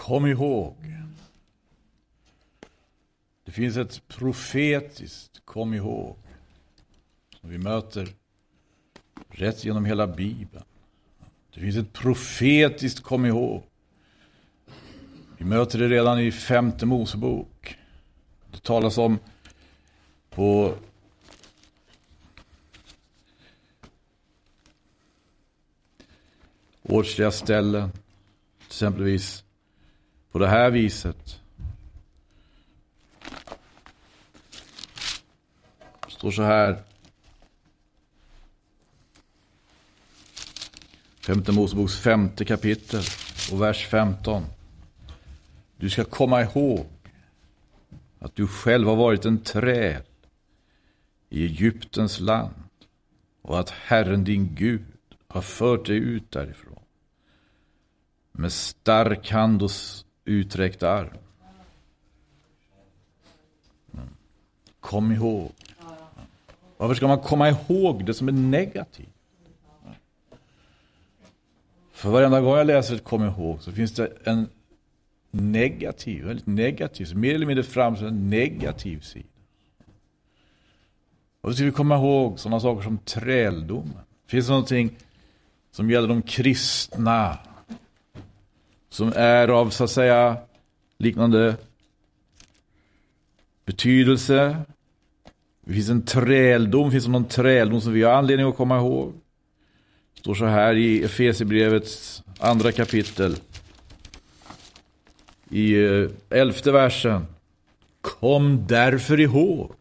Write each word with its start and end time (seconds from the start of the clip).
Kom 0.00 0.26
ihåg. 0.26 0.76
Det 3.44 3.52
finns 3.52 3.76
ett 3.76 4.08
profetiskt 4.08 5.42
kom 5.44 5.74
ihåg. 5.74 6.16
Som 7.40 7.50
vi 7.50 7.58
möter 7.58 8.08
rätt 9.28 9.64
genom 9.64 9.84
hela 9.84 10.06
Bibeln. 10.06 10.64
Det 11.54 11.60
finns 11.60 11.76
ett 11.76 11.92
profetiskt 11.92 13.00
kom 13.02 13.26
ihåg. 13.26 13.62
Vi 15.38 15.44
möter 15.44 15.78
det 15.78 15.88
redan 15.88 16.20
i 16.20 16.32
femte 16.32 16.86
Mosebok. 16.86 17.78
Det 18.50 18.62
talas 18.62 18.98
om 18.98 19.18
på 20.30 20.74
årsliga 26.82 27.30
ställen. 27.30 27.90
Exempelvis 28.66 29.44
på 30.30 30.38
det 30.38 30.48
här 30.48 30.70
viset. 30.70 31.40
Det 36.06 36.10
står 36.10 36.30
så 36.30 36.42
här. 36.42 36.82
Femte 41.20 41.52
Moseboks 41.52 41.98
femte 41.98 42.44
kapitel 42.44 43.02
och 43.52 43.62
vers 43.62 43.86
15. 43.86 44.44
Du 45.76 45.90
ska 45.90 46.04
komma 46.04 46.42
ihåg 46.42 46.86
att 48.18 48.36
du 48.36 48.46
själv 48.46 48.88
har 48.88 48.96
varit 48.96 49.24
en 49.24 49.38
träd 49.38 50.02
i 51.28 51.44
Egyptens 51.44 52.20
land 52.20 52.54
och 53.42 53.60
att 53.60 53.70
Herren 53.70 54.24
din 54.24 54.54
Gud 54.54 54.84
har 55.28 55.42
fört 55.42 55.86
dig 55.86 55.96
ut 55.96 56.30
därifrån 56.30 56.82
med 58.32 58.52
stark 58.52 59.30
hand 59.30 59.62
och 59.62 59.70
uträckt 60.24 60.82
arm. 60.82 61.18
Kom 64.80 65.12
ihåg. 65.12 65.52
Varför 66.76 66.94
ska 66.94 67.08
man 67.08 67.20
komma 67.20 67.48
ihåg 67.48 68.04
det 68.04 68.14
som 68.14 68.28
är 68.28 68.32
negativt? 68.32 69.08
För 71.92 72.10
varenda 72.10 72.40
gång 72.40 72.56
jag 72.56 72.66
läser 72.66 72.94
ett 72.94 73.04
kom 73.04 73.24
ihåg 73.24 73.62
så 73.62 73.72
finns 73.72 73.92
det 73.92 74.12
en 74.24 74.48
negativ, 75.30 76.24
väldigt 76.24 76.46
negativ, 76.46 77.16
mer 77.16 77.34
eller 77.34 77.46
mindre 77.46 77.64
framstår 77.64 78.06
en 78.06 78.30
negativ 78.30 79.00
sida. 79.00 79.26
Och 81.40 81.50
så 81.50 81.56
ska 81.56 81.64
vi 81.64 81.70
komma 81.70 81.96
ihåg 81.96 82.38
sådana 82.38 82.60
saker 82.60 82.82
som 82.82 82.98
träldomen. 82.98 83.98
Finns 84.26 84.46
det 84.46 84.52
någonting 84.52 84.90
som 85.70 85.90
gäller 85.90 86.08
de 86.08 86.22
kristna 86.22 87.38
som 88.90 89.12
är 89.16 89.48
av 89.48 89.70
så 89.70 89.84
att 89.84 89.90
säga 89.90 90.36
liknande 90.98 91.56
betydelse. 93.64 94.56
Det 95.60 95.74
finns 95.74 95.88
en 95.88 96.02
träldom, 96.02 96.90
finns 96.90 97.04
det 97.04 97.10
någon 97.10 97.24
träldom 97.24 97.80
som 97.80 97.92
vi 97.92 98.02
har 98.02 98.12
anledning 98.12 98.48
att 98.48 98.56
komma 98.56 98.78
ihåg. 98.78 99.12
Det 100.14 100.20
står 100.20 100.34
så 100.34 100.46
här 100.46 100.74
i 100.74 101.04
Efesierbrevets 101.04 102.22
andra 102.38 102.72
kapitel. 102.72 103.36
I 105.50 105.84
eh, 105.84 106.10
elfte 106.30 106.72
versen. 106.72 107.26
Kom 108.00 108.66
därför 108.66 109.20
ihåg 109.20 109.72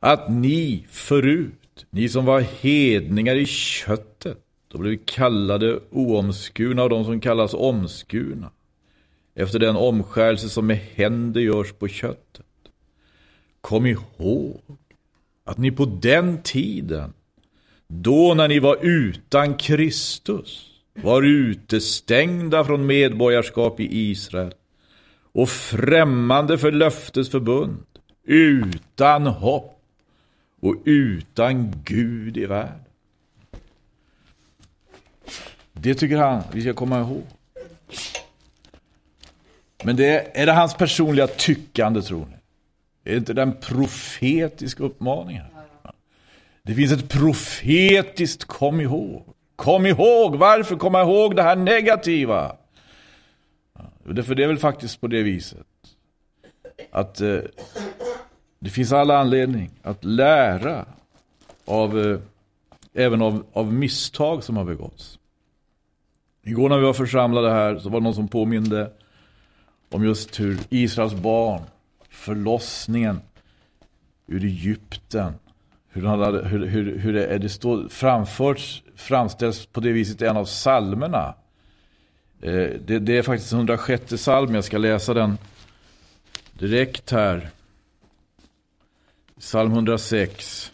att 0.00 0.30
ni 0.30 0.86
förut, 0.88 1.86
ni 1.90 2.08
som 2.08 2.24
var 2.24 2.40
hedningar 2.40 3.34
i 3.34 3.46
köttet, 3.46 4.41
då 4.72 4.78
blev 4.78 4.90
vi 4.90 4.98
kallade 5.04 5.80
oomskurna 5.90 6.82
av 6.82 6.88
de 6.88 7.04
som 7.04 7.20
kallas 7.20 7.54
omskurna. 7.54 8.50
Efter 9.34 9.58
den 9.58 9.76
omskärelse 9.76 10.48
som 10.48 10.66
med 10.66 10.78
händer 10.94 11.40
görs 11.40 11.72
på 11.72 11.88
köttet. 11.88 12.46
Kom 13.60 13.86
ihåg 13.86 14.60
att 15.44 15.58
ni 15.58 15.70
på 15.70 15.84
den 15.84 16.42
tiden, 16.42 17.12
då 17.86 18.34
när 18.34 18.48
ni 18.48 18.58
var 18.58 18.78
utan 18.82 19.54
Kristus, 19.54 20.70
var 20.94 21.22
utestängda 21.22 22.64
från 22.64 22.86
medborgarskap 22.86 23.80
i 23.80 24.10
Israel 24.10 24.54
och 25.32 25.48
främmande 25.48 26.58
för 26.58 26.72
löftes 26.72 27.30
förbund, 27.30 27.86
utan 28.24 29.26
hopp 29.26 29.82
och 30.60 30.76
utan 30.84 31.72
Gud 31.84 32.36
i 32.36 32.46
världen. 32.46 32.91
Det 35.72 35.94
tycker 35.94 36.16
han 36.16 36.42
vi 36.52 36.62
ska 36.62 36.74
komma 36.74 37.00
ihåg. 37.00 37.22
Men 39.84 39.96
det 39.96 40.40
är, 40.40 40.46
det 40.46 40.52
hans 40.52 40.74
personliga 40.74 41.26
tyckande 41.26 42.02
tror 42.02 42.26
ni? 42.26 42.36
Är 43.04 43.10
det 43.10 43.16
inte 43.16 43.32
den 43.32 43.52
profetiska 43.52 44.84
uppmaningen? 44.84 45.44
Det 46.62 46.74
finns 46.74 46.92
ett 46.92 47.08
profetiskt 47.08 48.44
kom 48.44 48.80
ihåg. 48.80 49.24
Kom 49.56 49.86
ihåg, 49.86 50.36
varför 50.36 50.76
komma 50.76 51.02
ihåg 51.02 51.36
det 51.36 51.42
här 51.42 51.56
negativa? 51.56 52.56
För 54.04 54.34
det 54.34 54.44
är 54.44 54.48
väl 54.48 54.58
faktiskt 54.58 55.00
på 55.00 55.06
det 55.06 55.22
viset. 55.22 55.66
Att 56.90 57.20
eh, 57.20 57.38
det 58.58 58.70
finns 58.70 58.92
alla 58.92 59.18
anledning 59.18 59.70
att 59.82 60.04
lära 60.04 60.86
av, 61.64 62.00
eh, 62.00 62.18
även 62.94 63.22
av, 63.22 63.46
av 63.52 63.72
misstag 63.72 64.44
som 64.44 64.56
har 64.56 64.64
begåtts. 64.64 65.18
Igår 66.44 66.68
när 66.68 66.78
vi 66.78 66.84
var 66.84 66.92
församlade 66.92 67.50
här 67.50 67.78
så 67.78 67.88
var 67.88 68.00
det 68.00 68.04
någon 68.04 68.14
som 68.14 68.28
påminde 68.28 68.90
om 69.90 70.04
just 70.04 70.40
hur 70.40 70.58
Israels 70.70 71.14
barn, 71.14 71.62
förlossningen 72.10 73.20
ur 74.26 74.44
Egypten, 74.44 75.34
hur, 75.88 76.06
hade, 76.06 76.48
hur, 76.48 76.66
hur, 76.66 76.98
hur 76.98 77.12
det, 77.12 77.38
det 77.38 77.48
står, 77.48 77.88
framförts, 77.88 78.82
framställs 78.96 79.66
på 79.66 79.80
det 79.80 79.92
viset 79.92 80.22
i 80.22 80.26
en 80.26 80.36
av 80.36 80.44
salmerna. 80.44 81.34
Eh, 82.40 82.70
det, 82.86 82.98
det, 82.98 83.18
är 83.18 83.22
faktiskt 83.22 83.52
106 83.52 84.22
salm, 84.22 84.54
jag 84.54 84.64
ska 84.64 84.78
läsa 84.78 85.14
den 85.14 85.38
direkt 86.52 87.10
här. 87.10 87.50
Psalm 89.38 89.72
106. 89.72 90.71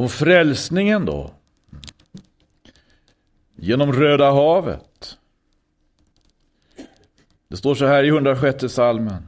Om 0.00 0.08
frälsningen 0.08 1.04
då? 1.04 1.30
Genom 3.56 3.92
Röda 3.92 4.30
havet. 4.30 5.18
Det 7.48 7.56
står 7.56 7.74
så 7.74 7.86
här 7.86 8.04
i 8.04 8.08
106 8.08 8.64
salmen. 8.68 9.22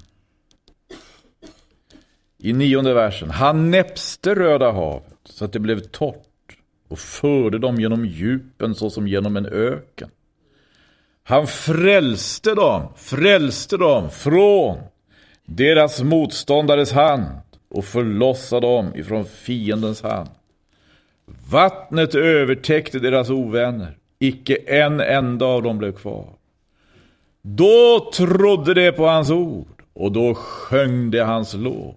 I 2.38 2.52
nionde 2.52 2.94
versen. 2.94 3.30
Han 3.30 3.70
näpste 3.70 4.34
Röda 4.34 4.72
havet 4.72 5.18
så 5.24 5.44
att 5.44 5.52
det 5.52 5.58
blev 5.58 5.80
torrt 5.80 6.56
och 6.88 6.98
förde 6.98 7.58
dem 7.58 7.80
genom 7.80 8.06
djupen 8.06 8.74
såsom 8.74 9.08
genom 9.08 9.36
en 9.36 9.46
öken. 9.46 10.10
Han 11.22 11.46
frälste 11.46 12.54
dem, 12.54 12.88
frälste 12.96 13.76
dem 13.76 14.10
från 14.10 14.78
deras 15.46 16.02
motståndares 16.02 16.92
hand 16.92 17.26
och 17.68 17.84
förlossade 17.84 18.66
dem 18.66 18.94
ifrån 18.94 19.24
fiendens 19.24 20.02
hand. 20.02 20.28
Vattnet 21.50 22.14
övertäckte 22.14 22.98
deras 22.98 23.30
ovänner. 23.30 23.96
Icke 24.18 24.56
en 24.56 25.00
enda 25.00 25.46
av 25.46 25.62
dem 25.62 25.78
blev 25.78 25.92
kvar. 25.92 26.28
Då 27.42 28.10
trodde 28.14 28.74
de 28.74 28.92
på 28.92 29.06
hans 29.06 29.30
ord 29.30 29.82
och 29.92 30.12
då 30.12 30.34
sjöng 30.34 31.10
de 31.10 31.20
hans 31.20 31.54
lov. 31.54 31.94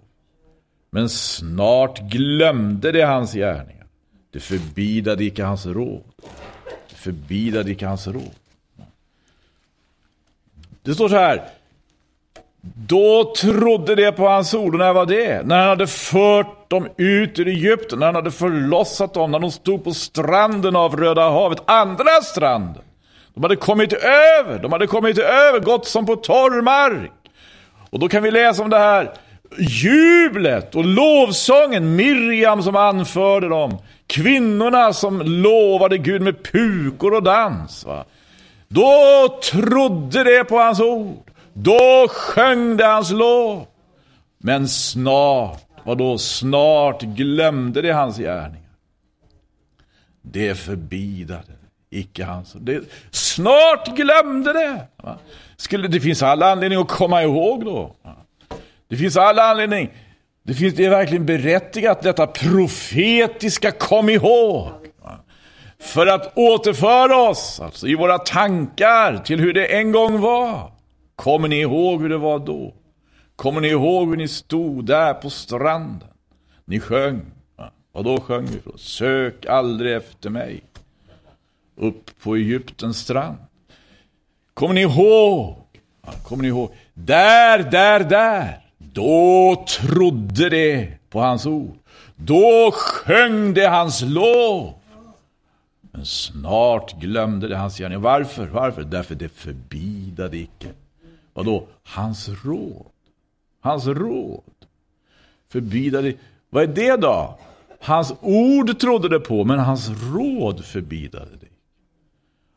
Men 0.90 1.08
snart 1.08 2.00
glömde 2.00 2.92
de 2.92 3.02
hans 3.02 3.32
gärningar. 3.32 3.86
Det 4.30 4.40
förbidade 4.40 5.24
icke 5.24 5.44
hans 5.44 5.66
råd. 5.66 6.02
Det 6.90 6.96
förbidade 6.96 7.70
icke 7.70 7.86
hans 7.86 8.06
råd. 8.06 8.34
Det 10.82 10.94
står 10.94 11.08
så 11.08 11.16
här. 11.16 11.48
Då 12.74 13.34
trodde 13.36 13.94
de 13.94 14.12
på 14.12 14.28
hans 14.28 14.54
ord. 14.54 14.74
Och 14.74 14.78
när 14.78 14.92
var 14.92 15.06
det? 15.06 15.46
När 15.46 15.58
han 15.58 15.68
hade 15.68 15.86
fört 15.86 16.70
dem 16.70 16.88
ut 16.96 17.38
ur 17.38 17.48
Egypten. 17.48 17.98
När 17.98 18.06
han 18.06 18.14
hade 18.14 18.30
förlossat 18.30 19.14
dem. 19.14 19.30
När 19.30 19.38
de 19.38 19.50
stod 19.50 19.84
på 19.84 19.92
stranden 19.94 20.76
av 20.76 20.96
Röda 20.96 21.30
havet. 21.30 21.58
Andra 21.66 22.22
stranden. 22.22 22.82
De 23.34 23.42
hade 23.42 23.56
kommit 23.56 23.92
över. 23.92 24.58
De 24.58 24.72
hade 24.72 24.86
kommit 24.86 25.18
över. 25.18 25.60
Gått 25.60 25.86
som 25.86 26.06
på 26.06 26.16
torr 26.16 26.62
mark. 26.62 27.12
Och 27.90 27.98
då 27.98 28.08
kan 28.08 28.22
vi 28.22 28.30
läsa 28.30 28.62
om 28.62 28.70
det 28.70 28.78
här 28.78 29.12
jublet 29.58 30.74
och 30.74 30.84
lovsången. 30.84 31.96
Miriam 31.96 32.62
som 32.62 32.76
anförde 32.76 33.48
dem. 33.48 33.78
Kvinnorna 34.06 34.92
som 34.92 35.22
lovade 35.22 35.98
Gud 35.98 36.22
med 36.22 36.44
pukor 36.52 37.14
och 37.14 37.22
dans. 37.22 37.84
Va? 37.84 38.04
Då 38.68 39.28
trodde 39.52 40.24
de 40.24 40.44
på 40.44 40.58
hans 40.58 40.80
ord. 40.80 41.25
Då 41.58 42.08
sjöng 42.10 42.76
det 42.76 42.84
hans 42.84 43.10
lov. 43.10 43.66
Men 44.38 44.68
snart, 44.68 45.64
vadå, 45.84 46.18
snart 46.18 47.02
glömde 47.02 47.82
de 47.82 47.90
hans 47.90 48.18
gärningar. 48.18 48.70
Det 50.22 50.54
förbidade 50.54 51.52
icke 51.90 52.24
hans. 52.24 52.52
Det, 52.52 52.82
snart 53.10 53.96
glömde 53.96 54.52
det. 54.52 54.86
Skulle, 55.56 55.88
det 55.88 56.00
finns 56.00 56.22
alla 56.22 56.52
anledning 56.52 56.80
att 56.80 56.88
komma 56.88 57.22
ihåg 57.22 57.64
då. 57.64 57.94
Det 58.88 58.96
finns 58.96 59.16
alla 59.16 59.42
anledning. 59.42 59.90
Det, 60.42 60.54
finns, 60.54 60.74
det 60.74 60.84
är 60.84 60.90
verkligen 60.90 61.26
berättigat 61.26 62.02
detta 62.02 62.26
profetiska 62.26 63.70
kom 63.70 64.08
ihåg. 64.08 64.72
För 65.78 66.06
att 66.06 66.32
återföra 66.38 67.16
oss, 67.16 67.60
alltså 67.60 67.86
i 67.86 67.94
våra 67.94 68.18
tankar, 68.18 69.18
till 69.18 69.40
hur 69.40 69.52
det 69.52 69.64
en 69.66 69.92
gång 69.92 70.20
var. 70.20 70.75
Kommer 71.16 71.48
ni 71.48 71.60
ihåg 71.60 72.02
hur 72.02 72.08
det 72.08 72.18
var 72.18 72.38
då? 72.38 72.74
Kommer 73.36 73.60
ni 73.60 73.68
ihåg 73.68 74.08
hur 74.08 74.16
ni 74.16 74.28
stod 74.28 74.84
där 74.84 75.14
på 75.14 75.30
stranden? 75.30 76.08
Ni 76.64 76.80
sjöng. 76.80 77.20
Vad 77.92 78.04
då 78.04 78.20
sjöng 78.20 78.46
vi? 78.46 78.58
För? 78.58 78.78
Sök 78.78 79.46
aldrig 79.46 79.94
efter 79.94 80.30
mig. 80.30 80.62
Upp 81.76 82.10
på 82.22 82.36
Egyptens 82.36 82.98
strand. 82.98 83.36
Kommer 84.54 84.74
ni 84.74 84.80
ihåg? 84.80 85.56
Kommer 86.24 86.42
ni 86.42 86.48
ihåg? 86.48 86.74
Där, 86.94 87.70
där, 87.70 88.04
där. 88.04 88.60
Då 88.78 89.64
trodde 89.68 90.48
det 90.48 90.88
på 91.10 91.20
hans 91.20 91.46
ord. 91.46 91.76
Då 92.16 92.70
sjöng 92.74 93.54
det 93.54 93.68
hans 93.68 94.02
lov. 94.02 94.74
Men 95.80 96.06
snart 96.06 97.00
glömde 97.00 97.48
det 97.48 97.56
hans 97.56 97.78
gärning. 97.78 98.00
Varför? 98.00 98.46
Varför? 98.46 98.82
Därför 98.82 99.14
det 99.14 99.28
förbidade 99.28 100.36
icke. 100.36 100.68
Vadå? 101.36 101.66
Hans 101.82 102.28
råd. 102.44 102.92
Hans 103.60 103.86
råd. 103.86 104.42
Förbidade. 105.48 106.14
Vad 106.50 106.62
är 106.62 106.66
det 106.66 106.96
då? 106.96 107.38
Hans 107.80 108.14
ord 108.20 108.78
trodde 108.78 109.08
det 109.08 109.20
på, 109.20 109.44
men 109.44 109.58
hans 109.58 109.88
råd 109.88 110.64
förbidade 110.64 111.30
det. 111.40 111.46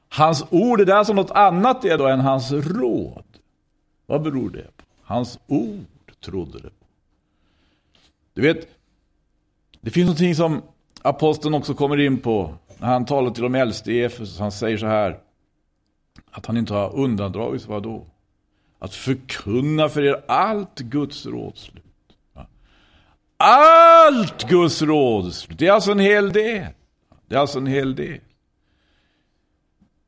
Hans 0.10 0.46
ord 0.50 0.82
är 0.82 0.86
det 0.86 0.98
alltså 0.98 1.14
något 1.14 1.32
annat 1.32 1.86
är 1.86 1.98
då 1.98 2.08
än 2.08 2.20
hans 2.20 2.52
råd. 2.52 3.24
Vad 4.06 4.22
beror 4.22 4.50
det 4.50 4.78
på? 4.78 4.84
Hans 5.04 5.40
ord 5.48 6.12
trodde 6.20 6.60
det 6.60 6.70
på. 6.70 6.86
Du 8.34 8.42
vet, 8.42 8.68
det 9.82 9.90
finns 9.90 10.06
någonting 10.06 10.36
som 10.36 10.62
aposteln 11.02 11.54
också 11.54 11.74
kommer 11.74 12.00
in 12.00 12.18
på 12.18 12.54
när 12.78 12.88
han 12.88 13.06
talar 13.06 13.32
till 13.32 13.44
de 13.44 13.56
äldste 13.56 13.92
i 13.92 14.04
Efesus. 14.04 14.40
Han 14.40 14.52
säger 14.52 14.78
så 14.78 14.86
här, 14.86 15.20
att 16.32 16.46
han 16.46 16.58
inte 16.58 16.74
har 16.74 16.96
undandragit 16.96 17.68
vad 17.68 17.84
då? 17.84 18.06
Att 18.80 18.96
förkunna 18.96 19.90
för 19.90 20.02
er 20.02 20.24
allt 20.28 20.80
Guds 20.80 21.26
rådslut. 21.26 21.84
Allt 23.38 24.50
Guds 24.50 24.82
rådslut. 24.82 25.60
Det 25.60 25.68
är 25.68 25.72
alltså 25.72 25.92
en 25.92 26.00
hel 26.00 26.34
del. 26.34 26.66
Det 27.28 27.36
är 27.36 27.40
alltså 27.40 27.58
en 27.58 27.68
hel 27.68 27.96
del. 27.96 28.20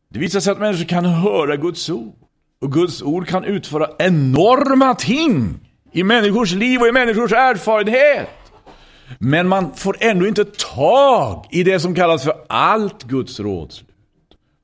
Det 0.09 0.19
visar 0.19 0.39
sig 0.39 0.51
att 0.51 0.59
människor 0.59 0.85
kan 0.85 1.05
höra 1.05 1.55
Guds 1.55 1.89
ord. 1.89 2.15
Och 2.61 2.71
Guds 2.71 3.01
ord 3.01 3.27
kan 3.27 3.43
utföra 3.43 3.89
enorma 3.99 4.95
ting 4.95 5.59
i 5.91 6.03
människors 6.03 6.51
liv 6.51 6.81
och 6.81 6.87
i 6.87 6.91
människors 6.91 7.31
erfarenhet. 7.31 8.29
Men 9.19 9.47
man 9.47 9.73
får 9.75 9.97
ändå 9.99 10.27
inte 10.27 10.45
tag 10.45 11.45
i 11.51 11.63
det 11.63 11.79
som 11.79 11.95
kallas 11.95 12.23
för 12.23 12.33
allt 12.49 13.03
Guds 13.03 13.39
rådslut. 13.39 13.90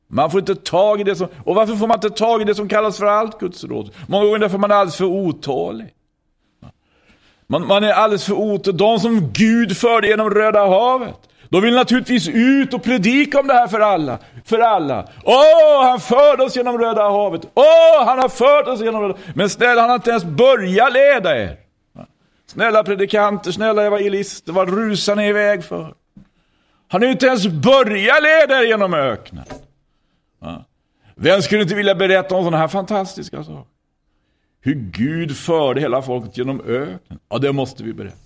Man 0.08 0.32
får 0.32 0.40
inte 0.40 0.56
tag 0.56 1.02
i 1.02 1.04
det 1.04 1.16
som... 1.16 1.28
Och 1.44 1.56
varför 1.56 1.76
får 1.76 1.88
man 1.88 1.98
inte 1.98 2.10
tag 2.10 2.42
i 2.42 2.46
det 2.46 2.56
som 2.56 2.70
kallas 2.70 2.98
för 2.98 3.06
allt 3.06 3.40
Guds 3.40 3.64
råd? 3.64 3.92
Många 4.08 4.26
gånger 4.26 4.40
därför 4.40 4.58
man 4.58 4.72
är 4.72 4.76
alldeles 4.76 4.98
för 4.98 5.06
otålig. 5.06 5.88
Man, 7.48 7.68
man 7.68 7.84
är 7.84 7.92
alldeles 7.92 8.26
för 8.26 8.34
otålig. 8.34 8.80
De 8.80 9.00
som 9.00 9.32
Gud 9.34 9.78
förde 9.78 10.08
genom 10.08 10.30
Röda 10.30 10.66
havet. 10.66 11.20
De 11.50 11.62
vill 11.62 11.76
naturligtvis 11.76 12.30
ut 12.30 12.74
och 12.74 12.84
predika 12.84 13.40
om 13.40 13.48
det 13.48 13.54
här 13.54 13.68
för 13.68 13.80
alla. 13.80 14.18
För 14.46 14.60
alla. 14.60 15.08
Åh, 15.24 15.84
han 15.84 16.00
förde 16.00 16.44
oss 16.44 16.56
genom 16.56 16.78
Röda 16.78 17.10
havet. 17.10 17.42
Åh, 17.54 18.06
han 18.06 18.20
har 18.20 18.30
fört 18.30 18.68
oss 18.68 18.82
genom 18.82 19.02
Röda 19.02 19.14
havet. 19.14 19.36
Men 19.36 19.50
snälla, 19.50 19.82
han 19.82 19.90
har 19.90 19.96
inte 19.96 20.10
ens 20.10 20.24
börjat 20.24 20.94
leda 20.94 21.38
er. 21.38 21.58
Snälla 22.48 22.84
predikanter, 22.84 23.52
snälla 23.52 23.84
evangelister, 23.84 24.54
vad 24.54 24.70
rusar 24.70 25.16
ni 25.16 25.28
iväg 25.28 25.64
för? 25.64 25.94
Han 26.88 27.02
har 27.02 27.10
inte 27.10 27.26
ens 27.26 27.48
börjat 27.48 28.24
leda 28.24 28.62
er 28.62 28.68
genom 28.68 28.94
öknen. 28.94 29.44
Vem 31.20 31.42
skulle 31.42 31.62
inte 31.62 31.76
vilja 31.76 31.96
berätta 31.96 32.36
om 32.36 32.44
sådana 32.44 32.58
här 32.58 32.68
fantastiska 32.68 33.44
saker? 33.44 33.72
Hur 34.62 34.74
Gud 34.74 35.38
förde 35.38 35.82
hela 35.82 36.02
folket 36.02 36.38
genom 36.38 36.62
öknen. 36.62 37.20
Ja, 37.30 37.38
det 37.38 37.54
måste 37.54 37.84
vi 37.84 37.94
berätta. 37.94 38.18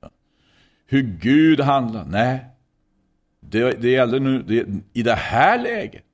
Ja. 0.00 0.10
Hur 0.86 1.02
Gud 1.02 1.60
handlade. 1.60 2.10
Nej, 2.10 2.46
det, 3.40 3.72
det 3.72 3.90
gällde 3.90 4.18
nu, 4.18 4.42
det, 4.42 4.66
i 4.92 5.02
det 5.02 5.14
här 5.14 5.58
läget, 5.58 6.04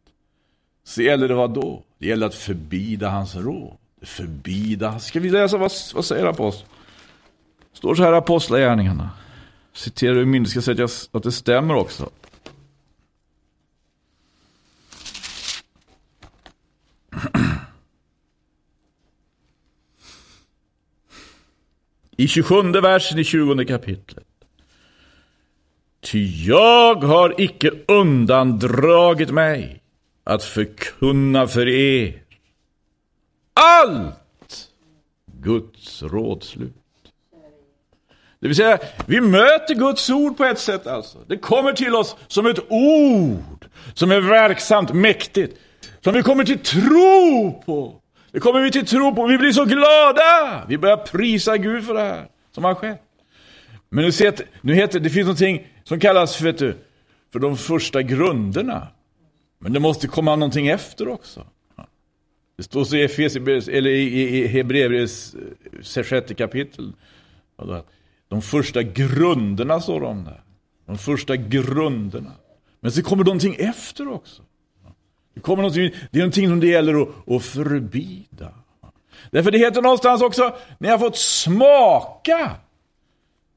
så 0.84 1.02
gällde 1.02 1.28
det 1.28 1.34
vad 1.34 1.54
då? 1.54 1.82
Det 1.98 2.06
gällde 2.06 2.26
att 2.26 2.34
förbida 2.34 3.08
hans 3.08 3.36
råd. 3.36 3.76
Förbida, 4.02 4.98
ska 4.98 5.20
vi 5.20 5.30
läsa 5.30 5.58
vad, 5.58 5.72
vad 5.94 6.04
säger 6.04 6.26
aposteln? 6.26 6.70
Står 7.72 7.94
så 7.94 8.02
här 8.02 8.12
i 8.12 8.16
apostlagärningarna. 8.16 9.10
Citerar 9.72 10.14
ur 10.14 10.24
minnet, 10.24 10.50
ska 10.50 10.60
säga 10.60 10.88
att 11.12 11.22
det 11.22 11.32
stämmer 11.32 11.74
också. 11.74 12.10
I 22.18 22.28
27 22.28 22.80
versen 22.82 23.18
i 23.18 23.24
20 23.24 23.64
kapitlet. 23.64 24.24
Ty 26.00 26.46
jag 26.46 26.94
har 26.94 27.34
icke 27.40 27.70
undandragit 27.88 29.30
mig 29.30 29.80
att 30.24 30.44
förkunna 30.44 31.46
för 31.46 31.68
er 31.68 32.22
allt 33.54 34.68
Guds 35.26 36.02
rådslut. 36.02 36.74
Det 38.40 38.46
vill 38.46 38.56
säga, 38.56 38.78
vi 39.06 39.20
möter 39.20 39.74
Guds 39.74 40.10
ord 40.10 40.36
på 40.36 40.44
ett 40.44 40.58
sätt 40.58 40.86
alltså. 40.86 41.18
Det 41.26 41.36
kommer 41.36 41.72
till 41.72 41.94
oss 41.94 42.16
som 42.26 42.46
ett 42.46 42.60
ord 42.68 43.66
som 43.94 44.10
är 44.10 44.20
verksamt, 44.20 44.92
mäktigt. 44.92 45.58
Som 46.00 46.14
vi 46.14 46.22
kommer 46.22 46.44
till 46.44 46.58
tro 46.58 47.62
på. 47.66 48.00
Det 48.32 48.40
kommer 48.40 48.60
vi 48.60 48.70
till 48.70 48.86
tro 48.86 49.14
på. 49.14 49.26
Vi 49.26 49.38
blir 49.38 49.52
så 49.52 49.64
glada. 49.64 50.64
Vi 50.68 50.78
börjar 50.78 50.96
prisa 50.96 51.56
Gud 51.56 51.84
för 51.84 51.94
det 51.94 52.00
här 52.00 52.28
som 52.50 52.64
har 52.64 52.74
skett. 52.74 53.02
Men 53.88 54.04
nu, 54.04 54.12
ser, 54.12 54.34
nu 54.60 54.74
heter 54.74 55.00
det 55.00 55.10
finns 55.10 55.24
någonting 55.24 55.66
som 55.84 56.00
kallas 56.00 56.36
för, 56.36 56.44
vet 56.44 56.58
du, 56.58 56.76
för 57.32 57.38
de 57.38 57.56
första 57.56 58.02
grunderna. 58.02 58.88
Men 59.58 59.72
det 59.72 59.80
måste 59.80 60.08
komma 60.08 60.36
någonting 60.36 60.68
efter 60.68 61.08
också. 61.08 61.46
Det 62.56 62.62
står 62.62 62.84
så 62.84 62.96
i, 62.96 63.04
eller 63.76 63.90
i, 63.90 64.02
i, 64.02 64.38
i 64.38 64.46
Hebreerbrevets 64.46 65.36
eh, 65.96 66.02
sjätte 66.02 66.34
kapitel. 66.34 66.92
De 68.28 68.42
första 68.42 68.82
grunderna 68.82 69.80
står 69.80 70.00
de 70.00 70.24
där. 70.24 70.42
De 70.86 70.98
första 70.98 71.36
grunderna. 71.36 72.32
Men 72.80 72.92
så 72.92 73.02
kommer 73.02 73.24
någonting 73.24 73.56
efter 73.58 74.08
också. 74.08 74.42
Det, 75.38 75.42
kommer 75.42 75.62
någonting, 75.62 75.90
det 76.10 76.18
är 76.18 76.22
någonting 76.22 76.48
som 76.48 76.60
det 76.60 76.66
gäller 76.66 77.02
att, 77.02 77.08
att 77.28 77.44
förbida. 77.44 78.54
Därför 79.30 79.50
det 79.50 79.58
heter 79.58 79.82
någonstans 79.82 80.22
också, 80.22 80.56
ni 80.78 80.88
har 80.88 80.98
fått 80.98 81.16
smaka. 81.16 82.50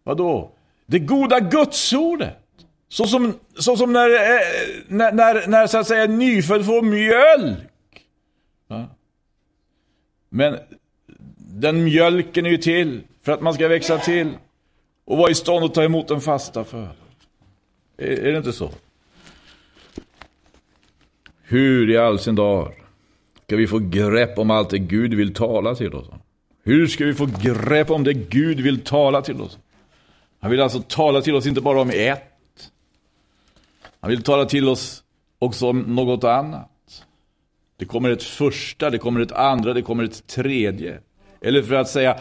Vadå? 0.03 0.51
Det 0.85 0.99
goda 0.99 1.39
gudsordet. 1.39 2.37
Så 2.89 3.05
som, 3.05 3.33
så 3.59 3.77
som 3.77 3.93
när, 3.93 4.09
eh, 4.09 4.39
när, 4.87 5.11
när, 5.11 5.47
när 5.47 5.67
så 5.67 5.77
att 5.77 5.87
säga 5.87 6.07
nyfödd 6.07 6.65
får 6.65 6.81
mjölk. 6.81 8.05
Ja. 8.67 8.85
Men 10.29 10.57
den 11.37 11.83
mjölken 11.83 12.45
är 12.45 12.49
ju 12.49 12.57
till 12.57 13.01
för 13.21 13.31
att 13.31 13.41
man 13.41 13.53
ska 13.53 13.67
växa 13.67 13.97
till 13.97 14.29
och 15.05 15.17
vara 15.17 15.31
i 15.31 15.35
stånd 15.35 15.65
att 15.65 15.73
ta 15.73 15.83
emot 15.83 16.07
den 16.07 16.21
fasta 16.21 16.63
för. 16.63 16.89
Är, 17.97 18.07
är 18.07 18.31
det 18.31 18.37
inte 18.37 18.53
så? 18.53 18.71
Hur 21.51 21.89
i 21.89 21.97
all 21.97 22.19
sin 22.19 22.35
dar 22.35 22.73
ska 23.45 23.55
vi 23.55 23.67
få 23.67 23.79
grepp 23.79 24.39
om 24.39 24.51
allt 24.51 24.69
det 24.69 24.79
Gud 24.79 25.13
vill 25.13 25.33
tala 25.33 25.75
till 25.75 25.93
oss? 25.93 26.05
Hur 26.63 26.87
ska 26.87 27.05
vi 27.05 27.13
få 27.13 27.27
grepp 27.41 27.89
om 27.89 28.03
det 28.03 28.13
Gud 28.13 28.59
vill 28.59 28.81
tala 28.81 29.21
till 29.21 29.41
oss? 29.41 29.57
Han 30.39 30.51
vill 30.51 30.61
alltså 30.61 30.81
tala 30.87 31.21
till 31.21 31.35
oss 31.35 31.45
inte 31.45 31.61
bara 31.61 31.81
om 31.81 31.89
ett. 31.89 32.71
Han 33.99 34.09
vill 34.09 34.23
tala 34.23 34.45
till 34.45 34.69
oss 34.69 35.03
också 35.39 35.69
om 35.69 35.79
något 35.79 36.23
annat. 36.23 37.03
Det 37.77 37.85
kommer 37.85 38.09
ett 38.09 38.23
första, 38.23 38.89
det 38.89 38.97
kommer 38.97 39.19
ett 39.19 39.31
andra, 39.31 39.73
det 39.73 39.81
kommer 39.81 40.03
ett 40.03 40.27
tredje. 40.27 40.99
Eller 41.41 41.61
för 41.61 41.75
att 41.75 41.89
säga 41.89 42.17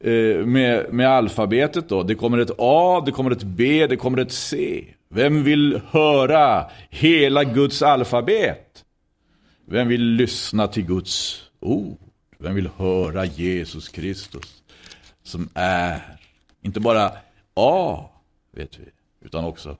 eh, 0.00 0.46
med, 0.46 0.92
med 0.92 1.08
alfabetet 1.08 1.88
då. 1.88 2.02
Det 2.02 2.14
kommer 2.14 2.38
ett 2.38 2.50
A, 2.58 3.02
det 3.06 3.12
kommer 3.12 3.30
ett 3.30 3.42
B, 3.42 3.86
det 3.86 3.96
kommer 3.96 4.18
ett 4.18 4.32
C. 4.32 4.84
Vem 5.08 5.44
vill 5.44 5.80
höra 5.90 6.70
hela 6.90 7.44
Guds 7.44 7.82
alfabet? 7.82 8.69
Vem 9.70 9.88
vill 9.88 10.02
lyssna 10.02 10.68
till 10.68 10.86
Guds 10.86 11.42
ord? 11.60 11.98
Vem 12.38 12.54
vill 12.54 12.68
höra 12.76 13.24
Jesus 13.24 13.88
Kristus? 13.88 14.60
som 15.30 15.48
är. 15.54 16.16
Inte 16.62 16.80
bara 16.80 17.12
A, 17.54 18.04
vet 18.52 18.78
vi, 18.78 18.84
utan 19.20 19.44
också 19.44 19.76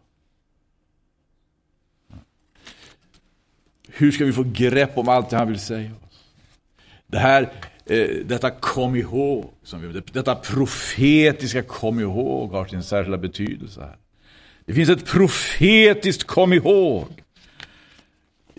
Hur 3.92 4.12
ska 4.12 4.24
vi 4.24 4.32
få 4.32 4.44
grepp 4.52 4.98
om 4.98 5.08
allt 5.08 5.30
det 5.30 5.36
han 5.36 5.48
vill 5.48 5.60
säga 5.60 5.90
oss? 6.06 6.24
Det 7.06 7.18
här, 7.18 7.52
eh, 7.86 8.08
detta 8.24 8.50
kom 8.50 8.96
ihåg, 8.96 9.50
som 9.62 9.92
vi, 9.92 10.02
detta 10.12 10.34
profetiska 10.34 11.62
kom 11.62 12.00
ihåg 12.00 12.50
har 12.50 12.66
sin 12.66 12.82
särskilda 12.82 13.18
betydelse 13.18 13.80
här. 13.80 13.96
Det 14.64 14.74
finns 14.74 14.88
ett 14.88 15.06
profetiskt 15.06 16.24
kom 16.24 16.52
ihåg. 16.52 17.19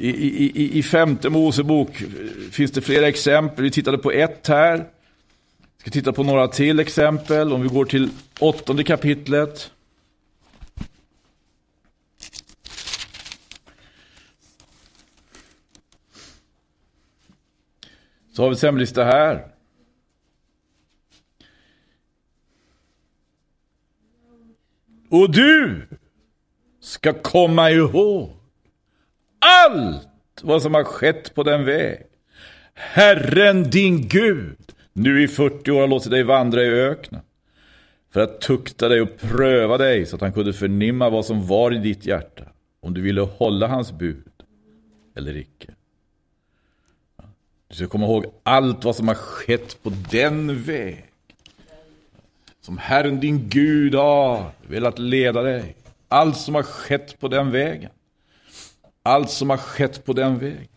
I, 0.01 0.46
i, 0.46 0.79
I 0.79 0.84
femte 0.84 1.29
Mosebok 1.29 2.03
finns 2.51 2.72
det 2.72 2.81
flera 2.81 3.08
exempel. 3.08 3.63
Vi 3.63 3.72
tittade 3.72 3.98
på 3.98 4.12
ett 4.12 4.48
här. 4.48 4.77
Vi 4.77 5.81
ska 5.81 5.91
titta 5.91 6.13
på 6.13 6.24
några 6.24 6.48
till 6.48 6.79
exempel. 6.79 7.53
Om 7.53 7.62
vi 7.62 7.67
går 7.67 7.86
till 7.86 8.10
åttonde 8.39 8.84
kapitlet. 8.84 9.72
Så 18.34 18.41
har 18.41 18.50
vi 18.50 18.53
exempelvis 18.53 18.93
det 18.93 19.03
här. 19.03 19.48
Och 25.10 25.31
du 25.31 25.88
ska 26.79 27.13
komma 27.13 27.72
ihåg 27.72 28.40
allt 29.41 30.07
vad 30.41 30.62
som 30.62 30.74
har 30.74 30.83
skett 30.83 31.36
på 31.36 31.43
den 31.43 31.65
väg. 31.65 32.03
Herren 32.74 33.63
din 33.63 34.07
Gud 34.07 34.57
nu 34.93 35.24
i 35.24 35.27
40 35.27 35.71
år 35.71 35.81
har 35.81 35.88
låtit 35.88 36.12
dig 36.12 36.24
vandra 36.24 36.63
i 36.63 36.69
öknen 36.69 37.21
för 38.13 38.21
att 38.21 38.41
tukta 38.41 38.89
dig 38.89 39.01
och 39.01 39.17
pröva 39.19 39.77
dig 39.77 40.05
så 40.05 40.15
att 40.15 40.21
han 40.21 40.33
kunde 40.33 40.53
förnimma 40.53 41.10
vad 41.10 41.25
som 41.25 41.48
var 41.48 41.74
i 41.74 41.77
ditt 41.77 42.05
hjärta 42.05 42.43
om 42.81 42.93
du 42.93 43.01
ville 43.01 43.21
hålla 43.21 43.67
hans 43.67 43.91
bud 43.91 44.31
eller 45.15 45.38
icke. 45.38 45.67
Du 47.67 47.75
ska 47.75 47.88
komma 47.88 48.05
ihåg 48.05 48.25
allt 48.43 48.83
vad 48.83 48.95
som 48.95 49.07
har 49.07 49.15
skett 49.15 49.83
på 49.83 49.91
den 50.12 50.63
väg 50.63 51.12
som 52.62 52.77
Herren 52.77 53.19
din 53.19 53.50
Gud 53.50 53.95
har 53.95 54.51
velat 54.67 55.00
leda 55.00 55.41
dig. 55.41 55.75
Allt 56.07 56.38
som 56.38 56.55
har 56.55 56.63
skett 56.63 57.19
på 57.19 57.27
den 57.27 57.51
vägen. 57.51 57.91
Allt 59.03 59.29
som 59.29 59.50
har 59.50 59.58
skett 59.58 60.05
på 60.05 60.13
den 60.13 60.39
vägen. 60.39 60.67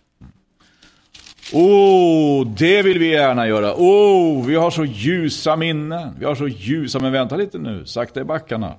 Åh, 1.53 2.43
oh, 2.43 2.47
det 2.47 2.83
vill 2.83 2.99
vi 2.99 3.11
gärna 3.11 3.49
göra. 3.49 3.75
Åh, 3.75 4.39
oh, 4.39 4.47
vi 4.47 4.55
har 4.55 4.71
så 4.71 4.85
ljusa 4.85 5.57
minnen. 5.57 6.17
Vi 6.19 6.25
har 6.25 6.35
så 6.35 6.49
ljusa, 6.49 6.99
men 6.99 7.13
vänta 7.13 7.37
lite 7.37 7.59
nu, 7.59 7.87
sakta 7.87 8.21
i 8.21 8.25
backarna. 8.25 8.77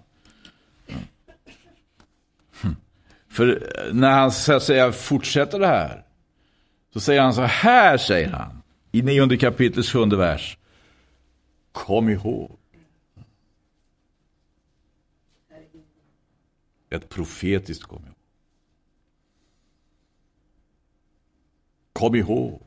För 3.29 3.47
eh, 3.49 3.93
när 3.93 4.11
han 4.11 4.31
så 4.31 4.53
att 4.53 4.63
säga 4.63 4.91
fortsätter 4.91 5.59
det 5.59 5.67
här, 5.67 6.05
så 6.93 6.99
säger 6.99 7.21
han 7.21 7.33
så 7.33 7.41
här, 7.41 7.97
säger 7.97 8.29
han, 8.29 8.61
i 8.91 9.01
nionde 9.01 9.37
kapitlets 9.37 9.89
sjunde 9.89 10.17
vers. 10.17 10.57
Kom 11.71 12.09
ihåg. 12.09 12.57
Ett 16.89 17.09
profetiskt 17.09 17.83
kom 17.83 18.05
ihåg. 18.05 18.14
Kom 21.99 22.15
ihåg. 22.15 22.61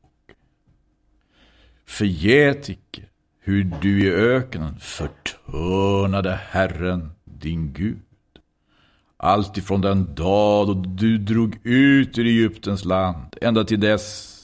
Förgät 1.86 2.68
icke 2.68 3.02
hur 3.40 3.64
du 3.82 4.06
i 4.06 4.10
öknen 4.10 4.78
förtörnade 4.78 6.40
Herren 6.50 7.10
din 7.24 7.72
Gud. 7.72 7.98
Allt 9.16 9.56
ifrån 9.56 9.80
den 9.80 10.14
dag 10.14 10.66
då 10.66 10.74
du 10.74 11.18
drog 11.18 11.66
ut 11.66 12.18
ur 12.18 12.26
Egyptens 12.26 12.84
land, 12.84 13.36
ända 13.40 13.64
till 13.64 13.80
dess 13.80 14.34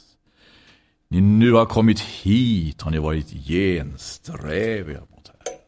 ni 1.09 1.21
nu 1.21 1.53
har 1.53 1.67
kommit 1.67 2.00
hit 2.00 2.83
har 2.83 2.91
ni 2.91 2.99
varit 2.99 3.31
gensträviga 3.31 5.00
mot 5.00 5.29
Herren. 5.29 5.61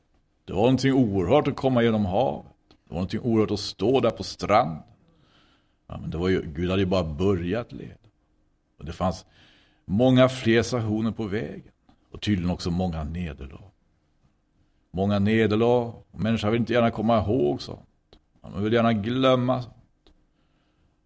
Det 0.44 0.52
var 0.52 0.62
någonting 0.62 0.92
oerhört 0.92 1.48
att 1.48 1.56
komma 1.56 1.82
genom 1.82 2.06
havet. 2.06 2.52
Det 2.68 2.94
var 2.94 2.94
någonting 2.94 3.20
oerhört 3.20 3.50
att 3.50 3.60
stå 3.60 4.00
där 4.00 4.10
på 4.10 4.22
stranden. 4.22 4.82
Ja, 5.88 5.98
men 6.00 6.10
det 6.10 6.18
var 6.18 6.28
ju, 6.28 6.42
Gud 6.42 6.70
hade 6.70 6.82
ju 6.82 6.86
bara 6.86 7.04
börjat 7.04 7.72
leda. 7.72 8.05
Och 8.78 8.84
det 8.84 8.92
fanns 8.92 9.26
många 9.84 10.28
fler 10.28 10.62
stationer 10.62 11.10
på 11.10 11.24
vägen. 11.24 11.72
Och 12.12 12.22
tydligen 12.22 12.50
också 12.50 12.70
många 12.70 13.04
nederlag. 13.04 13.70
Många 14.90 15.18
nederlag. 15.18 15.92
Människan 16.10 16.22
människor 16.22 16.50
vill 16.50 16.60
inte 16.60 16.72
gärna 16.72 16.90
komma 16.90 17.18
ihåg 17.18 17.62
sånt. 17.62 17.80
Man 18.42 18.64
vill 18.64 18.72
gärna 18.72 18.92
glömma 18.92 19.62
sånt. 19.62 19.74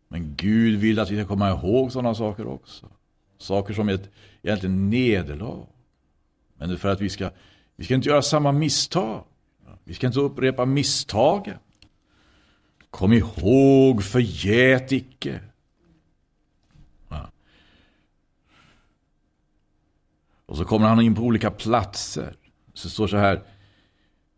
Men 0.08 0.34
Gud 0.36 0.80
vill 0.80 1.00
att 1.00 1.10
vi 1.10 1.16
ska 1.16 1.28
komma 1.28 1.50
ihåg 1.50 1.92
sådana 1.92 2.14
saker 2.14 2.46
också. 2.46 2.86
Saker 3.38 3.74
som 3.74 3.88
är 3.88 3.94
ett 3.94 4.10
egentligen 4.42 4.90
nederlag. 4.90 5.66
Men 6.54 6.78
för 6.78 6.88
att 6.88 7.00
vi 7.00 7.08
ska, 7.08 7.30
vi 7.76 7.84
ska 7.84 7.94
inte 7.94 8.08
göra 8.08 8.22
samma 8.22 8.52
misstag. 8.52 9.24
Vi 9.84 9.94
ska 9.94 10.06
inte 10.06 10.20
upprepa 10.20 10.64
misstagen. 10.64 11.56
Kom 12.90 13.12
ihåg, 13.12 14.02
förgät 14.02 14.92
icke. 14.92 15.40
Och 20.50 20.56
så 20.56 20.64
kommer 20.64 20.88
han 20.88 21.00
in 21.00 21.14
på 21.14 21.22
olika 21.22 21.50
platser. 21.50 22.34
Så 22.74 22.90
står 22.90 23.06
så 23.06 23.16
här, 23.16 23.42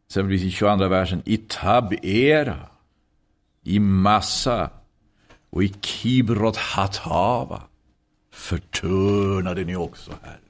exempelvis 0.06 0.42
i 0.42 0.50
22 0.50 0.88
versen, 0.88 1.22
i 1.24 1.36
Tabera, 1.36 2.58
i 3.62 3.78
Massa 3.78 4.70
och 5.50 5.64
i 5.64 5.74
Kibrot 5.80 6.56
Hatava 6.56 7.62
förtörnade 8.32 9.64
ni 9.64 9.76
också 9.76 10.12
här. 10.22 10.40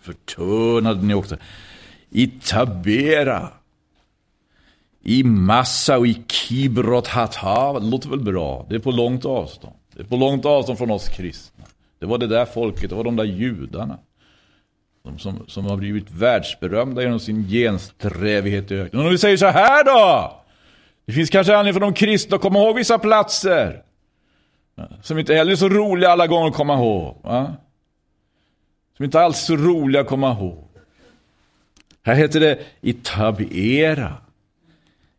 Förtörnade 0.00 1.02
ni 1.02 1.14
också. 1.14 1.36
I 2.10 2.26
Tabera, 2.26 3.48
i 5.02 5.24
Massa 5.24 5.98
och 5.98 6.06
i 6.06 6.22
Kibrot 6.28 7.06
Hatava. 7.06 7.80
Det 7.80 7.86
låter 7.86 8.08
väl 8.08 8.20
bra? 8.20 8.66
Det 8.68 8.74
är 8.74 8.78
på 8.78 8.90
långt 8.90 9.24
avstånd. 9.24 9.76
Det 9.94 10.00
är 10.00 10.06
på 10.06 10.16
långt 10.16 10.44
avstånd 10.44 10.78
från 10.78 10.90
oss 10.90 11.08
kristna. 11.08 11.64
Det 11.98 12.06
var 12.06 12.18
det 12.18 12.26
där 12.26 12.44
folket, 12.44 12.90
det 12.90 12.96
var 12.96 13.04
de 13.04 13.16
där 13.16 13.24
judarna. 13.24 13.98
De 15.02 15.18
som, 15.18 15.44
som 15.48 15.66
har 15.66 15.76
blivit 15.76 16.10
världsberömda 16.10 17.02
genom 17.02 17.20
sin 17.20 17.48
gensträvighet 17.48 18.70
i 18.70 18.74
öknen. 18.74 19.02
Om 19.06 19.10
vi 19.10 19.18
säger 19.18 19.36
så 19.36 19.46
här 19.46 19.84
då! 19.84 20.38
Det 21.06 21.12
finns 21.12 21.30
kanske 21.30 21.56
anledning 21.56 21.80
för 21.80 21.80
de 21.80 21.94
kristna 21.94 22.36
att 22.36 22.42
komma 22.42 22.58
ihåg 22.58 22.76
vissa 22.76 22.98
platser. 22.98 23.82
Som 25.02 25.18
inte 25.18 25.34
heller 25.34 25.52
är 25.52 25.56
så 25.56 25.68
roliga 25.68 26.10
alla 26.10 26.26
gånger 26.26 26.48
att 26.48 26.54
komma 26.54 26.74
ihåg. 26.74 27.16
Va? 27.22 27.54
Som 28.96 29.04
inte 29.04 29.20
alls 29.20 29.42
är 29.42 29.46
så 29.46 29.56
roliga 29.56 30.02
att 30.02 30.08
komma 30.08 30.32
ihåg. 30.32 30.68
Här 32.02 32.14
heter 32.14 32.40
det 32.40 32.58
i 32.80 32.92
Tabiera, 32.92 34.16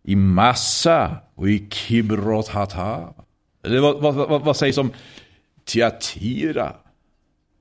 i 0.04 0.16
Massa 0.16 1.18
och 1.36 1.50
i 1.50 1.68
Kibrot 1.70 2.48
Hata. 2.48 3.14
Eller 3.64 3.80
vad, 3.80 4.02
vad, 4.02 4.16
vad, 4.16 4.42
vad 4.42 4.58
sägs 4.58 4.78
om 4.78 4.92
Tiatira, 5.66 6.74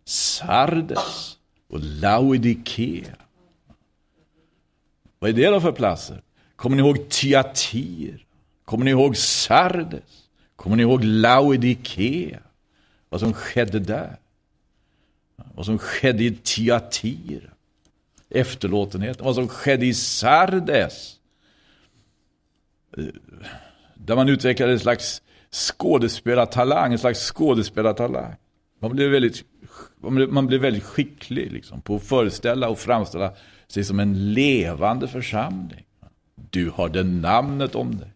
Sardes? 0.05 1.37
Och 1.73 1.81
Laodikea. 1.81 3.17
Vad 5.19 5.31
är 5.31 5.35
det 5.35 5.51
då 5.51 5.61
för 5.61 5.73
platser? 5.73 6.23
Kommer 6.57 6.77
ni 6.77 6.83
ihåg 6.83 7.09
Tiatir? 7.09 8.27
Kommer 8.65 8.85
ni 8.85 8.91
ihåg 8.91 9.17
Sardes? 9.17 10.29
Kommer 10.57 10.77
ni 10.77 10.83
ihåg 10.83 11.05
Laodikea? 11.05 12.41
Vad 13.09 13.21
som 13.21 13.35
skedde 13.35 13.79
där? 13.79 14.17
Vad 15.55 15.67
som 15.67 15.79
skedde 15.79 16.25
i 16.25 16.35
Tiatir? 16.43 17.55
Efterlåtenheten. 18.31 19.25
Vad 19.25 19.35
som 19.35 19.49
skedde 19.49 19.87
i 19.87 19.95
Sardes? 19.95 21.17
Eh, 22.97 23.05
där 23.95 24.17
man 24.17 24.29
utvecklade 24.29 24.73
en 24.73 24.81
slags 24.81 25.23
skådespelartalang, 25.51 26.93
en 26.93 26.99
slags 26.99 27.33
skådespelartalang. 27.33 28.35
Man 28.79 28.91
blev 28.91 29.11
väldigt 29.11 29.45
man 30.29 30.47
blir 30.47 30.59
väldigt 30.59 30.85
skicklig 30.85 31.53
liksom, 31.53 31.83
på 31.83 31.97
att 31.97 32.03
föreställa 32.03 32.69
och 32.69 32.79
framställa 32.79 33.33
sig 33.69 33.85
som 33.85 34.01
en 34.01 34.33
levande 34.33 35.09
församling. 35.09 35.85
Du 36.51 36.71
har 36.71 36.89
det 36.89 37.03
namnet 37.03 37.75
om 37.75 37.99
dig. 37.99 38.13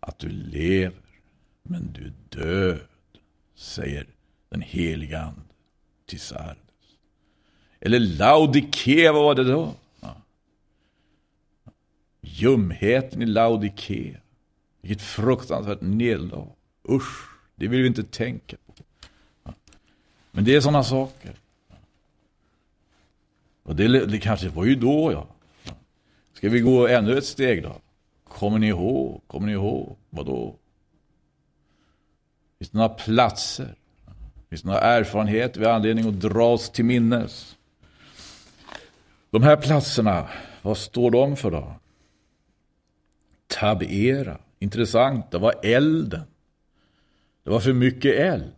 Att 0.00 0.18
du 0.18 0.28
lever, 0.28 1.02
men 1.62 1.92
du 1.92 2.04
är 2.04 2.12
död, 2.28 2.80
säger 3.54 4.06
den 4.48 4.60
heliga 4.60 5.20
ande 5.20 5.40
till 6.06 6.20
Sardes. 6.20 6.56
Eller 7.80 8.00
Laodike, 8.00 9.12
vad 9.12 9.22
var 9.22 9.34
det 9.34 9.44
då? 9.44 9.74
Ja. 10.00 10.16
Ljumheten 12.20 13.22
i 13.22 13.26
Laodike. 13.26 14.20
Vilket 14.80 15.02
fruktansvärt 15.02 15.80
nederlag. 15.80 16.48
Usch, 16.88 17.28
det 17.54 17.68
vill 17.68 17.82
vi 17.82 17.88
inte 17.88 18.02
tänka. 18.02 18.56
Men 20.32 20.44
det 20.44 20.54
är 20.56 20.60
sådana 20.60 20.84
saker. 20.84 21.36
Och 23.62 23.76
det, 23.76 24.06
det 24.06 24.18
kanske 24.18 24.48
var 24.48 24.64
ju 24.64 24.74
då, 24.74 25.12
ja. 25.12 25.26
Ska 26.32 26.48
vi 26.48 26.60
gå 26.60 26.88
ännu 26.88 27.18
ett 27.18 27.24
steg 27.24 27.62
då? 27.62 27.76
Kommer 28.24 28.58
ni 28.58 28.66
ihåg? 28.66 29.22
Kommer 29.26 29.46
ni 29.46 29.52
ihåg? 29.52 29.96
Vadå? 30.10 30.56
Finns 32.58 32.70
det 32.70 32.78
några 32.78 32.88
platser? 32.88 33.74
Finns 34.48 34.62
det 34.62 34.68
några 34.68 34.80
erfarenheter 34.80 35.60
vi 35.60 35.66
har 35.66 35.72
anledning 35.72 36.08
att 36.08 36.20
dra 36.20 36.52
oss 36.52 36.70
till 36.70 36.84
minnes? 36.84 37.56
De 39.30 39.42
här 39.42 39.56
platserna, 39.56 40.28
vad 40.62 40.78
står 40.78 41.10
de 41.10 41.36
för 41.36 41.50
då? 41.50 41.74
Tabera, 43.46 44.38
intressant, 44.58 45.30
det 45.30 45.38
var 45.38 45.54
elden. 45.62 46.22
Det 47.44 47.50
var 47.50 47.60
för 47.60 47.72
mycket 47.72 48.14
eld. 48.14 48.52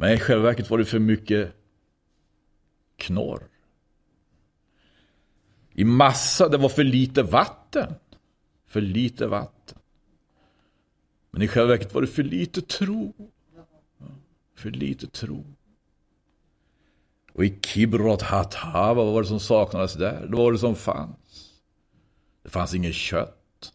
Men 0.00 0.12
i 0.12 0.18
själva 0.18 0.44
verket 0.44 0.70
var 0.70 0.78
det 0.78 0.84
för 0.84 0.98
mycket 0.98 1.52
knorr. 2.96 3.48
I 5.72 5.84
massa, 5.84 6.48
det 6.48 6.56
var 6.56 6.68
för 6.68 6.84
lite 6.84 7.22
vatten. 7.22 7.94
För 8.66 8.80
lite 8.80 9.26
vatten. 9.26 9.78
Men 11.30 11.42
i 11.42 11.48
själva 11.48 11.68
verket 11.68 11.94
var 11.94 12.00
det 12.00 12.06
för 12.06 12.22
lite 12.22 12.62
tro. 12.62 13.30
För 14.54 14.70
lite 14.70 15.06
tro. 15.06 15.44
Och 17.32 17.44
i 17.44 17.58
Kibrot 17.60 18.22
Hatava, 18.22 19.04
vad 19.04 19.12
var 19.12 19.22
det 19.22 19.28
som 19.28 19.40
saknades 19.40 19.94
där? 19.94 20.26
Det 20.26 20.36
var 20.36 20.52
det 20.52 20.58
som 20.58 20.76
fanns. 20.76 21.60
Det 22.42 22.48
fanns 22.48 22.74
inget 22.74 22.94
kött. 22.94 23.72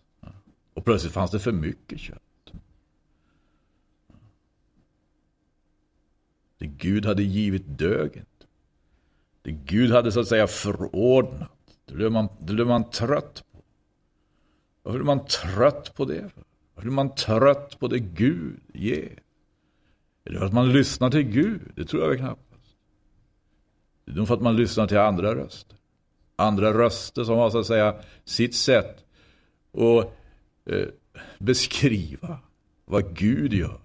Och 0.73 0.85
plötsligt 0.85 1.13
fanns 1.13 1.31
det 1.31 1.39
för 1.39 1.51
mycket 1.51 1.99
kött. 1.99 2.22
Det 6.63 6.67
Gud 6.67 7.05
hade 7.05 7.23
givit 7.23 7.63
döget. 7.65 8.47
Det 9.41 9.51
Gud 9.51 9.91
hade 9.91 10.11
så 10.11 10.19
att 10.19 10.27
säga 10.27 10.47
förordnat. 10.47 11.77
Det 11.85 11.93
blev 11.93 12.11
man, 12.11 12.27
det 12.39 12.53
blev 12.53 12.67
man 12.67 12.89
trött 12.89 13.43
på. 13.51 13.63
Varför 14.83 14.99
blev 14.99 15.05
man 15.05 15.25
trött 15.25 15.95
på 15.95 16.05
det? 16.05 16.21
Varför 16.73 16.81
blev 16.81 16.93
man 16.93 17.15
trött 17.15 17.79
på 17.79 17.87
det 17.87 17.99
Gud 17.99 18.59
ger? 18.73 19.19
Är 20.23 20.31
det 20.31 20.39
för 20.39 20.45
att 20.45 20.53
man 20.53 20.71
lyssnar 20.71 21.09
till 21.09 21.23
Gud? 21.23 21.61
Det 21.75 21.85
tror 21.85 22.01
jag 22.01 22.09
väl 22.09 22.17
knappast. 22.17 22.75
Det 24.05 24.11
är 24.11 24.15
nog 24.15 24.27
för 24.27 24.35
att 24.35 24.41
man 24.41 24.55
lyssnar 24.55 24.87
till 24.87 24.97
andra 24.97 25.35
röster. 25.35 25.77
Andra 26.35 26.73
röster 26.73 27.23
som 27.23 27.37
har 27.37 27.49
så 27.49 27.59
att 27.59 27.67
säga 27.67 27.95
sitt 28.25 28.55
sätt 28.55 29.05
att 29.73 30.13
eh, 30.73 30.87
beskriva 31.39 32.39
vad 32.85 33.17
Gud 33.17 33.53
gör. 33.53 33.79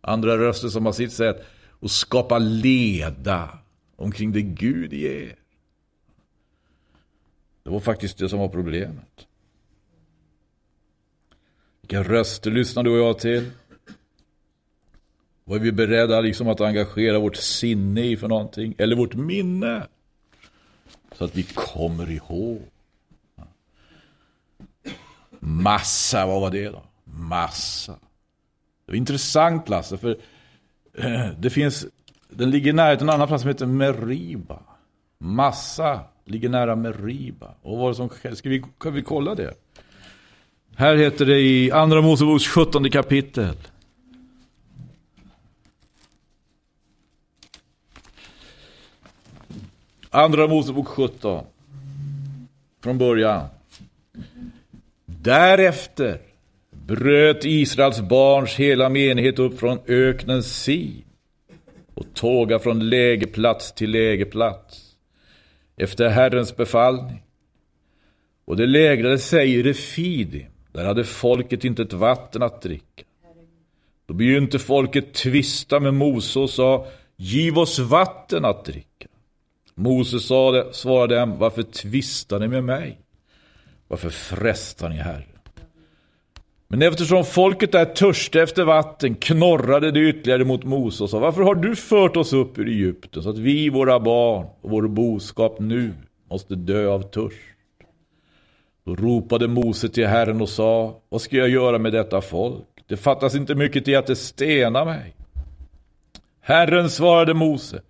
Andra 0.00 0.38
röster 0.38 0.68
som 0.68 0.86
har 0.86 0.92
sitt 0.92 1.12
sätt 1.12 1.46
och 1.84 1.90
skapa 1.90 2.38
leda 2.38 3.58
omkring 3.96 4.32
det 4.32 4.42
Gud 4.42 4.92
ger. 4.92 5.36
Det 7.62 7.70
var 7.70 7.80
faktiskt 7.80 8.18
det 8.18 8.28
som 8.28 8.38
var 8.38 8.48
problemet. 8.48 9.26
Vilka 11.80 12.02
röster 12.02 12.50
lyssnar 12.50 12.82
du 12.82 12.90
och 12.90 13.08
jag 13.08 13.18
till? 13.18 13.50
Vad 15.44 15.58
är 15.58 15.62
vi 15.62 15.72
beredda 15.72 16.20
liksom 16.20 16.48
att 16.48 16.60
engagera 16.60 17.18
vårt 17.18 17.36
sinne 17.36 18.00
i 18.00 18.16
för 18.16 18.28
någonting? 18.28 18.74
Eller 18.78 18.96
vårt 18.96 19.14
minne? 19.14 19.86
Så 21.12 21.24
att 21.24 21.36
vi 21.36 21.42
kommer 21.42 22.10
ihåg. 22.10 22.62
Massa, 25.40 26.26
vad 26.26 26.40
var 26.40 26.50
det 26.50 26.68
då? 26.68 26.82
Massa. 27.04 27.92
Det 28.86 28.92
var 28.92 28.96
intressant 28.96 29.68
Lasse, 29.68 29.98
för 29.98 30.18
Eh, 30.94 31.28
det 31.38 31.50
finns, 31.50 31.86
den 32.28 32.50
ligger 32.50 32.72
nära 32.72 32.92
en 32.92 33.08
annan 33.08 33.28
plats 33.28 33.42
som 33.42 33.48
heter 33.48 33.66
Meriba. 33.66 34.58
Massa 35.18 36.00
ligger 36.24 36.48
nära 36.48 36.76
Meriba. 36.76 37.54
Och 37.62 37.78
vad 37.78 37.96
som 37.96 38.08
ska 38.08 38.48
vi, 38.48 38.64
kan 38.80 38.94
vi 38.94 39.02
kolla 39.02 39.34
det? 39.34 39.54
Här 40.76 40.96
heter 40.96 41.26
det 41.26 41.40
i 41.40 41.72
Andra 41.72 42.02
Moseboks 42.02 42.46
17 42.46 42.90
kapitel. 42.90 43.56
Andra 50.10 50.46
Mosebok 50.46 50.88
17. 50.88 51.44
Från 52.80 52.98
början. 52.98 53.48
Därefter 55.04 56.20
bröt 56.86 57.44
Israels 57.44 58.00
barns 58.00 58.54
hela 58.54 58.88
menighet 58.88 59.38
upp 59.38 59.58
från 59.58 59.78
öknen 59.86 60.42
Sin 60.42 61.04
och 61.94 62.06
tåga 62.14 62.58
från 62.58 62.88
lägerplats 62.88 63.72
till 63.72 63.90
lägerplats 63.90 64.96
efter 65.76 66.08
Herrens 66.08 66.56
befallning. 66.56 67.22
Och 68.44 68.56
det 68.56 68.66
lägrade 68.66 69.18
sig 69.18 69.54
i 69.54 69.62
Refidi, 69.62 70.46
där 70.72 70.84
hade 70.84 71.04
folket 71.04 71.64
inte 71.64 71.82
ett 71.82 71.92
vatten 71.92 72.42
att 72.42 72.62
dricka. 72.62 73.04
Då 74.06 74.14
begynte 74.14 74.58
folket 74.58 75.14
tvista 75.14 75.80
med 75.80 75.94
Mose 75.94 76.38
och 76.38 76.50
sa, 76.50 76.86
giv 77.16 77.58
oss 77.58 77.78
vatten 77.78 78.44
att 78.44 78.64
dricka. 78.64 79.08
Mose 79.74 80.20
svarade 80.72 81.16
dem, 81.16 81.38
varför 81.38 81.62
tvistar 81.62 82.38
ni 82.38 82.48
med 82.48 82.64
mig? 82.64 82.98
Varför 83.88 84.10
frestar 84.10 84.88
ni 84.88 84.96
Herren? 84.96 85.33
Men 86.74 86.82
eftersom 86.82 87.24
folket 87.24 87.72
där 87.72 87.84
törste 87.84 88.42
efter 88.42 88.64
vatten 88.64 89.14
knorrade 89.14 89.90
det 89.90 90.00
ytterligare 90.00 90.44
mot 90.44 90.64
Mose 90.64 91.04
och 91.04 91.10
sa 91.10 91.18
Varför 91.18 91.42
har 91.42 91.54
du 91.54 91.76
fört 91.76 92.16
oss 92.16 92.32
upp 92.32 92.58
ur 92.58 92.68
Egypten 92.68 93.22
så 93.22 93.30
att 93.30 93.38
vi, 93.38 93.68
våra 93.68 94.00
barn 94.00 94.46
och 94.60 94.70
vår 94.70 94.88
boskap 94.88 95.60
nu 95.60 95.92
måste 96.30 96.54
dö 96.54 96.88
av 96.88 97.02
törst? 97.02 97.36
Då 98.84 98.94
ropade 98.94 99.48
Mose 99.48 99.88
till 99.88 100.06
Herren 100.06 100.40
och 100.40 100.48
sa 100.48 101.00
Vad 101.08 101.20
ska 101.20 101.36
jag 101.36 101.48
göra 101.48 101.78
med 101.78 101.92
detta 101.92 102.20
folk? 102.20 102.64
Det 102.86 102.96
fattas 102.96 103.34
inte 103.34 103.54
mycket 103.54 103.84
till 103.84 103.96
att 103.96 104.06
det 104.06 104.16
stenar 104.16 104.84
mig. 104.84 105.14
Herren 106.40 106.90
svarade 106.90 107.34
Mose 107.34 107.82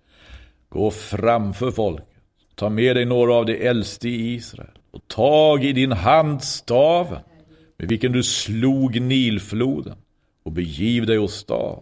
Gå 0.69 0.91
framför 0.91 1.71
folket, 1.71 2.07
ta 2.55 2.69
med 2.69 2.95
dig 2.95 3.05
några 3.05 3.33
av 3.33 3.45
de 3.45 3.67
äldste 3.67 4.09
i 4.09 4.33
Israel 4.33 4.77
och 4.91 5.07
tag 5.07 5.63
i 5.63 5.73
din 5.73 5.91
hand 5.91 6.43
staven 6.43 7.19
med 7.77 7.87
vilken 7.87 8.11
du 8.11 8.23
slog 8.23 9.01
Nilfloden 9.01 9.97
och 10.43 10.51
begiv 10.51 11.05
dig 11.05 11.19
åstad. 11.19 11.81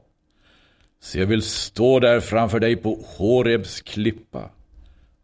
stad. 1.00 1.22
Jag 1.22 1.28
vill 1.28 1.42
stå 1.42 2.00
där 2.00 2.20
framför 2.20 2.60
dig 2.60 2.76
på 2.76 3.00
Horebs 3.18 3.82
klippa 3.82 4.50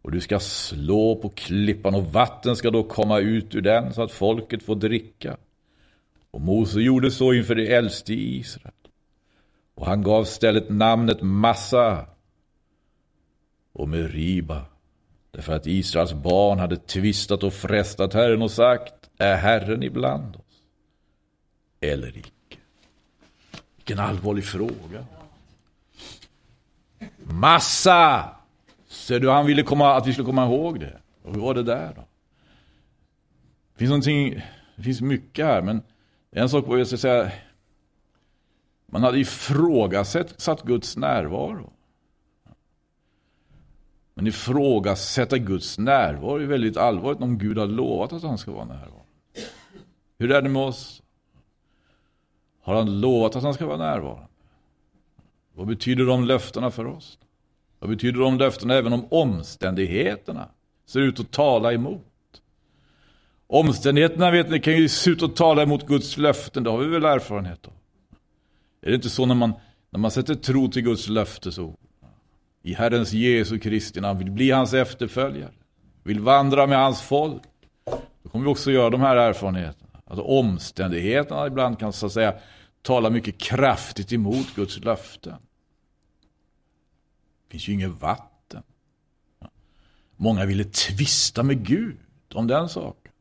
och 0.02 0.12
du 0.12 0.22
ska 0.22 0.40
slå 0.40 1.16
på 1.16 1.30
klippan 1.30 1.96
och 1.96 2.06
vatten 2.06 2.56
ska 2.56 2.72
då 2.72 2.84
komma 2.84 3.20
ut 3.20 3.56
ur 3.56 3.62
den 3.62 3.94
så 3.94 4.02
att 4.02 4.12
folket 4.12 4.64
får 4.64 4.76
dricka. 4.76 5.38
Och 6.32 6.42
Mose 6.42 6.80
gjorde 6.80 7.12
så 7.12 7.34
inför 7.34 7.56
de 7.56 7.76
äldste 7.76 8.14
i 8.14 8.38
Israel. 8.38 8.74
Och 9.76 9.86
han 9.86 10.04
gav 10.04 10.24
stället 10.24 10.70
namnet 10.70 11.22
Massa 11.22 12.06
och 13.74 13.90
Meriba. 13.90 14.66
Därför 15.32 15.54
att 15.54 15.68
Israels 15.68 16.14
barn 16.14 16.60
hade 16.60 16.78
tvistat 16.78 17.44
och 17.44 17.54
frestat 17.54 18.14
Herren 18.14 18.42
och 18.42 18.52
sagt, 18.52 18.94
är 19.18 19.36
Herren 19.36 19.84
ibland 19.84 20.36
oss? 20.36 20.49
Eller 21.82 22.18
icke? 22.18 22.58
Vilken 23.76 24.00
allvarlig 24.00 24.46
fråga. 24.46 25.06
Massa! 27.18 28.30
Ser 28.88 29.20
du, 29.20 29.30
han 29.30 29.46
ville 29.46 29.64
komma, 29.64 29.94
att 29.96 30.08
vi 30.08 30.14
skulle 30.14 30.26
komma 30.26 30.46
ihåg 30.46 30.80
det. 30.80 31.00
Och 31.24 31.34
hur 31.34 31.42
var 31.42 31.54
det 31.54 31.64
där 31.64 31.94
då? 31.96 32.06
Det 33.78 33.88
finns 33.88 34.06
det 34.76 34.84
finns 34.84 35.02
mycket 35.02 35.46
här, 35.46 35.62
men 35.62 35.82
en 36.32 36.50
sak 36.50 36.68
var 36.68 36.78
jag 36.78 36.88
ska 36.88 36.98
säga, 36.98 37.32
man 38.86 39.04
hade 39.04 39.20
ifrågasatt 39.20 40.64
Guds 40.64 40.98
närvaro. 40.98 41.74
Men 44.14 44.28
ifrågasätta 44.28 45.38
Guds 45.38 45.78
närvaro 45.78 46.36
är 46.36 46.46
väldigt 46.46 46.78
allvarligt 46.78 47.22
om 47.22 47.38
Gud 47.38 47.58
har 47.58 47.68
lovat 47.68 48.14
att 48.14 48.24
han 48.24 48.38
ska 48.38 48.52
vara 48.52 48.66
närvarande. 48.66 49.06
Hur 50.18 50.32
är 50.32 50.42
det 50.42 50.50
med 50.50 50.62
oss? 50.62 51.02
Har 52.62 52.76
han 52.76 53.02
lovat 53.02 53.36
att 53.36 53.44
han 53.44 53.54
ska 53.54 53.66
vara 53.66 53.78
närvarande? 53.78 54.28
Vad 55.54 55.68
betyder 55.68 56.06
de 56.06 56.26
löftena 56.26 56.72
för 56.72 56.86
oss? 56.86 57.18
Vad 57.80 57.90
betyder 57.90 58.20
de 58.20 58.38
löftena 58.38 58.74
även 58.74 58.94
om 58.94 59.06
omständigheterna 59.10 60.50
ser 60.86 61.00
ut 61.00 61.20
att 61.20 61.32
tala 61.32 61.74
emot? 61.74 62.06
Omständigheterna 63.48 64.32
vet 64.32 64.50
ni 64.50 64.60
kan 64.60 64.74
ju 64.78 64.90
se 64.90 65.10
ut 65.10 65.24
att 65.24 65.36
tala 65.36 65.62
emot 65.62 65.88
Guds 65.88 66.18
löften, 66.18 66.64
det 66.64 66.70
har 66.70 66.78
vi 66.78 66.88
väl 66.88 67.06
erfarenhet 67.06 67.68
av. 67.68 67.74
Är 68.82 68.90
det 68.90 68.96
inte 68.96 69.10
så 69.10 69.26
när 69.26 69.36
man, 69.36 69.54
när 69.90 70.00
man 70.00 70.12
sätter 70.12 70.36
tro 70.36 70.68
till 70.68 70.82
Guds 70.82 71.10
löftesord? 71.10 71.76
I 72.64 72.74
Herrens 72.74 73.14
Jesu 73.14 73.60
Kristi 73.60 74.02
namn, 74.02 74.20
vill 74.20 74.32
bli 74.32 74.52
hans 74.52 74.74
efterföljare, 74.74 75.54
vill 76.04 76.20
vandra 76.20 76.68
med 76.68 76.78
hans 76.78 77.02
folk. 77.02 77.42
Då 78.24 78.30
kommer 78.30 78.46
vi 78.46 78.52
också 78.52 78.72
göra 78.72 78.90
de 78.90 79.02
här 79.02 79.16
erfarenheterna. 79.16 79.89
Alltså 80.10 80.24
omständigheterna 80.24 81.48
ibland 81.48 81.80
kan 81.80 81.94
så 81.94 82.06
att 82.06 82.12
säga 82.12 82.40
tala 82.82 83.10
mycket 83.10 83.38
kraftigt 83.38 84.14
emot 84.14 84.56
Guds 84.56 84.80
löften. 84.80 85.38
Det 87.48 87.52
finns 87.52 87.68
ju 87.68 87.74
inget 87.74 88.02
vatten. 88.02 88.64
Många 90.16 90.46
ville 90.46 90.64
tvista 90.64 91.44
med 91.44 91.66
Gud. 91.68 91.98
om 92.34 92.48
den 92.48 92.70
saken. 92.70 93.12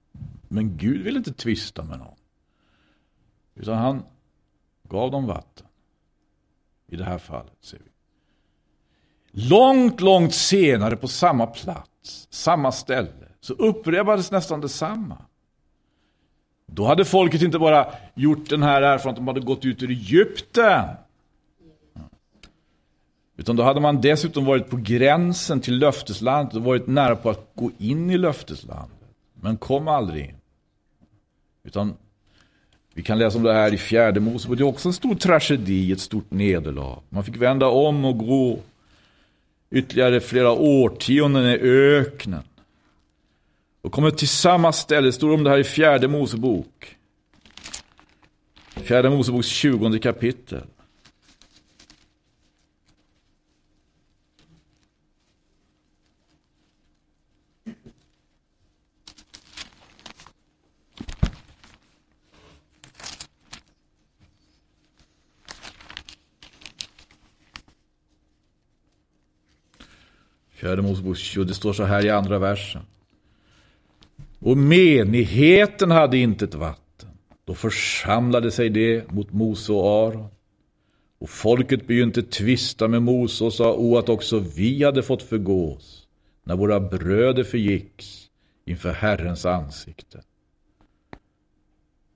Men 0.48 0.76
Gud 0.76 1.02
ville 1.02 1.18
inte 1.18 1.32
tvista 1.32 1.84
med 1.84 1.98
någon. 1.98 2.16
Utan 3.54 3.78
han 3.78 4.02
gav 4.82 5.10
dem 5.10 5.26
vatten. 5.26 5.66
I 6.86 6.96
det 6.96 7.04
här 7.04 7.18
fallet 7.18 7.56
ser 7.60 7.78
vi. 7.78 7.90
Långt, 9.48 10.00
långt 10.00 10.34
senare 10.34 10.96
på 10.96 11.08
samma 11.08 11.46
plats, 11.46 12.28
samma 12.30 12.72
ställe, 12.72 13.28
så 13.40 13.54
upprepades 13.54 14.30
nästan 14.30 14.60
detsamma. 14.60 15.27
Då 16.72 16.84
hade 16.84 17.04
folket 17.04 17.42
inte 17.42 17.58
bara 17.58 17.86
gjort 18.14 18.48
den 18.50 18.62
här 18.62 18.82
erfarenheten, 18.82 19.24
de 19.24 19.28
hade 19.28 19.40
gått 19.40 19.64
ut 19.64 19.82
ur 19.82 19.90
Egypten. 19.90 20.84
Utan 23.36 23.56
då 23.56 23.62
hade 23.62 23.80
man 23.80 24.00
dessutom 24.00 24.44
varit 24.44 24.70
på 24.70 24.76
gränsen 24.76 25.60
till 25.60 25.78
löfteslandet 25.78 26.54
och 26.54 26.62
varit 26.62 26.86
nära 26.86 27.16
på 27.16 27.30
att 27.30 27.50
gå 27.54 27.70
in 27.78 28.10
i 28.10 28.18
löfteslandet. 28.18 28.98
Men 29.34 29.56
kom 29.56 29.88
aldrig 29.88 30.24
in. 30.24 30.34
Utan 31.64 31.94
vi 32.94 33.02
kan 33.02 33.18
läsa 33.18 33.38
om 33.38 33.44
det 33.44 33.52
här 33.52 33.74
i 33.74 33.78
fjärde 33.78 34.20
Mosebok. 34.20 34.58
Det 34.58 34.64
är 34.64 34.68
också 34.68 34.88
en 34.88 34.92
stor 34.92 35.14
tragedi, 35.14 35.92
ett 35.92 36.00
stort 36.00 36.30
nederlag. 36.30 37.02
Man 37.08 37.24
fick 37.24 37.36
vända 37.36 37.66
om 37.66 38.04
och 38.04 38.18
gå 38.18 38.58
ytterligare 39.70 40.20
flera 40.20 40.52
årtionden 40.52 41.44
i 41.44 41.58
öknen. 41.62 42.42
De 43.88 43.92
kommer 43.92 44.10
till 44.10 44.28
samma 44.28 44.72
ställe, 44.72 45.08
det 45.08 45.12
står 45.12 45.34
om 45.34 45.44
det 45.44 45.50
här 45.50 45.58
i 45.58 45.64
fjärde 45.64 46.08
Mosebok. 46.08 46.96
Fjärde 48.76 49.10
Moseboks 49.10 49.48
tjugonde 49.48 49.98
kapitel. 49.98 50.62
Fjärde 70.48 70.82
Mosebok 70.82 71.16
20, 71.16 71.44
det 71.44 71.54
står 71.54 71.72
så 71.72 71.84
här 71.84 72.04
i 72.04 72.10
andra 72.10 72.38
versen. 72.38 72.82
Och 74.48 74.56
menigheten 74.56 75.90
hade 75.90 76.18
inte 76.18 76.44
ett 76.44 76.54
vatten. 76.54 77.08
Då 77.44 77.54
församlade 77.54 78.50
sig 78.50 78.70
det 78.70 79.12
mot 79.12 79.32
Mose 79.32 79.72
och 79.72 79.86
Aron. 79.86 80.28
Och 81.18 81.30
folket 81.30 81.86
begynte 81.86 82.22
tvista 82.22 82.88
med 82.88 83.02
Mose 83.02 83.44
och 83.44 83.52
sa, 83.52 83.74
o 83.74 83.98
att 83.98 84.08
också 84.08 84.38
vi 84.38 84.84
hade 84.84 85.02
fått 85.02 85.22
förgås 85.22 86.06
när 86.44 86.56
våra 86.56 86.80
bröder 86.80 87.44
förgicks 87.44 88.26
inför 88.64 88.92
Herrens 88.92 89.46
ansikte. 89.46 90.22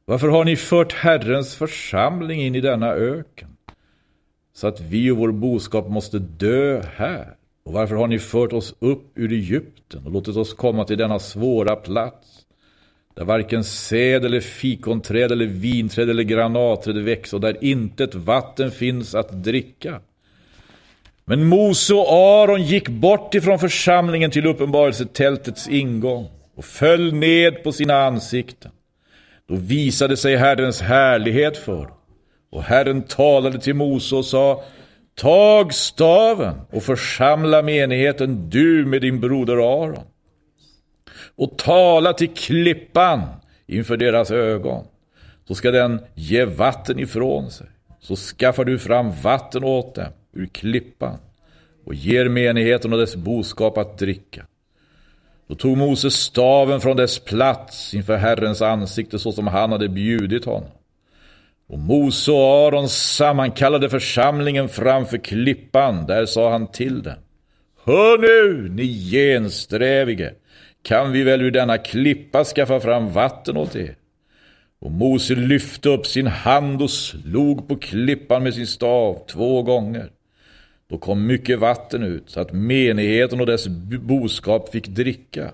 Varför 0.05 0.29
har 0.29 0.45
ni 0.45 0.57
fört 0.57 0.93
Herrens 0.93 1.55
församling 1.55 2.43
in 2.43 2.55
i 2.55 2.61
denna 2.61 2.93
öken? 2.93 3.57
Så 4.53 4.67
att 4.67 4.81
vi 4.81 5.11
och 5.11 5.17
vår 5.17 5.33
boskap 5.33 5.89
måste 5.89 6.19
dö 6.19 6.83
här. 6.97 7.37
Och 7.65 7.73
varför 7.73 7.95
har 7.95 8.07
ni 8.07 8.19
fört 8.19 8.53
oss 8.53 8.75
upp 8.79 9.19
ur 9.19 9.33
Egypten 9.33 10.07
och 10.07 10.13
låtit 10.13 10.37
oss 10.37 10.55
komma 10.55 10.85
till 10.85 10.99
denna 10.99 11.19
svåra 11.19 11.77
plats? 11.77 12.47
Där 13.15 13.25
varken 13.25 13.65
säd 13.65 14.25
eller 14.25 14.41
fikonträd 14.41 15.33
eller 15.33 15.47
vinträd 15.47 16.11
eller 16.11 16.23
granatträd 16.23 16.97
växer 16.97 17.37
och 17.37 17.41
där 17.41 17.65
intet 17.65 18.15
vatten 18.15 18.71
finns 18.71 19.15
att 19.15 19.45
dricka. 19.45 20.01
Men 21.25 21.45
Mose 21.45 21.95
och 21.95 22.13
Aron 22.13 22.63
gick 22.63 22.89
bort 22.89 23.35
ifrån 23.35 23.59
församlingen 23.59 24.31
till 24.31 24.47
uppenbarelsetältets 24.47 25.69
ingång 25.69 26.29
och 26.55 26.65
föll 26.65 27.13
ned 27.13 27.63
på 27.63 27.73
sina 27.73 27.95
ansikten. 27.95 28.71
Då 29.49 29.55
visade 29.55 30.17
sig 30.17 30.37
Herrens 30.37 30.81
härlighet 30.81 31.57
för 31.57 31.77
dem. 31.77 31.97
Och 32.51 32.63
Herren 32.63 33.03
talade 33.03 33.59
till 33.61 33.75
Mose 33.75 34.17
och 34.17 34.25
sa 34.25 34.65
Tag 35.15 35.75
staven 35.75 36.61
och 36.71 36.83
församla 36.83 37.63
menigheten 37.63 38.51
du 38.51 38.87
med 38.87 39.01
din 39.01 39.21
broder 39.21 39.57
Aron 39.57 40.05
och 41.37 41.59
tala 41.59 42.13
till 42.13 42.35
klippan 42.35 43.21
inför 43.67 43.97
deras 43.97 44.31
ögon. 44.31 44.85
Så 45.49 45.55
ska 45.55 45.71
den 45.71 46.01
ge 46.15 46.45
vatten 46.45 46.99
ifrån 46.99 47.51
sig. 47.51 47.67
Så 48.01 48.17
skaffar 48.17 48.65
du 48.65 48.79
fram 48.79 49.13
vatten 49.23 49.65
åt 49.65 49.95
dem 49.95 50.13
ur 50.33 50.47
klippan 50.47 51.19
och 51.85 51.95
ger 51.95 52.29
menigheten 52.29 52.93
och 52.93 52.99
dess 52.99 53.17
boskap 53.17 53.79
att 53.79 53.99
dricka. 53.99 54.47
Då 55.49 55.55
tog 55.55 55.77
Moses 55.77 56.15
staven 56.15 56.81
från 56.81 56.97
dess 56.97 57.19
plats 57.19 57.95
inför 57.95 58.17
Herrens 58.17 58.63
ansikte 58.63 59.19
så 59.19 59.33
som 59.33 59.47
han 59.47 59.73
hade 59.73 59.89
bjudit 59.89 60.45
honom. 60.45 60.71
Och 61.73 61.79
Mose 61.79 62.33
och 62.33 62.67
Aron 62.67 62.89
sammankallade 62.89 63.91
församlingen 63.91 64.69
framför 64.69 65.19
klippan. 65.19 66.07
Där 66.07 66.27
sa 66.27 66.51
han 66.51 66.67
till 66.67 67.03
dem. 67.03 67.15
Hör 67.85 68.19
nu, 68.19 68.69
ni 68.69 69.11
gensträvige, 69.11 70.35
kan 70.83 71.13
vi 71.13 71.23
väl 71.23 71.43
ur 71.43 71.51
denna 71.51 71.79
klippa 71.79 72.45
skaffa 72.45 72.81
fram 72.81 73.13
vatten 73.13 73.57
åt 73.57 73.77
er? 73.77 73.97
Och 74.81 74.91
Mose 74.91 75.35
lyfte 75.35 75.89
upp 75.89 76.07
sin 76.07 76.27
hand 76.27 76.83
och 76.83 76.91
slog 76.91 77.69
på 77.69 77.77
klippan 77.77 78.43
med 78.43 78.55
sin 78.55 78.67
stav 78.67 79.27
två 79.27 79.63
gånger. 79.63 80.11
Då 80.91 80.99
kom 80.99 81.27
mycket 81.27 81.59
vatten 81.59 82.03
ut 82.03 82.31
så 82.31 82.41
att 82.41 82.53
menigheten 82.53 83.41
och 83.41 83.47
dess 83.47 83.67
boskap 84.01 84.69
fick 84.69 84.89
dricka. 84.89 85.51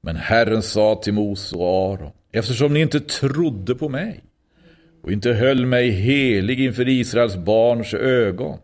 Men 0.00 0.16
Herren 0.16 0.62
sa 0.62 1.00
till 1.02 1.14
Mose 1.14 1.56
och 1.56 1.92
Aron, 1.92 2.12
eftersom 2.32 2.74
ni 2.74 2.80
inte 2.80 3.00
trodde 3.00 3.74
på 3.74 3.88
mig 3.88 4.24
och 5.02 5.12
inte 5.12 5.32
höll 5.32 5.66
mig 5.66 5.90
helig 5.90 6.60
inför 6.60 6.88
Israels 6.88 7.36
barns 7.36 7.94
ögon. 7.94 8.58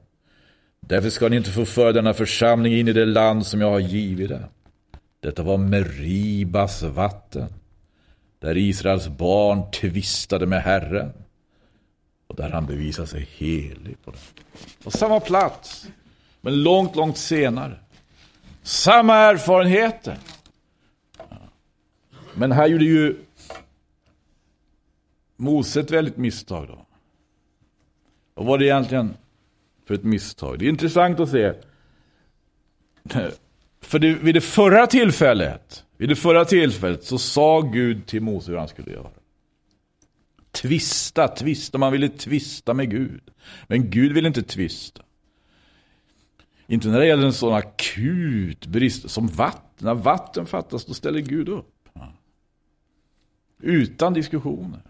Därför 0.80 1.10
ska 1.10 1.28
ni 1.28 1.36
inte 1.36 1.50
få 1.50 1.64
föra 1.64 1.92
denna 1.92 2.14
församling 2.14 2.74
in 2.74 2.88
i 2.88 2.92
det 2.92 3.06
land 3.06 3.46
som 3.46 3.60
jag 3.60 3.70
har 3.70 3.80
givit 3.80 4.30
er. 4.30 4.48
Detta 5.20 5.42
var 5.42 5.56
Meribas 5.56 6.82
vatten, 6.82 7.48
där 8.38 8.56
Israels 8.56 9.08
barn 9.08 9.70
tvistade 9.70 10.46
med 10.46 10.62
Herren 10.62 11.12
och 12.26 12.36
där 12.36 12.50
han 12.50 12.66
bevisade 12.66 13.08
sig 13.08 13.28
helig 13.36 13.96
på 14.04 14.10
det. 14.10 14.18
På 14.84 14.90
samma 14.90 15.20
plats, 15.20 15.86
men 16.40 16.62
långt, 16.62 16.96
långt 16.96 17.16
senare. 17.16 17.78
Samma 18.62 19.16
erfarenheter. 19.16 20.18
Men 22.34 22.52
här 22.52 22.66
gjorde 22.66 22.84
ju 22.84 23.16
Mose 25.36 25.80
ett 25.80 25.90
väldigt 25.90 26.16
misstag 26.16 26.68
då. 26.68 26.86
Vad 28.34 28.46
var 28.46 28.58
det 28.58 28.64
egentligen 28.64 29.16
för 29.84 29.94
ett 29.94 30.04
misstag? 30.04 30.58
Det 30.58 30.64
är 30.64 30.68
intressant 30.68 31.20
att 31.20 31.30
se. 31.30 31.52
För 33.80 33.98
det, 33.98 34.14
vid 34.14 34.34
det 34.34 34.40
förra 34.40 34.86
tillfället, 34.86 35.84
vid 35.96 36.08
det 36.08 36.16
förra 36.16 36.44
tillfället 36.44 37.04
så 37.04 37.18
sa 37.18 37.60
Gud 37.60 38.06
till 38.06 38.22
Mose 38.22 38.50
hur 38.50 38.58
han 38.58 38.68
skulle 38.68 38.92
göra. 38.92 39.10
Tvista, 40.50 41.28
tvista, 41.28 41.78
man 41.78 41.92
ville 41.92 42.08
tvista 42.08 42.74
med 42.74 42.90
Gud. 42.90 43.30
Men 43.66 43.90
Gud 43.90 44.12
vill 44.12 44.26
inte 44.26 44.42
tvista. 44.42 45.02
Inte 46.66 46.88
när 46.88 47.00
det 47.00 47.06
gäller 47.06 47.26
en 47.26 47.32
sån 47.32 47.54
akut 47.54 48.66
brist 48.66 49.10
som 49.10 49.26
vatten. 49.26 49.86
När 49.86 49.94
vatten 49.94 50.46
fattas, 50.46 50.84
då 50.84 50.94
ställer 50.94 51.20
Gud 51.20 51.48
upp. 51.48 51.88
Utan 53.58 54.14
diskussioner. 54.14 54.80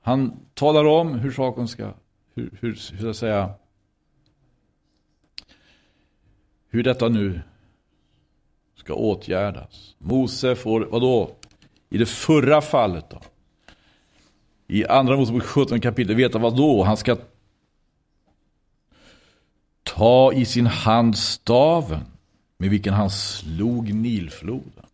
Han 0.00 0.46
talar 0.54 0.84
om 0.84 1.14
hur 1.14 1.30
saken 1.30 1.68
ska, 1.68 1.92
hur, 2.34 2.50
hur, 2.60 2.68
hur 2.68 2.74
ska 2.74 3.06
jag 3.06 3.16
säga, 3.16 3.54
hur 6.68 6.82
detta 6.82 7.08
nu 7.08 7.40
ska 8.76 8.94
åtgärdas. 8.94 9.94
Mose 9.98 10.56
får, 10.56 10.80
vadå? 10.80 11.30
I 11.88 11.98
det 11.98 12.06
förra 12.06 12.60
fallet 12.60 13.10
då? 13.10 13.20
I 14.66 14.86
andra 14.86 15.16
Mosebok 15.16 15.42
17 15.42 15.80
kapitel, 15.80 16.14
veta 16.14 16.38
vad 16.38 16.56
då? 16.56 16.82
Han 16.82 16.96
ska 16.96 17.16
ta 19.82 20.32
i 20.32 20.44
sin 20.44 20.66
hand 20.66 21.18
staven 21.18 22.00
med 22.58 22.70
vilken 22.70 22.94
han 22.94 23.10
slog 23.10 23.94
Nilfloden. 23.94 24.86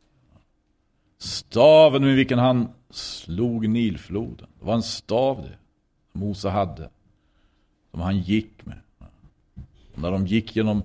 Staven 1.18 2.04
med 2.04 2.16
vilken 2.16 2.38
han 2.38 2.68
slog 2.96 3.68
Nilfloden. 3.68 4.46
Det 4.58 4.66
var 4.66 4.74
en 4.74 4.82
stav 4.82 5.42
det. 5.42 5.58
Som 6.12 6.20
Mose 6.20 6.48
hade. 6.48 6.90
Som 7.90 8.00
han 8.00 8.18
gick 8.18 8.66
med. 8.66 8.80
Och 9.94 10.02
när 10.02 10.10
de 10.10 10.26
gick 10.26 10.56
genom 10.56 10.82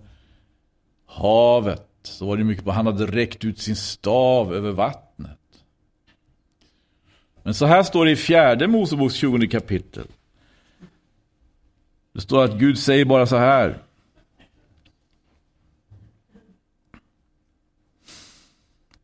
havet 1.05 1.87
så 2.03 2.25
var 2.25 2.37
det 2.37 2.43
mycket 2.43 2.65
på 2.65 2.71
han 2.71 2.85
hade 2.85 3.05
räckt 3.05 3.45
ut 3.45 3.59
sin 3.59 3.75
stav 3.75 4.53
över 4.53 4.71
vattnet. 4.71 5.39
Men 7.43 7.53
så 7.53 7.65
här 7.65 7.83
står 7.83 8.05
det 8.05 8.11
i 8.11 8.15
fjärde 8.15 8.67
Moseboks 8.67 9.15
20 9.15 9.47
kapitel. 9.47 10.07
Det 12.13 12.21
står 12.21 12.43
att 12.43 12.59
Gud 12.59 12.79
säger 12.79 13.05
bara 13.05 13.25
så 13.25 13.37
här. 13.37 13.83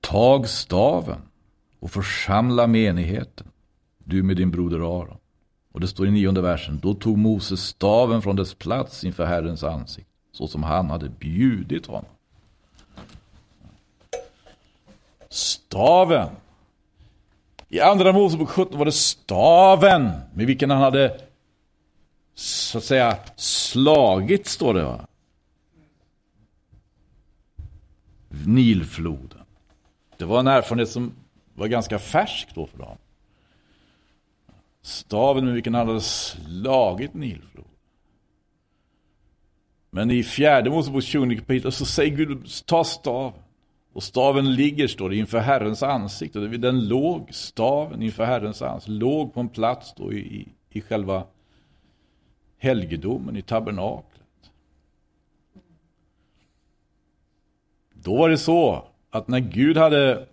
tag 0.08 0.50
staven 0.50 1.27
och 1.88 1.92
församla 1.94 2.68
menigheten, 2.68 3.48
du 3.98 4.24
med 4.24 4.38
din 4.38 4.52
broder 4.52 4.78
Aron. 4.78 5.18
Och 5.72 5.80
det 5.80 5.88
står 5.88 6.08
i 6.08 6.12
nionde 6.12 6.42
versen, 6.42 6.80
då 6.84 6.94
tog 6.94 7.18
Moses 7.18 7.60
staven 7.60 8.22
från 8.22 8.36
dess 8.36 8.54
plats 8.54 9.04
inför 9.04 9.26
Herrens 9.26 9.64
ansikte, 9.64 10.12
så 10.32 10.48
som 10.48 10.64
han 10.64 10.90
hade 10.90 11.10
bjudit 11.10 11.86
honom. 11.86 12.12
Staven. 15.30 16.30
I 17.70 17.80
andra 17.80 18.14
Mosebok 18.14 18.50
17 18.50 18.78
var 18.78 18.86
det 18.86 18.92
staven 18.92 20.12
med 20.34 20.46
vilken 20.46 20.70
han 20.70 20.82
hade 20.82 21.22
så 22.36 22.78
att 22.78 22.84
säga 22.84 23.18
slagit, 23.36 24.48
står 24.48 24.74
det 24.74 24.84
va? 24.84 25.08
Nilfloden. 28.46 29.42
Det 30.18 30.26
var 30.26 30.40
en 30.40 30.48
erfarenhet 30.48 30.90
som 30.90 31.12
var 31.58 31.68
ganska 31.68 32.00
färsk 32.00 32.56
då 32.56 32.68
för 32.68 32.78
dem. 32.78 32.98
Staven 34.82 35.46
med 35.46 35.54
vilken 35.54 35.74
han 35.74 35.88
hade 35.88 36.02
slagit 36.02 37.14
Nilflod. 37.14 37.66
Men 39.90 40.12
i 40.12 40.24
fjärde 40.24 40.70
Mosebok 40.70 41.04
20 41.04 41.38
kapitel 41.38 41.72
så 41.72 41.86
säger 41.86 42.16
Gud, 42.16 42.48
ta 42.66 42.84
staven. 42.84 43.42
Och 43.94 44.04
staven 44.04 44.56
ligger, 44.56 44.88
står 44.88 45.10
det, 45.10 45.16
inför 45.16 45.40
Herrens 45.40 45.84
ansikte. 45.84 46.40
Den 46.40 46.88
låg, 46.88 47.30
staven 47.32 48.04
inför 48.04 48.26
Herrens 48.26 48.62
ansikte, 48.62 48.92
låg 48.92 49.34
på 49.34 49.40
en 49.40 49.50
plats 49.50 49.94
då 49.98 50.14
i, 50.14 50.48
i 50.70 50.82
själva 50.82 51.24
helgedomen, 52.58 53.38
i 53.38 53.42
tabernaklet. 53.42 54.52
Då 57.94 58.18
var 58.18 58.30
det 58.30 58.38
så 58.38 58.88
att 59.10 59.28
när 59.28 59.40
Gud 59.40 59.78
hade 59.78 60.28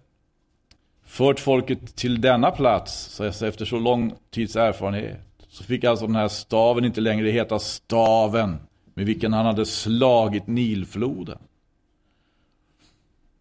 fört 1.04 1.40
folket 1.40 1.96
till 1.96 2.20
denna 2.20 2.50
plats, 2.50 3.04
så 3.04 3.24
efter 3.24 3.64
så 3.64 3.78
lång 3.78 4.14
tids 4.30 4.56
erfarenhet, 4.56 5.20
så 5.48 5.64
fick 5.64 5.84
alltså 5.84 6.06
den 6.06 6.16
här 6.16 6.28
staven 6.28 6.84
inte 6.84 7.00
längre 7.00 7.30
heta 7.30 7.58
staven 7.58 8.56
med 8.94 9.06
vilken 9.06 9.32
han 9.32 9.46
hade 9.46 9.66
slagit 9.66 10.46
Nilfloden. 10.46 11.38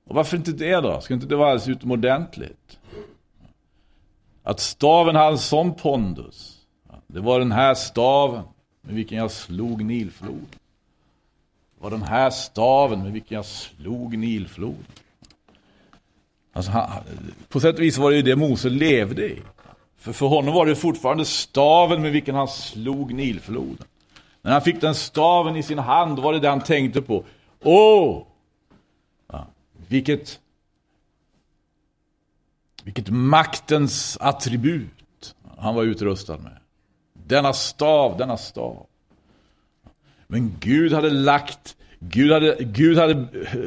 Och 0.05 0.15
varför 0.15 0.37
inte 0.37 0.51
det 0.51 0.75
då? 0.75 1.01
Ska 1.01 1.13
inte 1.13 1.25
det 1.25 1.35
vara 1.35 1.49
alldeles 1.49 1.67
utomordentligt? 1.67 2.79
Att 4.43 4.59
staven 4.59 5.15
hade 5.15 5.31
en 5.31 5.37
sån 5.37 5.73
pondus. 5.73 6.59
Det 7.07 7.19
var 7.19 7.39
den 7.39 7.51
här 7.51 7.73
staven 7.73 8.43
med 8.81 8.95
vilken 8.95 9.17
jag 9.17 9.31
slog 9.31 9.85
Nilfloden. 9.85 10.47
Det 11.75 11.83
var 11.83 11.91
den 11.91 12.01
här 12.01 12.29
staven 12.29 13.03
med 13.03 13.11
vilken 13.11 13.35
jag 13.35 13.45
slog 13.45 14.17
Nilfloden. 14.17 14.85
Alltså 16.53 16.71
han, 16.71 16.89
på 17.49 17.59
sätt 17.59 17.75
och 17.75 17.81
vis 17.81 17.97
var 17.97 18.11
det 18.11 18.17
ju 18.17 18.21
det 18.21 18.35
Mose 18.35 18.69
levde 18.69 19.25
i. 19.25 19.41
För, 19.97 20.13
för 20.13 20.25
honom 20.25 20.53
var 20.53 20.65
det 20.65 20.75
fortfarande 20.75 21.25
staven 21.25 22.01
med 22.01 22.11
vilken 22.11 22.35
han 22.35 22.47
slog 22.47 23.13
Nilfloden. 23.13 23.87
När 24.41 24.51
han 24.51 24.61
fick 24.61 24.81
den 24.81 24.95
staven 24.95 25.55
i 25.55 25.63
sin 25.63 25.79
hand 25.79 26.19
var 26.19 26.33
det 26.33 26.39
det 26.39 26.49
han 26.49 26.61
tänkte 26.61 27.01
på. 27.01 27.23
Åh! 27.63 28.23
Ja, 29.31 29.47
vilket, 29.87 30.39
vilket 32.83 33.09
maktens 33.09 34.17
attribut 34.21 35.35
han 35.57 35.75
var 35.75 35.83
utrustad 35.83 36.37
med. 36.37 36.57
Denna 37.13 37.53
stav, 37.53 38.17
denna 38.17 38.37
stav. 38.37 38.85
Men 40.27 40.55
Gud 40.59 40.93
hade 40.93 41.09
lagt 41.09 41.77
Gud 42.09 42.31
hade, 42.31 42.57
Gud 42.59 42.97
hade 42.97 43.13
eh, 43.13 43.57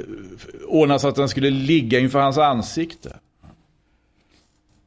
ordnat 0.67 1.01
så 1.01 1.09
att 1.09 1.17
den 1.17 1.29
skulle 1.29 1.51
ligga 1.51 1.99
inför 1.99 2.21
hans 2.21 2.39
ansikte. 2.39 3.17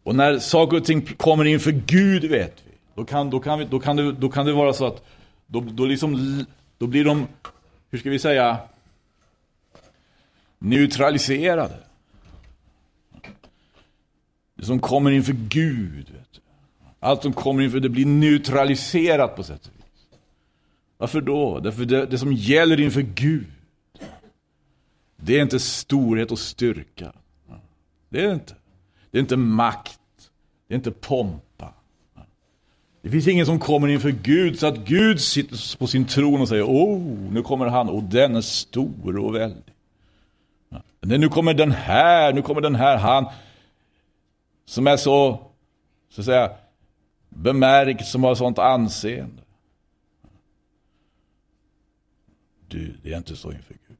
Och 0.04 0.16
när 0.16 0.40
saker 0.40 0.78
och 0.78 0.86
ting 0.86 1.02
kommer 1.02 1.46
inför 1.46 1.72
Gud 1.72 2.26
vet 2.26 2.64
vi. 2.66 2.72
Då 2.96 3.06
kan, 3.06 3.30
då 3.30 3.40
kan, 3.40 3.60
vi, 3.60 3.66
då 3.66 3.80
kan, 3.80 3.96
det, 3.96 4.12
då 4.12 4.30
kan 4.30 4.46
det 4.46 4.54
vara 4.54 4.74
så 4.74 4.86
att 4.86 5.06
då, 5.48 5.60
då, 5.60 5.86
liksom, 5.86 6.46
då 6.78 6.88
blir 6.88 7.06
de, 7.06 7.28
hur 7.90 8.00
ska 8.00 8.10
vi 8.10 8.20
säga, 8.20 8.58
neutraliserade. 10.60 11.78
Det 14.56 14.66
som 14.66 14.80
kommer 14.80 15.12
inför 15.12 15.34
Gud. 15.34 16.10
Vet 16.10 16.34
du. 16.34 16.40
Allt 17.00 17.22
som 17.22 17.34
kommer 17.34 17.64
inför 17.64 17.80
det 17.80 17.90
blir 17.90 18.06
neutraliserat 18.06 19.36
på 19.36 19.44
sätt 19.44 19.68
och 19.68 19.74
vis. 19.76 19.79
Varför 21.00 21.22
då? 21.22 21.60
Därför 21.60 21.86
det, 21.86 22.06
det 22.06 22.18
som 22.18 22.34
gäller 22.34 22.80
inför 22.80 23.02
Gud, 23.02 23.48
det 25.18 25.38
är 25.38 25.42
inte 25.42 25.60
storhet 25.60 26.32
och 26.32 26.40
styrka. 26.40 27.14
Det 28.10 28.22
är 28.22 28.28
det 28.28 28.34
inte. 28.34 28.56
Det 29.12 29.18
är 29.18 29.20
inte 29.20 29.38
makt. 29.38 30.00
Det 30.68 30.74
är 30.74 30.76
inte 30.76 30.92
pompa. 30.92 31.74
Det 33.02 33.10
finns 33.10 33.28
ingen 33.28 33.46
som 33.46 33.60
kommer 33.60 33.88
inför 33.88 34.10
Gud 34.10 34.60
så 34.60 34.68
att 34.68 34.78
Gud 34.78 35.22
sitter 35.22 35.78
på 35.78 35.88
sin 35.88 36.06
tron 36.06 36.42
och 36.42 36.48
säger 36.48 36.64
Åh, 36.64 37.00
nu 37.32 37.42
kommer 37.42 37.66
han 37.66 37.90
och 37.90 38.04
den 38.04 38.36
är 38.36 38.42
stor 38.42 39.18
och 39.18 39.36
väldig. 39.36 39.74
Nu 41.00 41.30
kommer 41.30 41.54
den 41.54 41.72
här, 41.72 42.34
nu 42.34 42.42
kommer 42.42 42.62
den 42.62 42.76
här, 42.76 42.98
han 42.98 43.26
som 44.66 44.88
är 44.88 44.98
så, 44.98 45.40
så 46.10 46.22
att 46.22 46.26
säga, 46.26 46.52
bemärkt, 47.30 48.08
som 48.08 48.24
har 48.24 48.36
sånt 48.36 48.60
anseende. 48.60 49.42
Du, 52.70 52.94
det 53.04 53.14
är 53.14 53.18
inte 53.18 53.36
så 53.36 53.52
inför 53.52 53.74
Gud. 53.88 53.98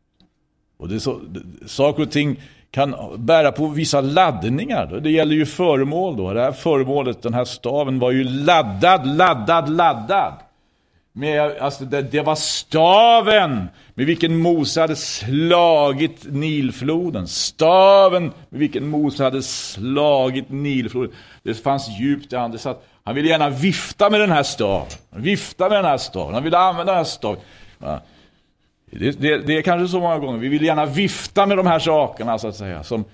Och 0.78 0.90
det 0.90 0.96
är 0.96 1.00
så, 1.00 1.22
saker 1.66 2.04
och 2.04 2.12
ting 2.12 2.42
kan 2.72 2.96
bära 3.18 3.52
på 3.52 3.68
vissa 3.68 4.02
laddningar. 4.02 5.00
Det 5.00 5.12
gäller 5.12 5.36
ju 5.36 5.46
föremål 5.46 6.18
då. 6.18 6.34
Det 6.34 6.42
här 6.42 6.52
föremålet, 6.52 7.22
den 7.22 7.34
här 7.34 7.46
staven 7.46 8.00
var 8.00 8.12
ju 8.12 8.24
laddad, 8.24 9.08
laddad, 9.08 9.70
laddad. 9.70 10.34
Med, 11.14 11.58
alltså 11.58 11.86
det, 11.86 12.02
det 12.02 12.22
var 12.22 12.36
staven 12.36 13.68
med 13.94 14.06
vilken 14.06 14.38
Mose 14.38 14.82
hade 14.82 14.96
slagit 14.96 16.26
Nilfloden. 16.32 17.28
Staven 17.28 18.24
med 18.50 18.60
vilken 18.60 18.88
Mose 18.88 19.24
hade 19.24 19.42
slagit 19.42 20.50
Nilfloden. 20.50 21.12
Det 21.44 21.54
fanns 21.54 22.00
djupt 22.00 22.34
i 22.34 22.36
han. 22.36 22.52
Det 22.52 22.58
satt, 22.58 22.86
han 23.04 23.16
ville 23.16 23.30
gärna 23.30 23.50
vifta 23.50 24.10
med 24.10 24.20
den 24.20 24.32
här 24.32 24.44
staven. 24.44 24.88
Vifta 25.10 25.70
med 25.70 25.78
den 25.78 25.86
här 25.86 25.98
staven. 25.98 26.34
Han 26.34 26.44
ville 26.44 26.58
använda 26.58 26.92
den 26.92 26.98
här 26.98 27.04
staven. 27.04 27.40
Ja. 27.80 28.02
Det, 28.92 29.12
det, 29.12 29.38
det, 29.38 29.58
är 29.58 29.62
kanske 29.62 29.88
så 29.88 30.00
många 30.00 30.20
gånger. 30.20 30.40
Vi 30.40 30.48
vill 30.48 30.64
gärna 30.64 30.86
vifta 30.86 31.46
med 31.46 31.58
de 31.58 31.68
här 31.68 31.80
sakerna 31.80 32.40
så 32.40 32.48
att 32.48 32.56
säga. 32.56 32.84
Som 32.84 33.06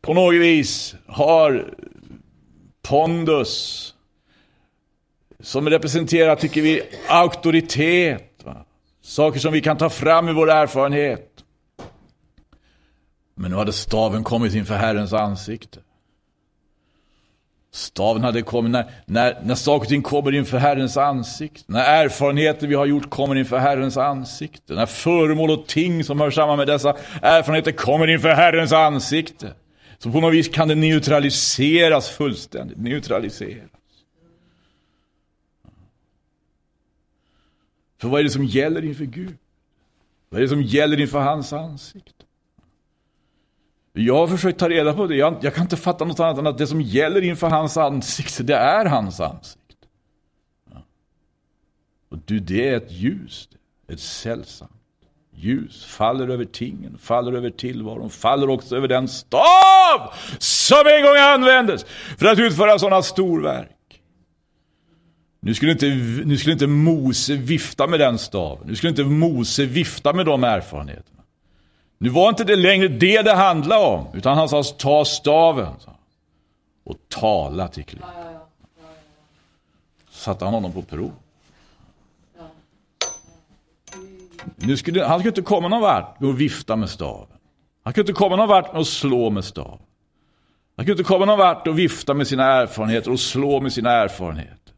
på 0.00 0.14
något 0.14 0.34
vis 0.34 0.94
har 1.06 1.74
pondus. 2.82 3.94
Som 5.40 5.68
representerar, 5.68 6.36
tycker 6.36 6.62
vi, 6.62 6.82
auktoritet. 7.08 8.40
Va? 8.44 8.56
Saker 9.02 9.40
som 9.40 9.52
vi 9.52 9.60
kan 9.60 9.76
ta 9.76 9.90
fram 9.90 10.28
i 10.28 10.32
vår 10.32 10.50
erfarenhet. 10.50 11.44
Men 13.34 13.50
nu 13.50 13.56
hade 13.56 13.72
staven 13.72 14.24
kommit 14.24 14.54
inför 14.54 14.74
Herrens 14.74 15.12
ansikte. 15.12 15.80
Staven 17.72 18.22
hade 18.22 18.42
kommit 18.42 18.72
när, 18.72 18.90
när, 19.04 19.40
när 19.44 19.54
saker 19.54 19.84
och 19.84 19.88
ting 19.88 20.02
kommer 20.02 20.34
inför 20.34 20.58
Herrens 20.58 20.96
ansikte. 20.96 21.72
När 21.72 22.04
erfarenheter 22.04 22.66
vi 22.66 22.74
har 22.74 22.86
gjort 22.86 23.10
kommer 23.10 23.34
inför 23.34 23.58
Herrens 23.58 23.96
ansikte. 23.96 24.74
När 24.74 24.86
föremål 24.86 25.50
och 25.50 25.66
ting 25.66 26.04
som 26.04 26.20
hör 26.20 26.30
samman 26.30 26.58
med 26.58 26.66
dessa 26.66 26.96
erfarenheter 27.22 27.72
kommer 27.72 28.06
inför 28.06 28.28
Herrens 28.28 28.72
ansikte. 28.72 29.54
Så 29.98 30.12
på 30.12 30.20
något 30.20 30.34
vis 30.34 30.48
kan 30.48 30.68
det 30.68 30.74
neutraliseras 30.74 32.08
fullständigt. 32.08 32.78
Neutraliseras. 32.78 33.70
För 38.00 38.08
vad 38.08 38.20
är 38.20 38.24
det 38.24 38.30
som 38.30 38.44
gäller 38.44 38.84
inför 38.84 39.04
Gud? 39.04 39.36
Vad 40.28 40.38
är 40.38 40.42
det 40.42 40.48
som 40.48 40.62
gäller 40.62 41.00
inför 41.00 41.20
hans 41.20 41.52
ansikte? 41.52 42.19
Jag 43.92 44.16
har 44.16 44.26
försökt 44.26 44.58
ta 44.58 44.68
reda 44.68 44.92
på 44.92 45.06
det. 45.06 45.16
Jag, 45.16 45.36
jag, 45.40 45.54
kan 45.54 45.62
inte 45.64 45.76
fatta 45.76 46.04
något 46.04 46.20
annat 46.20 46.38
än 46.38 46.46
att 46.46 46.58
det 46.58 46.66
som 46.66 46.80
gäller 46.80 47.22
inför 47.22 47.50
hans 47.50 47.76
ansikte, 47.76 48.42
det 48.42 48.56
är 48.56 48.84
hans 48.84 49.20
ansikte. 49.20 49.86
Ja. 50.72 50.82
Och 52.10 52.18
du, 52.24 52.40
det 52.40 52.68
är 52.68 52.76
ett 52.76 52.92
ljus. 52.92 53.48
Ett 53.88 54.00
sällsamt 54.00 54.70
ljus. 55.40 55.84
Faller 55.84 56.28
över 56.28 56.44
tingen, 56.44 56.98
faller 56.98 57.32
över 57.32 57.50
tillvaron, 57.50 58.10
faller 58.10 58.50
också 58.50 58.76
över 58.76 58.88
den 58.88 59.08
stav 59.08 60.12
som 60.38 60.82
en 60.86 61.02
gång 61.02 61.16
användes 61.16 61.86
för 62.18 62.26
att 62.26 62.38
utföra 62.38 62.78
sådana 62.78 63.02
storverk. 63.02 63.76
Nu 65.40 65.54
skulle, 65.54 65.72
inte, 65.72 65.86
nu 66.24 66.38
skulle 66.38 66.52
inte 66.52 66.66
Mose 66.66 67.34
vifta 67.34 67.86
med 67.86 68.00
den 68.00 68.18
staven. 68.18 68.66
Nu 68.66 68.76
skulle 68.76 68.90
inte 68.90 69.04
Mose 69.04 69.64
vifta 69.64 70.12
med 70.12 70.26
de 70.26 70.44
erfarenheterna. 70.44 71.19
Nu 72.02 72.08
var 72.08 72.28
inte 72.28 72.44
det 72.44 72.56
längre 72.56 72.88
det 72.88 73.22
det 73.22 73.32
handlade 73.32 73.84
om, 73.84 74.06
utan 74.14 74.38
han 74.38 74.48
sa 74.48 74.62
ta 74.62 75.04
staven 75.04 75.74
och 76.84 76.96
tala 77.08 77.68
till 77.68 77.84
Klipp. 77.84 78.02
Satte 80.10 80.44
han 80.44 80.54
honom 80.54 80.72
på 80.72 80.82
prov. 80.82 81.12
Nu 84.56 84.76
skulle, 84.76 85.04
han 85.04 85.18
skulle 85.18 85.30
inte 85.30 85.42
komma 85.42 85.68
någon 85.68 85.80
vart 85.80 86.22
och 86.22 86.40
vifta 86.40 86.76
med 86.76 86.90
staven. 86.90 87.36
Han 87.82 87.92
kunde 87.92 88.10
inte 88.10 88.18
komma 88.18 88.36
någon 88.36 88.48
vart 88.48 88.72
med 88.72 88.80
att 88.80 88.86
slå 88.86 89.30
med 89.30 89.44
stav. 89.44 89.80
Han 90.76 90.86
kunde 90.86 90.92
inte 90.92 91.08
komma 91.08 91.24
någon 91.24 91.38
vart 91.38 91.66
och 91.66 91.78
vifta 91.78 92.14
med 92.14 92.26
sina 92.26 92.44
erfarenheter 92.44 93.10
och 93.10 93.20
slå 93.20 93.60
med 93.60 93.72
sina 93.72 93.90
erfarenheter. 93.90 94.74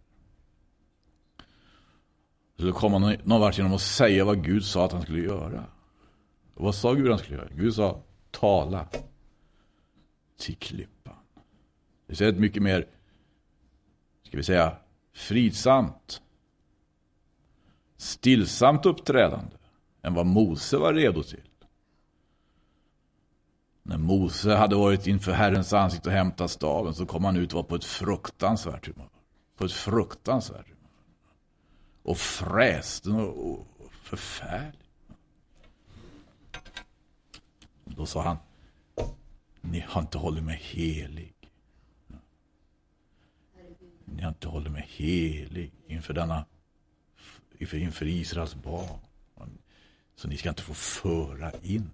Han 1.37 2.57
skulle 2.57 2.73
komma 2.73 2.99
någon 2.99 3.41
vart 3.41 3.59
genom 3.59 3.75
att 3.75 3.81
säga 3.81 4.25
vad 4.25 4.45
Gud 4.45 4.65
sa 4.65 4.85
att 4.85 4.93
han 4.93 5.03
skulle 5.03 5.23
göra. 5.23 5.65
Och 6.63 6.67
vad 6.67 6.75
sa 6.75 6.93
Gud 6.93 7.11
han 7.11 7.19
skulle 7.19 7.37
göra? 7.37 7.49
Gud 7.55 7.75
sa 7.75 8.03
tala 8.31 8.89
till 10.39 10.57
klippan. 10.57 11.15
Det 12.07 12.21
är 12.21 12.29
ett 12.29 12.39
mycket 12.39 12.63
mer, 12.63 12.87
ska 14.23 14.37
vi 14.37 14.43
säga, 14.43 14.77
fridsamt, 15.13 16.23
stillsamt 17.97 18.87
uppträdande 18.87 19.57
än 20.03 20.15
vad 20.15 20.27
Mose 20.27 20.77
var 20.77 20.95
redo 20.95 21.23
till. 21.23 21.49
När 23.83 23.99
Mose 23.99 24.55
hade 24.55 24.77
varit 24.77 25.07
inför 25.07 25.33
Herrens 25.33 25.73
ansikte 25.73 26.09
och 26.09 26.15
hämtat 26.15 26.51
staven 26.51 26.95
så 26.95 27.07
kom 27.07 27.25
han 27.25 27.37
ut 27.37 27.53
och 27.53 27.57
var 27.57 27.63
på 27.63 27.75
ett 27.75 27.85
fruktansvärt 27.85 28.87
humör. 28.87 29.11
På 29.57 29.65
ett 29.65 29.73
fruktansvärt 29.73 30.69
humör. 30.69 30.91
Och 32.03 32.19
fräste 32.19 33.11
och 33.11 33.67
förfärligt. 34.03 34.82
Då 38.03 38.07
sa 38.07 38.23
han, 38.23 38.37
ni 39.61 39.81
har 39.81 40.01
inte 40.01 40.19
hållit 40.19 40.45
mig 40.45 40.57
helig. 40.57 41.35
Ni 44.05 44.23
har 44.23 44.29
inte 44.29 44.49
hållit 44.49 44.73
mig 44.73 44.87
helig 44.89 45.73
inför 45.87 46.15
denna, 46.15 46.45
inför, 47.59 47.77
inför 47.77 48.07
Israels 48.07 48.55
barn. 48.55 48.99
Så 50.15 50.29
ni 50.29 50.37
ska 50.37 50.49
inte 50.49 50.63
få 50.63 50.75
föra 50.75 51.53
in 51.63 51.91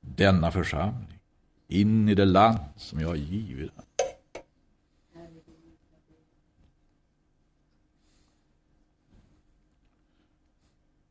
denna 0.00 0.52
församling 0.52 1.18
in 1.68 2.08
i 2.08 2.14
det 2.14 2.24
land 2.24 2.58
som 2.76 3.00
jag 3.00 3.08
har 3.08 3.16
givit 3.16 3.72
den. 3.76 3.84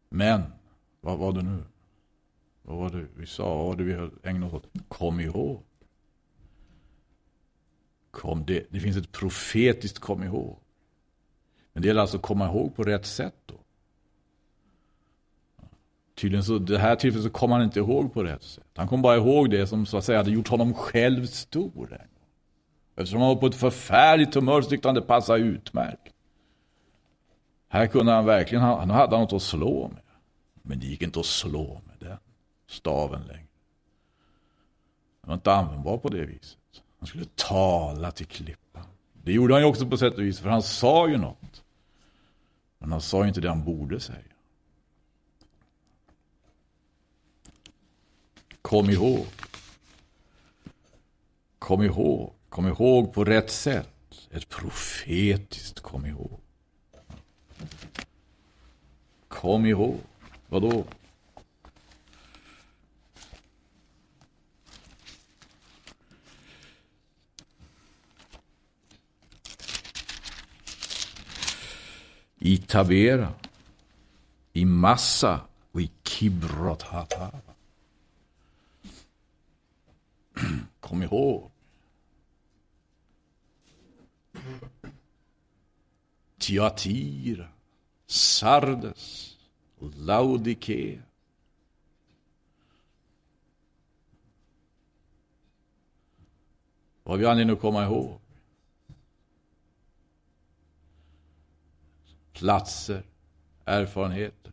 Men, 0.09 0.60
vad 1.01 1.17
var 1.17 1.31
det 1.31 1.41
nu? 1.41 1.63
Vad 2.61 2.77
var 2.77 2.89
det 2.89 3.05
vi 3.15 3.25
sa? 3.25 3.55
Vad 3.55 3.67
var 3.67 3.75
det 3.75 3.83
vi 3.83 4.29
ägnade 4.29 4.45
oss 4.45 4.53
åt? 4.53 4.67
Kom 4.87 5.19
ihåg. 5.19 5.63
Kom 8.11 8.45
det, 8.45 8.65
det 8.69 8.79
finns 8.79 8.97
ett 8.97 9.11
profetiskt 9.11 9.99
kom 9.99 10.23
ihåg. 10.23 10.59
Men 11.73 11.81
det 11.81 11.87
gäller 11.87 12.01
alltså 12.01 12.17
att 12.17 12.23
komma 12.23 12.45
ihåg 12.45 12.75
på 12.75 12.83
rätt 12.83 13.05
sätt 13.05 13.35
då. 13.45 13.55
Tydligen 16.15 16.43
så, 16.43 16.57
det 16.57 16.77
här 16.77 16.95
tillfället 16.95 17.25
så 17.25 17.29
kom 17.29 17.51
han 17.51 17.63
inte 17.63 17.79
ihåg 17.79 18.13
på 18.13 18.23
rätt 18.23 18.43
sätt. 18.43 18.67
Han 18.75 18.87
kom 18.87 19.01
bara 19.01 19.15
ihåg 19.15 19.49
det 19.49 19.67
som 19.67 19.85
så 19.85 19.97
att 19.97 20.05
säga 20.05 20.17
hade 20.17 20.31
gjort 20.31 20.47
honom 20.47 20.73
själv 20.73 21.25
stor. 21.25 22.07
Eftersom 22.95 23.21
han 23.21 23.29
var 23.29 23.35
på 23.35 23.47
ett 23.47 23.55
förfärligt 23.55 24.35
humör 24.35 24.61
så 24.61 24.69
tyckte 24.69 24.87
han 24.87 24.95
det 24.95 25.01
passade 25.01 25.39
utmärkt. 25.39 26.13
Här 27.67 27.87
kunde 27.87 28.11
han 28.11 28.25
verkligen, 28.25 28.63
han 28.63 28.89
hade 28.89 29.17
något 29.17 29.33
att 29.33 29.41
slå 29.41 29.87
med. 29.87 30.10
Men 30.61 30.79
det 30.79 30.85
gick 30.85 31.01
inte 31.01 31.19
att 31.19 31.25
slå 31.25 31.81
med 31.87 32.09
den 32.09 32.17
staven 32.67 33.21
längre. 33.21 33.47
Den 35.21 35.27
var 35.27 35.33
inte 35.33 35.53
användbar 35.53 35.97
på 35.97 36.09
det 36.09 36.25
viset. 36.25 36.57
Han 36.99 37.07
skulle 37.07 37.25
tala 37.35 38.11
till 38.11 38.25
klippan. 38.25 38.85
Det 39.23 39.33
gjorde 39.33 39.53
han 39.53 39.61
ju 39.61 39.67
också 39.67 39.87
på 39.87 39.97
sätt 39.97 40.13
och 40.13 40.23
vis, 40.23 40.39
för 40.39 40.49
han 40.49 40.63
sa 40.63 41.09
ju 41.09 41.17
något. 41.17 41.63
Men 42.77 42.91
han 42.91 43.01
sa 43.01 43.21
ju 43.21 43.27
inte 43.27 43.41
det 43.41 43.49
han 43.49 43.63
borde 43.63 43.99
säga. 43.99 44.17
Kom 48.61 48.89
ihåg. 48.89 49.25
Kom 51.59 51.81
ihåg. 51.81 52.33
Kom 52.49 52.67
ihåg 52.67 53.13
på 53.13 53.23
rätt 53.23 53.51
sätt. 53.51 53.87
Ett 54.29 54.49
profetiskt 54.49 55.79
kom 55.79 56.05
ihåg. 56.05 56.39
Kom 59.27 59.65
ihåg. 59.65 59.99
Vadå? 60.51 60.85
I 72.37 72.57
Tavera, 72.57 73.33
i 74.53 74.65
Massa 74.65 75.41
och 75.71 75.81
i 75.81 75.91
Kibrot 76.03 76.81
Hatava. 76.81 77.41
Kom 80.79 81.03
ihåg. 81.03 81.51
Tiatira, 86.37 87.47
Sardes 88.07 89.30
och 89.81 89.95
Laodikea. 89.95 91.01
Vad 97.03 97.13
har 97.13 97.17
vi 97.17 97.25
anledning 97.25 97.55
att 97.55 97.61
komma 97.61 97.83
ihåg? 97.83 98.19
Platser, 102.33 103.03
erfarenheter. 103.65 104.51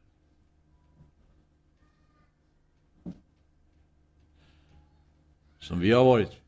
som 5.69 5.81
vi 5.81 5.93
har 5.93 6.05
varit. 6.05 6.41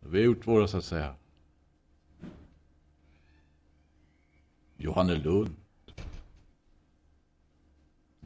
Vi 0.00 0.18
har 0.18 0.24
gjort 0.24 0.46
våra, 0.46 0.68
så 0.68 0.78
att 0.78 0.84
säga. 0.84 1.14
Johannelund. 4.76 5.59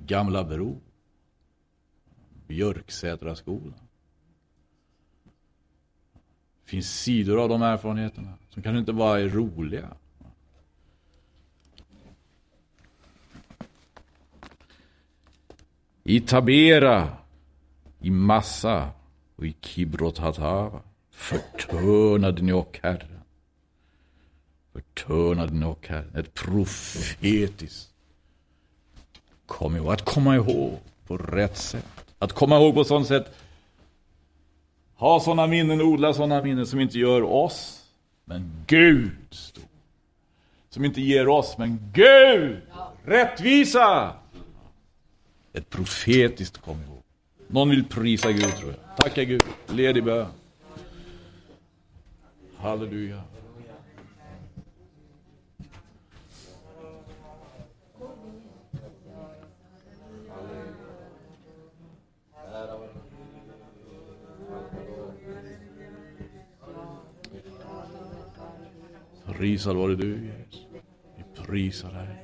Gamla 0.06 0.44
Bro. 0.44 0.80
Björksätraskolan. 2.46 3.80
Det 6.64 6.70
finns 6.70 7.00
sidor 7.00 7.42
av 7.42 7.48
de 7.48 7.62
erfarenheterna 7.62 8.34
som 8.50 8.62
kanske 8.62 8.78
inte 8.78 8.92
bara 8.92 9.20
är 9.20 9.28
roliga. 9.28 9.96
I 16.02 16.20
Tabera, 16.20 17.16
i 18.00 18.10
Massa, 18.10 18.90
och 19.36 19.46
i 19.46 19.56
Kibrot 19.60 20.18
Hatava 20.18 20.82
förtörnade 21.10 22.42
ni 22.42 22.52
och 22.52 22.80
Herren. 22.82 23.20
Förtörnade 24.72 25.52
ni 25.52 25.64
och 25.64 25.88
Herren. 25.88 26.14
Ett 26.14 26.34
profetiskt. 26.34 27.93
Kom 29.46 29.76
ihåg. 29.76 29.92
Att 29.92 30.04
komma 30.04 30.36
ihåg 30.36 30.78
på 31.06 31.16
rätt 31.16 31.56
sätt. 31.56 31.86
Att 32.18 32.32
komma 32.32 32.56
ihåg 32.56 32.74
på 32.74 32.84
sånt 32.84 33.06
sätt. 33.06 33.34
Ha 34.96 35.20
sådana 35.20 35.46
minnen, 35.46 35.80
odla 35.80 36.14
sådana 36.14 36.42
minnen 36.42 36.66
som 36.66 36.80
inte 36.80 36.98
gör 36.98 37.22
oss, 37.22 37.84
men 38.24 38.64
Gud 38.66 39.10
stor. 39.30 39.64
Som 40.70 40.84
inte 40.84 41.00
ger 41.00 41.28
oss, 41.28 41.58
men 41.58 41.90
Gud! 41.92 42.60
Rättvisa! 43.04 44.12
Ett 45.52 45.70
profetiskt 45.70 46.58
kom 46.58 46.82
ihåg. 46.82 47.02
Någon 47.46 47.70
vill 47.70 47.84
prisa 47.84 48.32
Gud 48.32 48.56
tror 48.56 48.70
jag. 48.70 48.96
Tacka 48.96 49.24
Gud. 49.24 49.42
Led 49.66 49.96
i 49.96 50.02
bön. 50.02 50.26
Halleluja. 52.56 53.22
Prisad 69.36 69.76
vare 69.76 69.96
du 69.96 70.06
Jesus. 70.06 70.68
Vi 71.16 71.24
prisar 71.36 71.90
dig. 71.90 72.23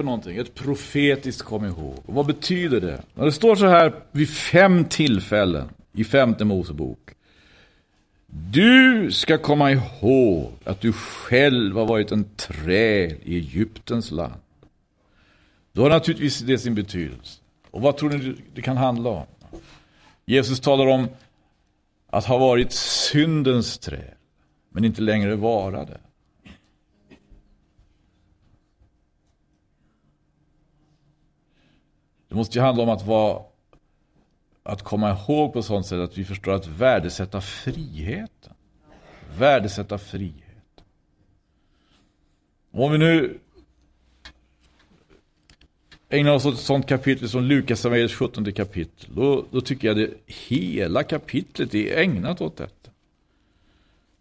För 0.00 0.04
någonting? 0.04 0.36
Ett 0.36 0.54
profetiskt 0.54 1.42
kom 1.42 1.64
ihåg. 1.64 1.98
Och 2.06 2.14
vad 2.14 2.26
betyder 2.26 2.80
det? 2.80 3.02
När 3.14 3.24
det 3.24 3.32
står 3.32 3.56
så 3.56 3.66
här 3.66 3.92
vid 4.12 4.28
fem 4.28 4.84
tillfällen 4.84 5.68
i 5.92 6.04
femte 6.04 6.44
Mosebok. 6.44 6.98
Du 8.26 9.10
ska 9.12 9.38
komma 9.38 9.72
ihåg 9.72 10.52
att 10.64 10.80
du 10.80 10.92
själv 10.92 11.76
har 11.76 11.86
varit 11.86 12.12
en 12.12 12.24
träl 12.36 13.14
i 13.22 13.36
Egyptens 13.36 14.10
land. 14.10 14.40
Då 15.72 15.82
har 15.82 15.90
naturligtvis 15.90 16.38
det 16.38 16.58
sin 16.58 16.74
betydelse. 16.74 17.40
Och 17.70 17.80
vad 17.80 17.96
tror 17.96 18.10
ni 18.10 18.36
det 18.54 18.62
kan 18.62 18.76
handla 18.76 19.10
om? 19.10 19.26
Jesus 20.26 20.60
talar 20.60 20.86
om 20.86 21.08
att 22.10 22.24
ha 22.24 22.38
varit 22.38 22.72
syndens 22.72 23.78
träd, 23.78 24.14
men 24.70 24.84
inte 24.84 25.02
längre 25.02 25.36
vara 25.36 25.84
det. 25.84 26.00
Det 32.30 32.36
måste 32.36 32.58
ju 32.58 32.64
handla 32.64 32.82
om 32.82 32.88
att 32.88 33.06
vara 33.06 33.42
att 34.62 34.82
komma 34.82 35.10
ihåg 35.10 35.52
på 35.52 35.62
sånt 35.62 35.86
sätt 35.86 35.98
att 35.98 36.18
vi 36.18 36.24
förstår 36.24 36.52
att 36.52 36.66
värdesätta 36.66 37.40
friheten. 37.40 38.52
Värdesätta 39.38 39.98
friheten. 39.98 40.84
Om 42.72 42.92
vi 42.92 42.98
nu 42.98 43.38
ägnar 46.08 46.32
oss 46.32 46.46
åt 46.46 46.54
ett 46.54 46.60
sånt 46.60 46.86
kapitel 46.86 47.28
som 47.28 47.42
Lukas 47.42 47.84
evangeliets 47.84 48.14
17 48.14 48.52
kapitel, 48.52 49.14
då, 49.14 49.46
då 49.50 49.60
tycker 49.60 49.88
jag 49.88 49.96
det 49.96 50.10
hela 50.26 51.02
kapitlet 51.02 51.74
är 51.74 51.96
ägnat 51.96 52.40
åt 52.40 52.56
detta. 52.56 52.90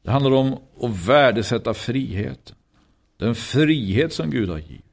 Det 0.01 0.12
handlar 0.12 0.32
om 0.32 0.57
att 0.82 1.07
värdesätta 1.07 1.74
friheten. 1.74 2.55
Den 3.18 3.36
frihet 3.36 4.14
som 4.14 4.30
Gud 4.30 4.49
har 4.49 4.57
givit. 4.57 4.88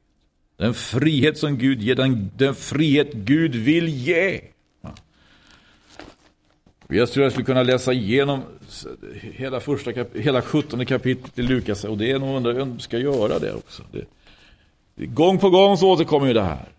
Den 0.57 0.73
frihet 0.73 1.37
som 1.37 1.57
Gud 1.57 1.81
ger, 1.81 1.95
den, 1.95 2.31
den 2.35 2.55
frihet 2.55 3.13
Gud 3.13 3.55
vill 3.55 3.87
ge. 3.87 4.41
Jag 6.87 7.11
tror 7.11 7.23
jag 7.23 7.31
skulle 7.31 7.45
kunna 7.45 7.63
läsa 7.63 7.93
igenom 7.93 8.41
hela, 9.13 9.59
första 9.59 9.93
kap 9.93 10.15
hela 10.15 10.41
17 10.41 10.85
kapitlet 10.85 11.39
i 11.39 11.41
Lukas 11.41 11.83
och 11.83 11.97
det 11.97 12.11
är 12.11 12.19
nog 12.19 12.37
undrar 12.37 12.59
om 12.59 12.71
jag 12.71 12.81
ska 12.81 12.97
göra 12.97 13.39
det 13.39 13.53
också. 13.53 13.83
Det, 13.91 15.05
gång 15.05 15.39
på 15.39 15.49
gång 15.49 15.77
så 15.77 15.91
återkommer 15.91 16.27
ju 16.27 16.33
det 16.33 16.41
här. 16.41 16.69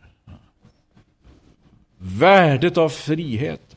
Värdet 1.98 2.78
av 2.78 2.88
frihet. 2.88 3.76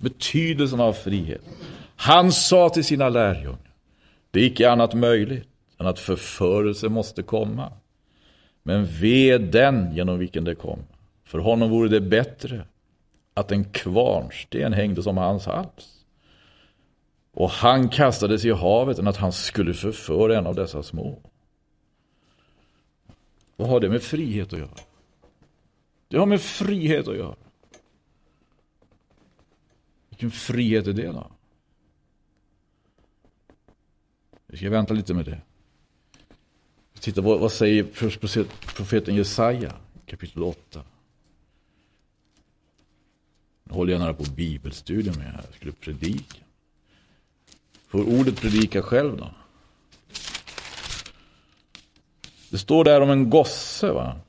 Betydelsen 0.00 0.80
av 0.80 0.92
frihet. 0.92 1.42
Han 1.96 2.32
sa 2.32 2.68
till 2.68 2.84
sina 2.84 3.08
lärjungar. 3.08 3.58
Det 4.30 4.40
är 4.40 4.44
icke 4.44 4.70
annat 4.70 4.94
möjligt 4.94 5.48
än 5.80 5.86
att 5.86 5.98
förförelse 5.98 6.88
måste 6.88 7.22
komma. 7.22 7.72
Men 8.66 8.86
ve 8.86 9.38
den 9.38 9.94
genom 9.94 10.18
vilken 10.18 10.44
det 10.44 10.54
kom. 10.54 10.78
För 11.24 11.38
honom 11.38 11.70
vore 11.70 11.88
det 11.88 12.00
bättre 12.00 12.66
att 13.34 13.52
en 13.52 13.64
kvarnsten 13.64 14.72
hängde 14.72 15.02
som 15.02 15.16
hans 15.16 15.46
hals. 15.46 16.04
Och 17.32 17.50
han 17.50 17.88
kastades 17.88 18.44
i 18.44 18.50
havet 18.50 18.98
än 18.98 19.08
att 19.08 19.16
han 19.16 19.32
skulle 19.32 19.74
förföra 19.74 20.38
en 20.38 20.46
av 20.46 20.54
dessa 20.54 20.82
små. 20.82 21.18
Vad 23.56 23.68
har 23.68 23.80
det 23.80 23.88
med 23.88 24.02
frihet 24.02 24.52
att 24.52 24.58
göra? 24.58 24.76
Det 26.08 26.18
har 26.18 26.26
med 26.26 26.40
frihet 26.40 27.08
att 27.08 27.16
göra. 27.16 27.36
Vilken 30.08 30.30
frihet 30.30 30.86
är 30.86 30.92
det 30.92 31.06
då? 31.06 31.30
Vi 34.46 34.56
ska 34.56 34.70
vänta 34.70 34.94
lite 34.94 35.14
med 35.14 35.24
det. 35.24 35.40
Titta, 37.04 37.20
vad, 37.20 37.40
vad 37.40 37.52
säger 37.52 37.82
profeten 38.76 39.14
Jesaja 39.14 39.72
kapitel 40.06 40.42
8? 40.42 40.84
Nu 43.64 43.74
håller 43.74 43.92
jag 43.92 44.00
nära 44.00 44.14
på 44.14 44.22
bibelstudium 44.22 45.18
med 45.18 45.26
här. 45.26 45.44
Jag 45.46 45.54
skulle 45.54 45.72
predika. 45.72 46.44
Får 47.86 48.18
ordet 48.18 48.40
predika 48.40 48.82
själv 48.82 49.16
då? 49.16 49.30
Det 52.50 52.58
står 52.58 52.84
där 52.84 53.00
om 53.00 53.10
en 53.10 53.30
gosse 53.30 53.92
va? 53.92 54.20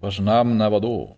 Vars 0.00 0.20
namn 0.20 0.60
är 0.60 0.70
vadå? 0.70 1.16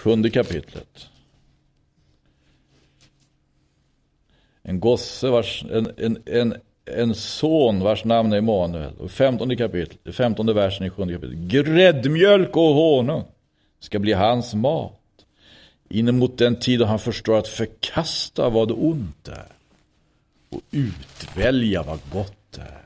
Sjunde 0.00 0.30
kapitlet. 0.30 1.08
En 4.62 4.80
gosse 4.80 5.28
vars, 5.28 5.64
en, 5.70 5.90
en, 5.96 6.18
en, 6.26 6.54
en 6.84 7.14
son 7.14 7.80
vars 7.80 8.04
namn 8.04 8.32
är 8.32 8.38
Emanuel. 8.38 8.92
Och 8.98 9.10
femtonde 9.10 9.56
kapitlet, 9.56 10.14
femtonde 10.16 10.52
versen 10.52 10.86
i 10.86 10.90
sjunde 10.90 11.14
kapitlet. 11.14 11.38
Gräddmjölk 11.38 12.56
och 12.56 12.74
honung 12.74 13.24
ska 13.80 13.98
bli 13.98 14.12
hans 14.12 14.54
mat. 14.54 14.96
Inemot 15.88 16.38
den 16.38 16.56
tid 16.56 16.78
då 16.78 16.84
han 16.84 16.98
förstår 16.98 17.38
att 17.38 17.48
förkasta 17.48 18.48
vad 18.48 18.70
ont 18.70 19.28
är. 19.28 19.52
Och 20.48 20.60
utvälja 20.70 21.82
vad 21.82 21.98
gott 22.12 22.58
är. 22.58 22.82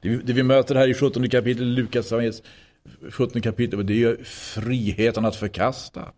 Det, 0.00 0.16
det 0.16 0.32
vi 0.32 0.42
möter 0.42 0.74
här 0.74 0.88
i 0.88 0.94
17 0.94 1.28
kapitlet, 1.28 1.66
Lukas 1.66 2.12
17 3.10 3.42
kapitlet, 3.42 3.86
det 3.86 4.02
är 4.02 4.24
friheten 4.24 5.24
att 5.24 5.36
förkasta. 5.36 6.12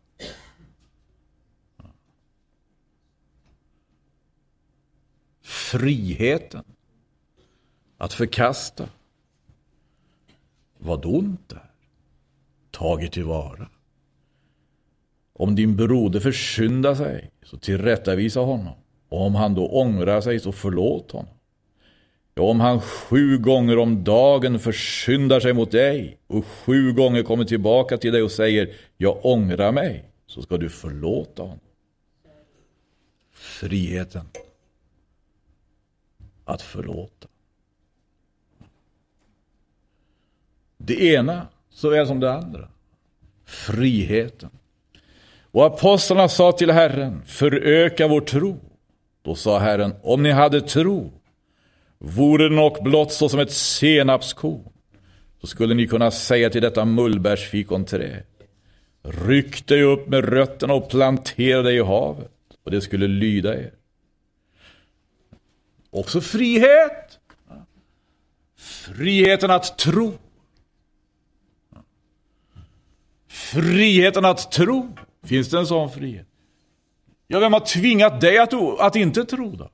Friheten 5.73 6.65
att 7.99 8.13
förkasta 8.13 8.89
vad 10.79 11.05
ont 11.05 11.53
är, 11.53 11.71
tagit 12.71 13.13
tillvara. 13.13 13.69
Om 15.33 15.55
din 15.55 15.77
broder 15.77 16.21
försyndar 16.21 16.95
sig, 16.95 17.31
så 17.43 17.59
tillrättavisa 17.59 18.41
honom. 18.41 18.75
Och 19.09 19.21
om 19.21 19.35
han 19.35 19.55
då 19.55 19.69
ångrar 19.69 20.21
sig, 20.21 20.41
så 20.41 20.53
förlåt 20.53 21.11
honom. 21.11 21.35
Ja, 22.35 22.43
om 22.43 22.61
han 22.61 22.81
sju 22.81 23.39
gånger 23.39 23.79
om 23.79 24.05
dagen 24.05 24.59
försyndar 24.59 25.41
sig 25.41 25.53
mot 25.53 25.71
dig 25.71 26.19
och 26.27 26.47
sju 26.47 26.93
gånger 26.93 27.23
kommer 27.23 27.45
tillbaka 27.45 27.99
till 27.99 28.13
dig 28.13 28.23
och 28.23 28.33
säger 28.33 28.75
jag 28.97 29.27
ångrar 29.27 29.73
mig, 29.73 30.05
så 30.27 30.43
ska 30.43 30.57
du 30.57 30.69
förlåta 30.69 31.43
honom. 31.43 31.61
Friheten 33.33 34.27
att 36.53 36.63
förlåta. 36.63 37.29
Det 40.77 41.05
ena 41.05 41.47
såväl 41.71 42.07
som 42.07 42.21
det 42.21 42.33
andra. 42.33 42.69
Friheten. 43.45 44.51
Och 45.51 45.67
apostlarna 45.67 46.29
sa 46.29 46.53
till 46.53 46.71
Herren, 46.71 47.23
föröka 47.25 48.09
vår 48.09 48.21
tro. 48.21 48.61
Då 49.23 49.35
sa 49.35 49.59
Herren, 49.59 49.95
om 50.03 50.23
ni 50.23 50.31
hade 50.31 50.61
tro, 50.61 51.13
vore 51.99 52.49
den 52.49 52.59
och 52.59 52.79
blott 52.85 53.13
så 53.13 53.29
som 53.29 53.41
ett 53.41 53.53
senapskorn, 53.53 54.73
så 55.41 55.47
skulle 55.47 55.75
ni 55.75 55.87
kunna 55.87 56.11
säga 56.11 56.51
till 56.51 56.63
detta 56.63 56.85
mullbärsfikonträd, 56.85 58.23
ryck 59.03 59.67
dig 59.67 59.83
upp 59.83 60.09
med 60.09 60.25
rötterna 60.25 60.75
och 60.75 60.91
plantera 60.91 61.63
dig 61.63 61.77
i 61.77 61.83
havet, 61.83 62.33
och 62.65 62.71
det 62.71 62.81
skulle 62.81 63.09
lyda 63.09 63.55
er. 63.55 63.73
Också 65.93 66.21
frihet. 66.21 67.21
Friheten 68.57 69.51
att 69.51 69.79
tro. 69.79 70.19
Friheten 73.29 74.25
att 74.25 74.53
tro. 74.53 74.97
Finns 75.23 75.51
det 75.51 75.59
en 75.59 75.67
sån 75.67 75.91
frihet? 75.91 76.27
Ja, 77.27 77.39
vem 77.39 77.53
har 77.53 77.61
tvingat 77.61 78.21
dig 78.21 78.39
att, 78.39 78.55
att 78.81 78.97
inte 78.97 79.25
tro 79.25 79.57
då? 79.57 79.71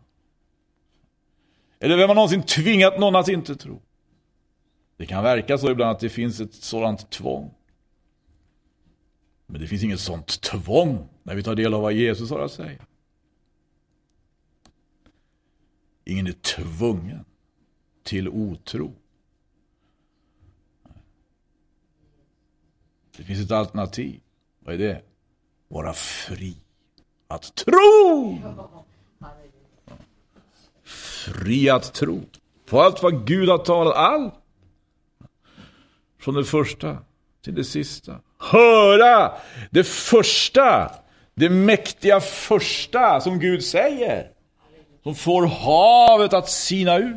Eller 1.80 1.96
vem 1.96 2.08
har 2.08 2.14
någonsin 2.14 2.42
tvingat 2.42 2.98
någon 2.98 3.16
att 3.16 3.28
inte 3.28 3.56
tro? 3.56 3.82
Det 4.96 5.06
kan 5.06 5.24
verka 5.24 5.58
så 5.58 5.70
ibland 5.70 5.90
att 5.90 6.00
det 6.00 6.08
finns 6.08 6.40
ett 6.40 6.54
sådant 6.54 7.10
tvång. 7.10 7.54
Men 9.46 9.60
det 9.60 9.66
finns 9.66 9.82
inget 9.82 10.00
sådant 10.00 10.40
tvång 10.40 11.08
när 11.22 11.34
vi 11.34 11.42
tar 11.42 11.54
del 11.54 11.74
av 11.74 11.82
vad 11.82 11.92
Jesus 11.92 12.30
har 12.30 12.40
att 12.40 12.52
säga. 12.52 12.86
Ingen 16.08 16.26
är 16.26 16.32
tvungen 16.32 17.24
till 18.02 18.28
otro. 18.28 18.94
Det 23.16 23.22
finns 23.22 23.44
ett 23.44 23.50
alternativ. 23.50 24.20
Vad 24.58 24.74
är 24.74 24.78
det? 24.78 25.02
Vara 25.68 25.92
fri 25.92 26.56
att 27.28 27.54
tro! 27.54 28.38
Fri 30.84 31.70
att 31.70 31.94
tro. 31.94 32.20
På 32.66 32.82
allt 32.82 33.02
vad 33.02 33.26
Gud 33.26 33.48
har 33.48 33.58
talat, 33.58 33.96
allt. 33.96 34.34
Från 36.18 36.34
det 36.34 36.44
första 36.44 36.98
till 37.42 37.54
det 37.54 37.64
sista. 37.64 38.20
Höra 38.38 39.32
det 39.70 39.84
första, 39.84 40.90
det 41.34 41.50
mäktiga 41.50 42.20
första 42.20 43.20
som 43.20 43.38
Gud 43.38 43.64
säger. 43.64 44.37
Som 45.02 45.14
får 45.14 45.46
havet 45.46 46.32
att 46.32 46.48
sina 46.48 46.98
ut. 46.98 47.16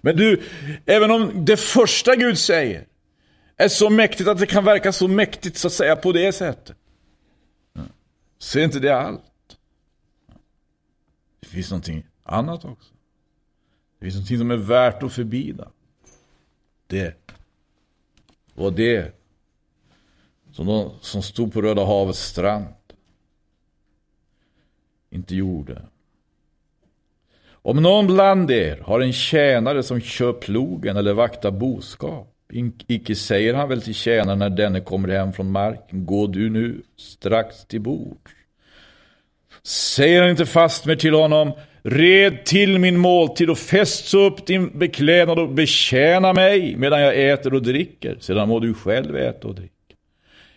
Men 0.00 0.16
du, 0.16 0.42
även 0.86 1.10
om 1.10 1.44
det 1.44 1.56
första 1.56 2.16
Gud 2.16 2.38
säger 2.38 2.86
är 3.56 3.68
så 3.68 3.90
mäktigt 3.90 4.28
att 4.28 4.38
det 4.38 4.46
kan 4.46 4.64
verka 4.64 4.92
så 4.92 5.08
mäktigt 5.08 5.56
så 5.56 5.66
att 5.66 5.72
säga 5.72 5.96
på 5.96 6.12
det 6.12 6.32
sättet. 6.32 6.76
Så 8.38 8.58
är 8.58 8.64
inte 8.64 8.78
det 8.78 8.96
allt. 8.96 9.22
Det 11.40 11.48
finns 11.48 11.70
någonting 11.70 12.06
annat 12.22 12.64
också. 12.64 12.94
Det 13.98 14.04
finns 14.04 14.14
någonting 14.14 14.38
som 14.38 14.50
är 14.50 14.56
värt 14.56 15.02
att 15.02 15.12
förbida. 15.12 15.68
Det 16.86 17.14
var 18.54 18.70
det 18.70 19.14
som, 20.52 20.66
de, 20.66 20.90
som 21.00 21.22
stod 21.22 21.52
på 21.52 21.62
Röda 21.62 21.84
havets 21.84 22.24
strand 22.24 22.74
inte 25.10 25.34
gjorde. 25.34 25.82
Om 27.68 27.82
någon 27.82 28.06
bland 28.06 28.50
er 28.50 28.78
har 28.82 29.00
en 29.00 29.12
tjänare 29.12 29.82
som 29.82 30.00
kör 30.00 30.32
plogen 30.32 30.96
eller 30.96 31.12
vaktar 31.12 31.50
boskap, 31.50 32.28
icke 32.86 33.14
säger 33.14 33.54
han 33.54 33.68
väl 33.68 33.82
till 33.82 33.94
tjänaren 33.94 34.38
när 34.38 34.50
denne 34.50 34.80
kommer 34.80 35.08
hem 35.08 35.32
från 35.32 35.50
marken, 35.50 36.06
gå 36.06 36.26
du 36.26 36.50
nu 36.50 36.82
strax 36.96 37.64
till 37.66 37.80
bord. 37.80 38.30
Säger 39.66 40.20
han 40.20 40.30
inte 40.30 40.46
fastmer 40.46 40.96
till 40.96 41.14
honom, 41.14 41.52
red 41.82 42.44
till 42.44 42.78
min 42.78 42.96
måltid 42.96 43.50
och 43.50 43.58
fäst 43.58 44.08
så 44.08 44.18
upp 44.18 44.46
din 44.46 44.78
beklädnad 44.78 45.38
och 45.38 45.48
betjäna 45.48 46.32
mig 46.32 46.76
medan 46.76 47.00
jag 47.00 47.30
äter 47.30 47.54
och 47.54 47.62
dricker, 47.62 48.16
sedan 48.20 48.48
må 48.48 48.60
du 48.60 48.74
själv 48.74 49.16
äta 49.16 49.48
och 49.48 49.54
dricka. 49.54 49.72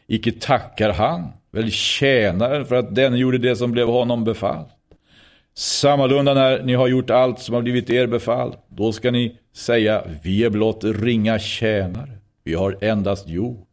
Icke 0.08 0.32
tackar 0.32 0.94
han, 0.94 1.28
väl 1.52 1.72
tjänaren 1.72 2.66
för 2.66 2.76
att 2.76 2.96
den 2.96 3.18
gjorde 3.18 3.38
det 3.38 3.56
som 3.56 3.72
blev 3.72 3.88
honom 3.88 4.24
befallt. 4.24 4.78
Sammalunda 5.54 6.34
när 6.34 6.64
ni 6.64 6.74
har 6.74 6.88
gjort 6.88 7.10
allt 7.10 7.40
som 7.40 7.56
har 7.56 7.62
blivit 7.62 7.90
er 7.90 8.08
befall. 8.08 8.58
då 8.68 8.94
ska 8.94 9.12
ni 9.12 9.38
säga, 9.54 10.04
vi 10.24 10.44
är 10.44 10.50
blott 10.50 10.84
ringa 10.84 11.40
tjänare. 11.40 12.18
Vi 12.44 12.54
har 12.54 12.78
endast 12.82 13.28
gjort 13.28 13.68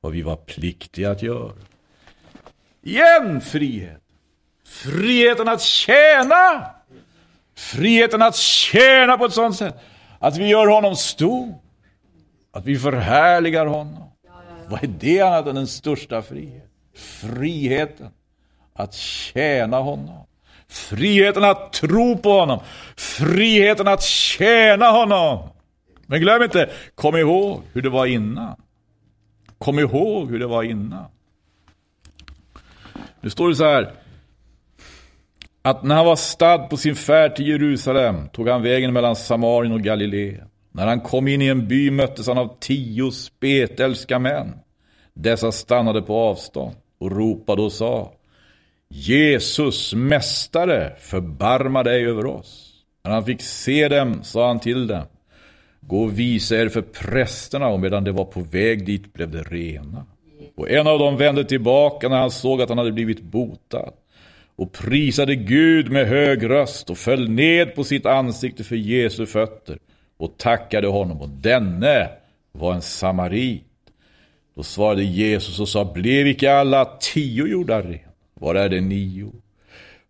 vad 0.00 0.12
vi 0.12 0.22
var 0.22 0.36
pliktiga 0.36 1.10
att 1.10 1.22
göra. 1.22 1.52
Igen 2.82 3.40
frihet! 3.40 4.00
Friheten 4.66 5.48
att 5.48 5.60
tjäna! 5.60 6.66
Friheten 7.54 8.22
att 8.22 8.36
tjäna 8.36 9.18
på 9.18 9.24
ett 9.24 9.32
sådant 9.32 9.56
sätt 9.56 9.74
att 10.18 10.36
vi 10.36 10.46
gör 10.46 10.66
honom 10.66 10.96
stor. 10.96 11.54
Att 12.52 12.64
vi 12.64 12.78
förhärligar 12.78 13.66
honom. 13.66 14.10
Vad 14.68 14.84
är 14.84 14.90
det 15.00 15.20
annat 15.20 15.46
än 15.46 15.54
den 15.54 15.66
största 15.66 16.22
friheten? 16.22 16.68
Friheten 16.94 18.10
att 18.72 18.94
tjäna 18.94 19.78
honom. 19.78 20.23
Friheten 20.68 21.44
att 21.44 21.72
tro 21.72 22.18
på 22.18 22.30
honom. 22.30 22.60
Friheten 22.96 23.88
att 23.88 24.02
tjäna 24.02 24.90
honom. 24.90 25.48
Men 26.06 26.20
glöm 26.20 26.42
inte, 26.42 26.70
kom 26.94 27.16
ihåg 27.16 27.62
hur 27.72 27.82
det 27.82 27.90
var 27.90 28.06
innan. 28.06 28.56
Kom 29.58 29.78
ihåg 29.78 30.30
hur 30.30 30.38
det 30.38 30.46
var 30.46 30.62
innan. 30.62 31.04
Nu 33.20 33.30
står 33.30 33.48
det 33.48 33.56
så 33.56 33.64
här. 33.64 33.92
Att 35.62 35.82
när 35.82 35.94
han 35.94 36.06
var 36.06 36.16
stad 36.16 36.70
på 36.70 36.76
sin 36.76 36.96
färd 36.96 37.36
till 37.36 37.48
Jerusalem 37.48 38.28
tog 38.28 38.48
han 38.48 38.62
vägen 38.62 38.92
mellan 38.92 39.16
Samarien 39.16 39.72
och 39.72 39.80
Galileen. 39.80 40.48
När 40.72 40.86
han 40.86 41.00
kom 41.00 41.28
in 41.28 41.42
i 41.42 41.46
en 41.46 41.68
by 41.68 41.90
möttes 41.90 42.26
han 42.26 42.38
av 42.38 42.56
tio 42.60 43.12
spetälska 43.12 44.18
män. 44.18 44.58
Dessa 45.14 45.52
stannade 45.52 46.02
på 46.02 46.16
avstånd 46.16 46.76
och 46.98 47.12
ropade 47.12 47.62
och 47.62 47.72
sa 47.72 48.12
Jesus, 48.96 49.94
mästare, 49.94 50.92
förbarma 51.00 51.82
dig 51.82 52.06
över 52.06 52.26
oss. 52.26 52.72
När 53.04 53.12
han 53.12 53.24
fick 53.24 53.42
se 53.42 53.88
dem 53.88 54.22
sa 54.22 54.46
han 54.46 54.60
till 54.60 54.86
dem 54.86 55.06
Gå 55.80 56.02
och 56.02 56.18
visa 56.18 56.56
er 56.56 56.68
för 56.68 56.82
prästerna 56.82 57.68
och 57.68 57.80
medan 57.80 58.04
de 58.04 58.12
var 58.12 58.24
på 58.24 58.40
väg 58.40 58.86
dit 58.86 59.12
blev 59.12 59.30
de 59.30 59.42
rena. 59.42 60.06
Och 60.56 60.70
en 60.70 60.86
av 60.86 60.98
dem 60.98 61.16
vände 61.16 61.44
tillbaka 61.44 62.08
när 62.08 62.16
han 62.16 62.30
såg 62.30 62.62
att 62.62 62.68
han 62.68 62.78
hade 62.78 62.92
blivit 62.92 63.22
botad 63.22 63.92
och 64.56 64.72
prisade 64.72 65.34
Gud 65.34 65.90
med 65.90 66.08
hög 66.08 66.50
röst 66.50 66.90
och 66.90 66.98
föll 66.98 67.28
ned 67.28 67.74
på 67.74 67.84
sitt 67.84 68.06
ansikte 68.06 68.64
för 68.64 68.76
Jesu 68.76 69.26
fötter 69.26 69.78
och 70.16 70.38
tackade 70.38 70.86
honom 70.86 71.20
och 71.20 71.28
denne 71.28 72.08
var 72.52 72.74
en 72.74 72.82
samarit. 72.82 73.64
Då 74.56 74.62
svarade 74.62 75.04
Jesus 75.04 75.60
och 75.60 75.68
sa, 75.68 75.84
blev 75.84 76.26
icke 76.26 76.52
alla 76.52 76.84
tio 76.84 77.46
gjorda 77.46 77.82
rena? 77.82 78.03
Var 78.34 78.54
är 78.54 78.68
det 78.68 78.80
nio? 78.80 79.32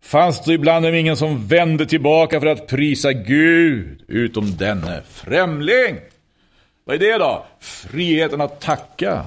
Fanns 0.01 0.43
det 0.43 0.53
ibland 0.53 0.85
dem 0.85 0.93
ingen 0.93 1.17
som 1.17 1.47
vände 1.47 1.85
tillbaka 1.85 2.39
för 2.39 2.47
att 2.47 2.67
prisa 2.67 3.13
Gud, 3.13 4.03
utom 4.07 4.57
denne 4.57 5.01
främling? 5.07 5.97
Vad 6.83 6.95
är 6.95 6.99
det 6.99 7.17
då? 7.17 7.45
Friheten 7.59 8.41
att 8.41 8.61
tacka. 8.61 9.25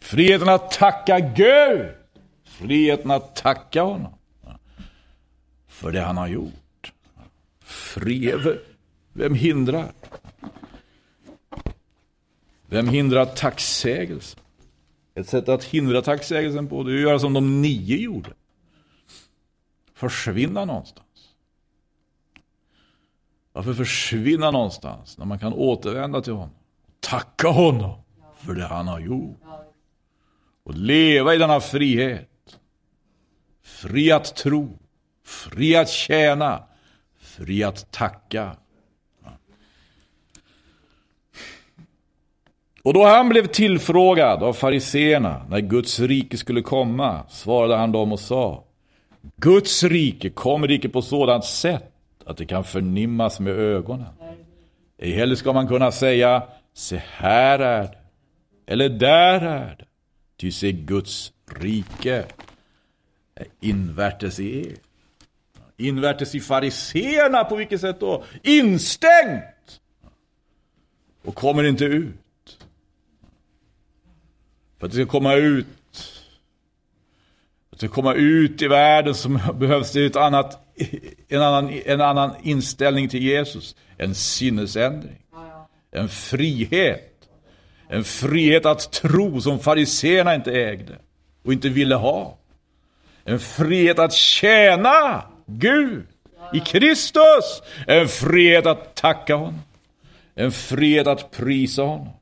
Friheten 0.00 0.48
att 0.48 0.70
tacka 0.70 1.20
Gud. 1.20 1.88
Friheten 2.44 3.10
att 3.10 3.36
tacka 3.36 3.82
honom. 3.82 4.14
För 5.68 5.92
det 5.92 6.00
han 6.00 6.16
har 6.16 6.28
gjort. 6.28 6.92
Frihet. 7.64 8.40
Vem 9.12 9.34
hindrar? 9.34 9.92
Vem 12.66 12.88
hindrar 12.88 13.24
tacksägelsen? 13.24 14.41
Ett 15.14 15.28
sätt 15.28 15.48
att 15.48 15.64
hindra 15.64 16.02
tacksägelsen 16.02 16.68
på 16.68 16.82
det 16.82 16.92
är 16.92 16.94
att 16.94 17.00
göra 17.00 17.18
som 17.18 17.32
de 17.32 17.62
nio 17.62 17.96
gjorde. 17.96 18.32
Försvinna 19.94 20.64
någonstans. 20.64 21.06
Varför 23.52 23.74
försvinna 23.74 24.50
någonstans 24.50 25.18
när 25.18 25.24
man 25.26 25.38
kan 25.38 25.52
återvända 25.52 26.20
till 26.20 26.32
honom? 26.32 26.54
Tacka 27.00 27.48
honom 27.48 28.00
för 28.38 28.54
det 28.54 28.64
han 28.64 28.88
har 28.88 29.00
gjort. 29.00 29.40
Och 30.62 30.74
leva 30.74 31.34
i 31.34 31.38
denna 31.38 31.60
frihet. 31.60 32.58
Fri 33.62 34.12
att 34.12 34.36
tro, 34.36 34.78
fri 35.24 35.76
att 35.76 35.88
tjäna, 35.88 36.64
fri 37.18 37.64
att 37.64 37.92
tacka. 37.92 38.56
Och 42.82 42.94
då 42.94 43.04
han 43.04 43.28
blev 43.28 43.46
tillfrågad 43.46 44.42
av 44.42 44.52
fariseerna 44.52 45.46
när 45.48 45.60
Guds 45.60 46.00
rike 46.00 46.36
skulle 46.36 46.62
komma 46.62 47.22
svarade 47.28 47.76
han 47.76 47.92
dem 47.92 48.12
och 48.12 48.20
sa 48.20 48.64
Guds 49.36 49.82
rike 49.82 50.30
kommer 50.30 50.70
icke 50.70 50.88
på 50.88 51.02
sådant 51.02 51.44
sätt 51.44 51.92
att 52.26 52.36
det 52.36 52.46
kan 52.46 52.64
förnimmas 52.64 53.40
med 53.40 53.52
ögonen. 53.52 54.06
Ej 54.98 55.12
heller 55.12 55.34
ska 55.34 55.52
man 55.52 55.68
kunna 55.68 55.92
säga 55.92 56.42
se 56.74 57.02
här 57.06 57.58
är 57.58 57.82
det 57.82 57.98
eller 58.66 58.88
där 58.88 59.40
är 59.40 59.76
det. 59.78 59.84
Ty 60.36 60.52
se 60.52 60.72
Guds 60.72 61.32
rike 61.54 62.24
är 63.34 63.46
invärtes 63.60 64.40
i 64.40 64.66
er. 64.68 64.76
Invärtes 65.76 66.34
i 66.34 66.40
fariseerna 66.40 67.44
på 67.44 67.56
vilket 67.56 67.80
sätt 67.80 68.00
då? 68.00 68.24
Instängt! 68.42 69.80
Och 71.24 71.34
kommer 71.34 71.64
inte 71.64 71.84
ut. 71.84 72.21
För 74.82 74.86
att 74.86 74.92
det 74.92 74.96
ska 74.96 75.06
komma 75.06 75.34
ut 75.34 75.66
att 77.72 77.78
det 77.80 77.86
ska 77.86 77.88
komma 77.88 78.14
ut 78.14 78.62
i 78.62 78.68
världen 78.68 79.14
så 79.14 79.28
behövs 79.54 79.92
det 79.92 80.06
ett 80.06 80.16
annat, 80.16 80.76
en, 81.28 81.42
annan, 81.42 81.80
en 81.84 82.00
annan 82.00 82.30
inställning 82.42 83.08
till 83.08 83.22
Jesus. 83.22 83.76
En 83.98 84.14
sinnesändring. 84.14 85.18
En 85.92 86.08
frihet. 86.08 87.28
En 87.88 88.04
frihet 88.04 88.66
att 88.66 88.92
tro 88.92 89.40
som 89.40 89.58
fariseerna 89.58 90.34
inte 90.34 90.52
ägde 90.52 90.98
och 91.44 91.52
inte 91.52 91.68
ville 91.68 91.94
ha. 91.94 92.38
En 93.24 93.38
frihet 93.38 93.98
att 93.98 94.12
tjäna 94.12 95.22
Gud 95.46 96.06
i 96.52 96.60
Kristus. 96.60 97.62
En 97.86 98.08
frihet 98.08 98.66
att 98.66 98.94
tacka 98.94 99.34
honom. 99.34 99.60
En 100.34 100.52
frihet 100.52 101.06
att 101.06 101.30
prisa 101.30 101.82
honom. 101.82 102.21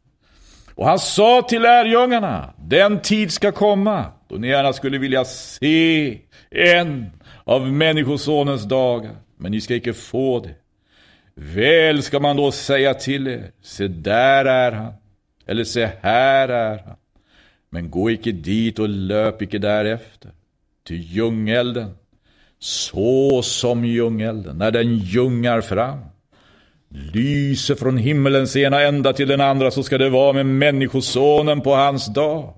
Och 0.80 0.86
han 0.86 0.98
sa 0.98 1.42
till 1.42 1.62
lärjungarna, 1.62 2.54
den 2.58 3.00
tid 3.00 3.32
ska 3.32 3.52
komma 3.52 4.04
då 4.28 4.36
ni 4.36 4.48
gärna 4.48 4.72
skulle 4.72 4.98
vilja 4.98 5.24
se 5.24 6.18
en 6.50 7.10
av 7.44 7.72
Människosonens 7.72 8.64
dagar, 8.64 9.16
men 9.36 9.52
ni 9.52 9.60
ska 9.60 9.74
icke 9.74 9.92
få 9.92 10.40
det. 10.40 10.54
Väl 11.34 12.02
ska 12.02 12.20
man 12.20 12.36
då 12.36 12.52
säga 12.52 12.94
till 12.94 13.28
er, 13.28 13.50
se 13.62 13.88
där 13.88 14.44
är 14.44 14.72
han, 14.72 14.92
eller 15.46 15.64
se 15.64 15.90
här 16.00 16.48
är 16.48 16.82
han. 16.86 16.96
Men 17.70 17.90
gå 17.90 18.10
icke 18.10 18.32
dit 18.32 18.78
och 18.78 18.88
löp 18.88 19.42
icke 19.42 19.58
därefter. 19.58 20.30
Ty 20.88 20.96
ljungelden, 20.96 21.94
så 22.58 23.42
som 23.42 23.84
ljungelden, 23.84 24.58
när 24.58 24.70
den 24.70 24.96
ljungar 24.96 25.60
fram, 25.60 25.98
lyser 26.90 27.74
från 27.74 27.96
himmelens 27.96 28.56
ena 28.56 28.80
ända 28.80 29.12
till 29.12 29.28
den 29.28 29.40
andra, 29.40 29.70
så 29.70 29.82
ska 29.82 29.98
det 29.98 30.10
vara 30.10 30.32
med 30.32 30.46
Människosonen 30.46 31.60
på 31.60 31.74
hans 31.74 32.06
dag. 32.06 32.54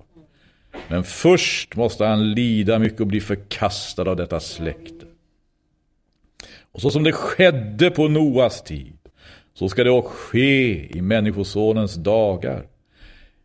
Men 0.87 1.03
först 1.03 1.75
måste 1.75 2.05
han 2.05 2.31
lida 2.31 2.79
mycket 2.79 2.99
och 2.99 3.07
bli 3.07 3.21
förkastad 3.21 4.09
av 4.09 4.15
detta 4.15 4.39
släkte. 4.39 5.05
Och 6.71 6.81
så 6.81 6.89
som 6.89 7.03
det 7.03 7.11
skedde 7.11 7.91
på 7.91 8.07
Noas 8.07 8.63
tid, 8.63 8.97
så 9.53 9.69
ska 9.69 9.83
det 9.83 9.89
också 9.89 10.13
ske 10.13 10.97
i 10.97 11.01
Människosonens 11.01 11.95
dagar. 11.95 12.65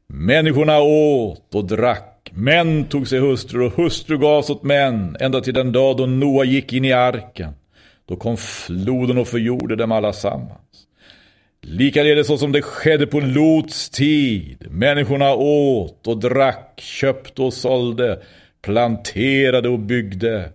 Människorna 0.07 0.81
åt 0.81 1.55
och 1.55 1.65
drack, 1.65 2.31
män 2.35 2.85
tog 2.85 3.09
sig 3.09 3.21
hustrur 3.21 3.61
och 3.61 3.73
hustru 3.73 4.19
gavs 4.19 4.51
åt 4.51 4.63
män, 4.63 5.17
ända 5.21 5.41
till 5.41 5.55
den 5.55 5.73
dag 5.73 5.97
då 5.97 6.07
Noa 6.07 6.45
gick 6.45 6.73
in 6.73 6.85
i 6.85 6.93
arken. 6.93 7.53
Då 8.07 8.17
kom 8.17 8.37
floden 8.37 9.19
och 9.19 9.29
förgjorde 9.29 9.77
dem 9.77 9.93
allasammans. 9.93 10.68
Likaledes 11.71 12.27
så 12.27 12.39
som 12.39 12.53
det 12.53 12.63
skedde 12.63 13.07
på 13.07 13.21
Lots 13.21 13.91
tid. 13.91 14.67
Människorna 14.71 15.35
åt 15.35 16.07
och 16.07 16.21
drack, 16.21 16.81
köpte 16.81 17.43
och 17.43 17.55
sålde, 17.55 18.23
planterade 18.63 19.69
och 19.69 19.79
byggde. 19.79 20.51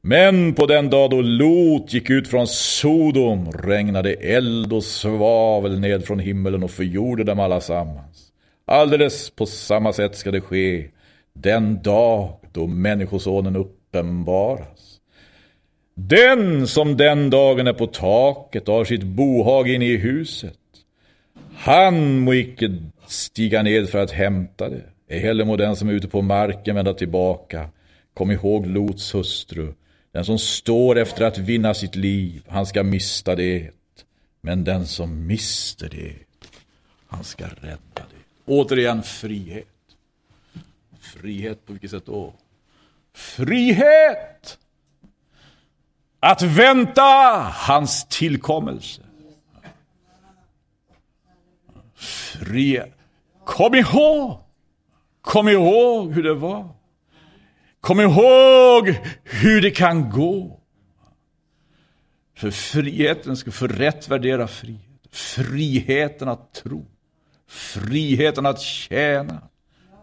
Men 0.00 0.54
på 0.54 0.66
den 0.66 0.90
dag 0.90 1.10
då 1.10 1.20
Lot 1.20 1.92
gick 1.92 2.10
ut 2.10 2.28
från 2.28 2.46
Sodom 2.46 3.52
regnade 3.52 4.12
eld 4.12 4.72
och 4.72 4.84
svavel 4.84 5.80
ned 5.80 6.04
från 6.04 6.18
himmelen 6.18 6.62
och 6.62 6.70
förgjorde 6.70 7.24
dem 7.24 7.40
allasammans. 7.40 8.32
Alldeles 8.66 9.30
på 9.30 9.46
samma 9.46 9.92
sätt 9.92 10.16
ska 10.16 10.30
det 10.30 10.40
ske 10.40 10.86
den 11.32 11.82
dag 11.82 12.32
då 12.52 12.66
Människosonen 12.66 13.56
uppenbaras. 13.56 14.95
Den 15.98 16.66
som 16.68 16.96
den 16.96 17.30
dagen 17.30 17.66
är 17.66 17.72
på 17.72 17.86
taket 17.86 18.68
och 18.68 18.74
har 18.74 18.84
sitt 18.84 19.02
bohag 19.02 19.68
inne 19.68 19.84
i 19.84 19.96
huset, 19.96 20.58
han 21.54 22.18
må 22.18 22.34
icke 22.34 22.78
stiga 23.06 23.62
ned 23.62 23.88
för 23.88 23.98
att 23.98 24.10
hämta 24.10 24.68
det. 24.68 24.82
Ej 25.08 25.18
heller 25.18 25.44
må 25.44 25.56
den 25.56 25.76
som 25.76 25.88
är 25.88 25.92
ute 25.92 26.08
på 26.08 26.22
marken 26.22 26.74
vända 26.74 26.94
tillbaka. 26.94 27.68
Kom 28.14 28.30
ihåg 28.30 28.66
Lots 28.66 29.14
hustru. 29.14 29.72
Den 30.12 30.24
som 30.24 30.38
står 30.38 30.98
efter 30.98 31.24
att 31.24 31.38
vinna 31.38 31.74
sitt 31.74 31.96
liv, 31.96 32.42
han 32.48 32.66
ska 32.66 32.82
mista 32.82 33.34
det. 33.34 33.70
Men 34.40 34.64
den 34.64 34.86
som 34.86 35.26
mister 35.26 35.88
det, 35.88 36.14
han 37.06 37.24
ska 37.24 37.44
rädda 37.44 37.78
det. 37.94 38.52
Återigen 38.52 39.02
frihet. 39.02 39.66
Frihet 41.00 41.66
på 41.66 41.72
vilket 41.72 41.90
sätt 41.90 42.06
då? 42.06 42.32
Frihet! 43.14 44.58
Att 46.26 46.42
vänta 46.42 47.02
hans 47.52 48.08
tillkommelse. 48.08 49.02
Fri. 51.96 52.82
Kom 53.44 53.74
ihåg! 53.74 54.38
Kom 55.20 55.48
ihåg 55.48 56.12
hur 56.12 56.22
det 56.22 56.34
var. 56.34 56.68
Kom 57.80 58.00
ihåg 58.00 58.94
hur 59.24 59.60
det 59.60 59.70
kan 59.70 60.10
gå. 60.10 60.60
För 62.36 62.50
friheten 62.50 63.36
ska 63.36 63.50
få 63.50 63.66
rätt 63.66 64.08
värdera 64.08 64.48
frihet. 64.48 64.80
Friheten 65.10 66.28
att 66.28 66.54
tro. 66.54 66.86
Friheten 67.48 68.46
att 68.46 68.60
tjäna. 68.60 69.42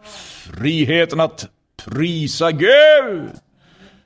Friheten 0.03 1.19
att 1.19 1.49
prisa 1.85 2.51
Gud. 2.51 3.29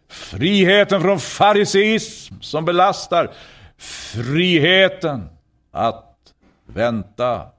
Friheten 0.07 1.01
från 1.01 1.19
fariseism 1.19 2.41
som 2.41 2.65
belastar. 2.65 3.33
Friheten 3.77 5.29
att 5.71 6.33
vänta 6.65 7.49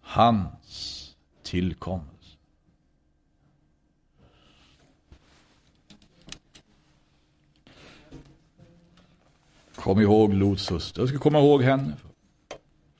hans 0.00 1.16
tillkommelse. 1.42 2.16
Kom 9.74 10.00
ihåg 10.00 10.34
Lots 10.34 10.70
hustru. 10.70 11.02
Jag 11.02 11.08
ska 11.08 11.18
komma 11.18 11.38
ihåg 11.38 11.62
henne. 11.62 11.92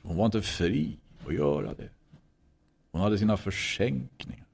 Hon 0.02 0.16
var 0.16 0.26
inte 0.26 0.42
fri 0.42 0.98
att 1.26 1.34
göra 1.34 1.74
det. 1.74 1.88
Hon 2.92 3.00
hade 3.00 3.18
sina 3.18 3.36
försänkningar. 3.36 4.46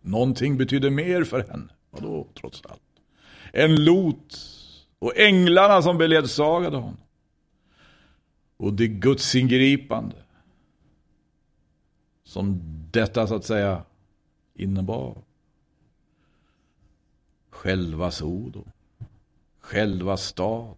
Någonting 0.00 0.56
betydde 0.56 0.90
mer 0.90 1.24
för 1.24 1.44
henne. 1.50 1.73
Vadå, 1.94 2.26
trots 2.34 2.62
allt? 2.66 2.80
En 3.52 3.84
Lot 3.84 4.38
och 4.98 5.16
änglarna 5.16 5.82
som 5.82 5.98
beledsagade 5.98 6.76
honom. 6.76 6.96
Och 8.56 8.72
det 8.72 8.88
Guds 8.88 9.34
ingripande 9.34 10.16
som 12.24 12.60
detta 12.90 13.26
så 13.26 13.34
att 13.34 13.44
säga 13.44 13.82
innebar. 14.54 15.22
Själva 17.50 18.10
Sodom, 18.10 18.70
själva 19.58 20.16
stad, 20.16 20.76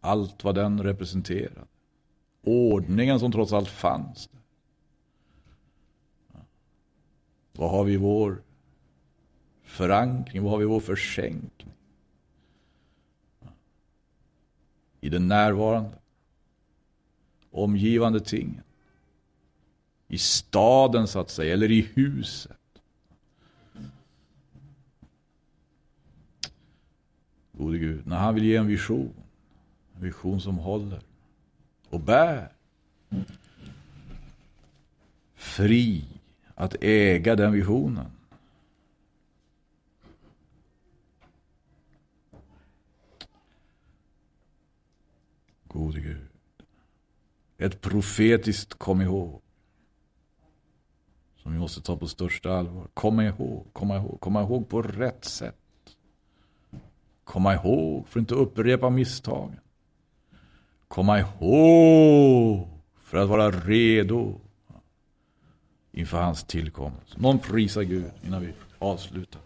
allt 0.00 0.44
vad 0.44 0.54
den 0.54 0.82
representerade. 0.82 1.66
Ordningen 2.42 3.20
som 3.20 3.32
trots 3.32 3.52
allt 3.52 3.68
fanns 3.68 4.28
där. 4.28 4.40
Vad 7.52 7.70
har 7.70 7.84
vi 7.84 7.92
i 7.92 7.96
vår 7.96 8.42
förankring? 9.68 10.42
Vad 10.42 10.52
har 10.52 10.58
vi 10.58 10.64
vår 10.64 10.80
försänkning? 10.80 11.72
I 15.00 15.08
den 15.08 15.28
närvarande, 15.28 15.98
omgivande 17.50 18.20
tingen. 18.20 18.62
I 20.08 20.18
staden 20.18 21.08
så 21.08 21.20
att 21.20 21.30
säga, 21.30 21.52
eller 21.52 21.70
i 21.70 21.80
huset. 21.94 22.56
Gode 27.52 27.78
Gud, 27.78 28.06
när 28.06 28.16
han 28.16 28.34
vill 28.34 28.44
ge 28.44 28.56
en 28.56 28.66
vision, 28.66 29.14
en 29.94 30.02
vision 30.02 30.40
som 30.40 30.58
håller 30.58 31.00
och 31.88 32.00
bär. 32.00 32.52
Fri 35.34 36.04
att 36.54 36.76
äga 36.80 37.36
den 37.36 37.52
visionen. 37.52 38.17
Gode 45.78 46.00
Gud. 46.00 46.28
Ett 47.58 47.80
profetiskt 47.80 48.74
kom 48.74 49.02
ihåg. 49.02 49.40
Som 51.42 51.52
vi 51.52 51.58
måste 51.58 51.82
ta 51.82 51.96
på 51.96 52.08
största 52.08 52.52
allvar. 52.52 52.88
Komma 52.94 53.24
ihåg, 53.24 53.66
komma 53.72 53.96
ihåg, 53.96 54.20
komma 54.20 54.42
ihåg 54.42 54.68
på 54.68 54.82
rätt 54.82 55.24
sätt. 55.24 55.56
Komma 57.24 57.54
ihåg 57.54 58.08
för 58.08 58.20
att 58.20 58.22
inte 58.22 58.34
upprepa 58.34 58.90
misstagen. 58.90 59.60
Komma 60.88 61.18
ihåg 61.18 62.68
för 63.00 63.18
att 63.18 63.28
vara 63.28 63.50
redo 63.50 64.40
inför 65.92 66.22
hans 66.22 66.44
tillkommelse. 66.44 67.14
Någon 67.18 67.38
prisar 67.38 67.82
Gud 67.82 68.10
innan 68.26 68.40
vi 68.40 68.52
avslutar. 68.78 69.42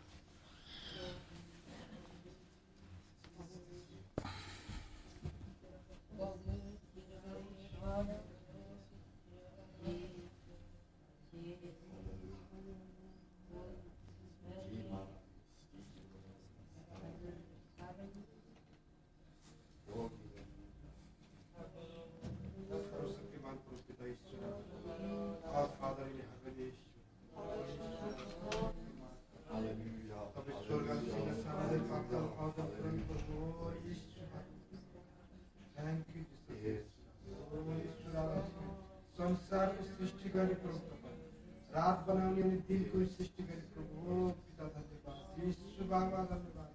आप 42.03 42.09
बनाने 42.09 42.43
वाले 42.43 42.57
दिल 42.67 42.83
को 42.91 43.01
सृष्टि 43.07 43.43
करे 43.49 43.65
प्रभु। 43.73 44.15
पिता 44.45 44.67
धन्यवाद। 44.75 45.19
विश्व 45.39 45.85
बाबा 45.91 46.23
धन्यवाद। 46.31 46.71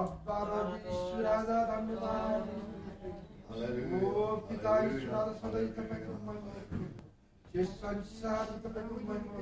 अब्बा 0.00 0.38
रब 0.50 0.70
ईश्वर 0.92 1.26
आजा 1.32 1.58
धन्यवाद। 1.72 2.44
ओ 3.52 4.24
पिता 4.48 4.72
ईश्वर 4.86 5.14
आजा 5.18 5.34
सदैव 5.42 5.68
तपाईँको 5.76 6.14
महिमा 6.28 6.52
यो 7.56 7.64
संसार 7.74 8.46
तपाईँको 8.64 8.96
महिमा 9.10 9.36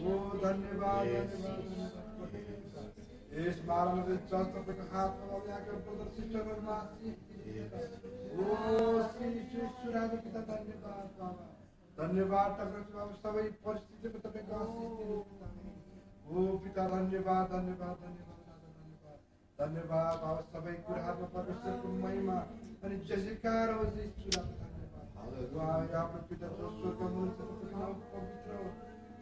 ओ 0.00 0.16
धन्यवाद 0.40 1.04
यस 3.36 3.56
बारेमा 3.68 4.16
चर्च 4.32 4.48
तपाईँको 4.56 4.84
हातमा 4.96 5.36
ल्याएको 5.44 5.74
प्रदर्शित 5.84 6.28
गर्नु 6.32 6.76
ओ 8.40 8.52
श्री 9.12 9.28
ईश्वर 9.38 9.94
आजा 10.02 10.18
पिता 10.24 10.40
धन्यवाद 10.52 11.08
बाबा। 11.20 11.51
धन्यवाद 11.98 12.50
तपाईँको 12.58 12.92
बाबा 12.98 13.14
सबै 13.22 13.44
परिस्थितिमा 13.64 14.18
तपाईँको 14.24 14.52
आशिष 14.56 14.90
दिनुहोस्। 14.98 16.60
पिता 16.62 16.82
धन्यवाद 16.88 17.44
धन्यवाद 17.52 17.96
धन्यवाद 18.02 18.38
धन्यवाद 19.58 20.14
बाबा 20.22 20.42
सबै 20.52 20.74
कुराहरूमा 20.86 21.28
परमेश्वरको 21.34 21.88
महिमा 22.02 22.38
अनि 22.82 22.96
जयकार 23.08 23.68
होस् 23.72 23.98
आफ्नो 25.94 26.20
पिता 26.30 26.48
जो 26.52 26.66
स्वर्गमा 26.70 27.06
हुनुहुन्छ 27.08 27.38
पवित्र 28.12 28.50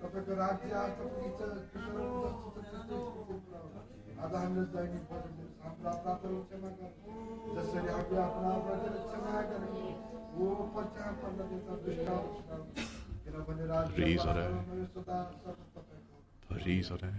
तपाईँको 0.01 0.33
राज्य 0.37 0.71
आज 0.81 0.93
आज 4.21 4.33
हामीले 4.35 4.65
दैनिक 4.73 5.03
भोजन 5.11 5.35
हाम्रो 5.63 5.91
अपराधहरू 5.91 6.39
क्षमा 6.47 6.71
गर्नु 6.79 7.55
जसरी 7.55 7.89
हामीले 7.89 8.21
आफ्ना 8.23 8.55
अपराधहरू 8.55 8.99
क्षमा 9.09 9.31
गर्ने 9.51 10.20
Prisa 13.95 14.35
dig. 14.35 14.49
Prisa 16.49 16.97
dig. 16.97 17.15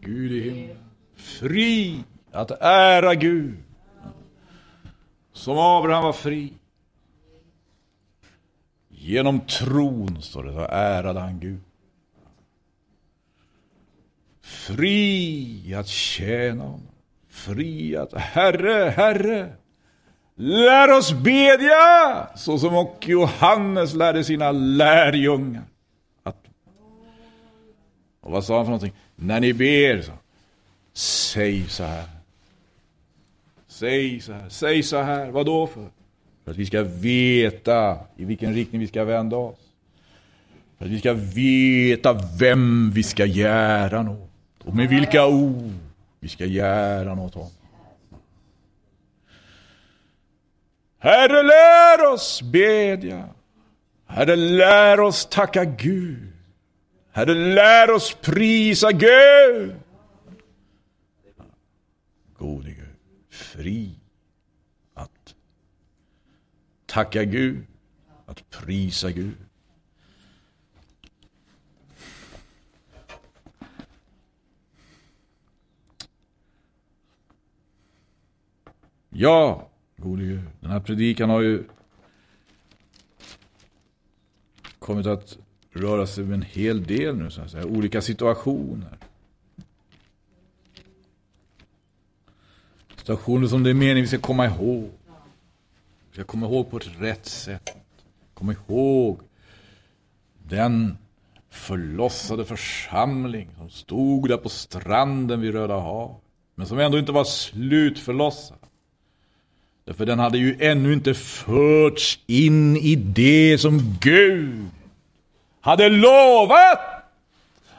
Gud 0.00 0.32
i 0.32 0.40
himlen. 0.40 0.78
Fri 1.14 2.04
att 2.32 2.50
ära 2.60 3.14
Gud. 3.14 3.56
Som 5.32 5.58
Abraham 5.58 6.04
var 6.04 6.12
fri. 6.12 6.52
Genom 8.88 9.40
tron, 9.40 10.22
står 10.22 10.44
det, 10.44 10.52
så 10.52 10.66
ärade 10.70 11.20
han 11.20 11.40
Gud. 11.40 11.60
Fri 14.40 15.74
att 15.74 15.88
tjäna 15.88 16.64
honom. 16.64 16.88
Fri 17.28 17.96
att... 17.96 18.14
Herre, 18.14 18.90
Herre! 18.90 19.56
Lär 20.34 20.98
oss 20.98 21.12
bedja, 21.12 22.26
så 22.36 22.58
som 22.58 22.76
och 22.76 23.04
Johannes 23.08 23.94
lärde 23.94 24.24
sina 24.24 24.52
lärjungar. 24.52 25.62
Att 26.22 26.36
och 28.20 28.32
vad 28.32 28.44
sa 28.44 28.56
han 28.56 28.64
för 28.64 28.70
någonting? 28.70 28.92
När 29.16 29.40
ni 29.40 29.52
ber, 29.52 30.02
så, 30.02 30.12
säg 30.92 31.64
så 31.68 31.84
här. 31.84 32.04
Säg 33.66 34.20
så 34.20 34.32
här, 34.32 34.48
säg 34.48 34.82
så 34.82 35.02
här. 35.02 35.30
Vad 35.30 35.46
då 35.46 35.66
för? 35.66 35.86
För 36.44 36.50
att 36.50 36.56
vi 36.56 36.66
ska 36.66 36.82
veta 36.82 37.98
i 38.16 38.24
vilken 38.24 38.54
riktning 38.54 38.80
vi 38.80 38.86
ska 38.86 39.04
vända 39.04 39.36
oss. 39.36 39.58
För 40.78 40.84
att 40.84 40.90
vi 40.90 40.98
ska 40.98 41.12
veta 41.12 42.20
vem 42.38 42.90
vi 42.90 43.02
ska 43.02 43.26
göra 43.26 44.02
något. 44.02 44.30
Och 44.64 44.74
med 44.74 44.88
vilka 44.88 45.26
ord 45.26 45.72
vi 46.20 46.28
ska 46.28 46.44
göra 46.44 47.14
något 47.14 47.36
om. 47.36 47.50
Herre, 51.02 51.42
lär 51.42 52.12
oss 52.12 52.42
bedja. 52.42 53.28
Herre, 54.06 54.36
lär 54.36 55.00
oss 55.00 55.26
tacka 55.26 55.64
Gud. 55.64 56.32
Herre, 57.10 57.34
lär 57.34 57.90
oss 57.90 58.14
prisa 58.14 58.92
Gud. 58.92 59.80
Gode 62.38 62.70
Gud, 62.70 62.96
fri 63.30 63.90
att 64.94 65.34
tacka 66.86 67.24
Gud, 67.24 67.66
att 68.26 68.50
prisa 68.50 69.10
Gud. 69.10 69.36
Ja, 79.08 79.71
gode 80.02 80.22
Gud, 80.22 80.40
den 80.60 80.70
här 80.70 80.80
predikan 80.80 81.30
har 81.30 81.40
ju 81.40 81.64
kommit 84.78 85.06
att 85.06 85.38
röra 85.70 86.06
sig 86.06 86.24
med 86.24 86.34
en 86.34 86.42
hel 86.42 86.84
del 86.84 87.16
nu, 87.16 87.30
så 87.30 87.40
att 87.40 87.50
säga. 87.50 87.66
Olika 87.66 88.00
situationer. 88.00 88.98
Situationer 92.96 93.46
som 93.46 93.62
det 93.62 93.70
är 93.70 93.74
meningen 93.74 94.02
vi 94.02 94.06
ska 94.06 94.18
komma 94.18 94.46
ihåg. 94.46 94.90
Vi 96.10 96.14
ska 96.14 96.24
komma 96.24 96.46
ihåg 96.46 96.70
på 96.70 96.76
ett 96.76 97.00
rätt 97.00 97.26
sätt. 97.26 97.70
Komma 98.34 98.52
ihåg 98.52 99.20
den 100.48 100.98
förlossade 101.50 102.44
församling 102.44 103.50
som 103.56 103.70
stod 103.70 104.28
där 104.28 104.36
på 104.36 104.48
stranden 104.48 105.40
vid 105.40 105.52
Röda 105.52 105.78
hav. 105.78 106.20
Men 106.54 106.66
som 106.66 106.78
ändå 106.78 106.98
inte 106.98 107.12
var 107.12 107.24
slutförlossad. 107.24 108.58
Därför 109.84 110.06
den 110.06 110.18
hade 110.18 110.38
ju 110.38 110.56
ännu 110.60 110.92
inte 110.92 111.14
förts 111.14 112.18
in 112.26 112.76
i 112.76 112.94
det 112.94 113.58
som 113.58 113.96
Gud 114.00 114.70
hade 115.60 115.88
lovat 115.88 116.78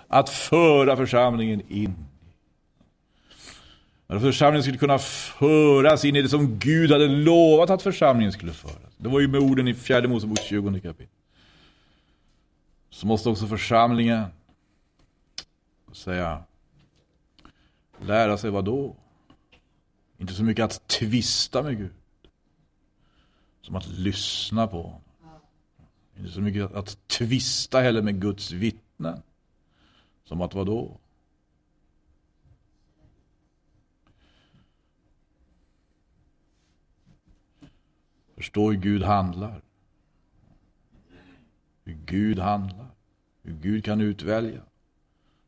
att 0.08 0.30
föra 0.30 0.98
församlingen 0.98 1.62
in. 1.70 1.96
Att 4.08 4.22
församlingen 4.22 4.64
skulle 4.64 4.78
kunna 4.78 5.00
föras 5.00 6.06
in 6.06 6.16
i 6.16 6.22
det 6.22 6.30
som 6.30 6.60
Gud 6.60 6.92
hade 6.92 7.08
lovat 7.08 7.70
att 7.70 7.82
församlingen 7.82 8.32
skulle 8.32 8.54
föras. 8.54 8.94
Det 8.98 9.10
var 9.10 9.20
ju 9.20 9.28
med 9.28 9.42
orden 9.42 9.68
i 9.68 9.74
fjärde 9.74 10.08
Mosebok 10.08 10.40
20 10.40 10.80
kapitel. 10.80 11.08
Så 12.90 13.08
måste 13.08 13.30
också 13.30 13.48
församlingen 13.48 14.24
säga 15.94 16.44
lära 18.02 18.38
sig 18.38 18.52
vad 18.52 18.66
då? 18.66 18.96
Inte 20.18 20.34
så 20.34 20.44
mycket 20.44 20.66
att 20.66 20.88
tvista 20.88 21.64
med 21.64 21.78
Gud. 21.78 21.94
Som 23.62 23.76
att 23.76 23.88
lyssna 23.88 24.68
på 24.68 24.82
honom. 24.82 25.02
Inte 26.18 26.32
så 26.32 26.42
mycket 26.42 26.64
att, 26.64 26.74
att 26.74 27.08
tvista 27.08 27.80
heller 27.80 28.02
med 28.02 28.22
Guds 28.22 28.52
vittnen. 28.52 29.22
Som 30.24 30.42
att 30.42 30.54
vadå? 30.54 31.00
Förstå 38.36 38.72
hur 38.72 38.80
Gud 38.80 39.04
handlar. 39.04 39.62
Hur 41.84 41.98
Gud 42.06 42.40
handlar. 42.40 42.88
Hur 43.42 43.54
Gud 43.54 43.86
kan 43.86 44.02
utvälja. 44.02 44.62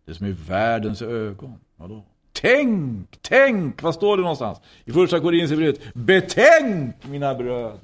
Det 0.05 0.15
som 0.15 0.25
är 0.25 0.31
världens 0.31 1.01
ögon. 1.01 1.59
Vadå? 1.75 2.05
Tänk, 2.45 3.07
tänk! 3.21 3.81
Vad 3.81 3.95
står 3.95 4.17
det 4.17 4.21
någonstans? 4.21 4.61
I 4.85 4.91
första 4.91 5.19
Korinthierbrevet. 5.19 5.93
Betänk 5.93 6.95
mina 7.07 7.35
bröder. 7.35 7.79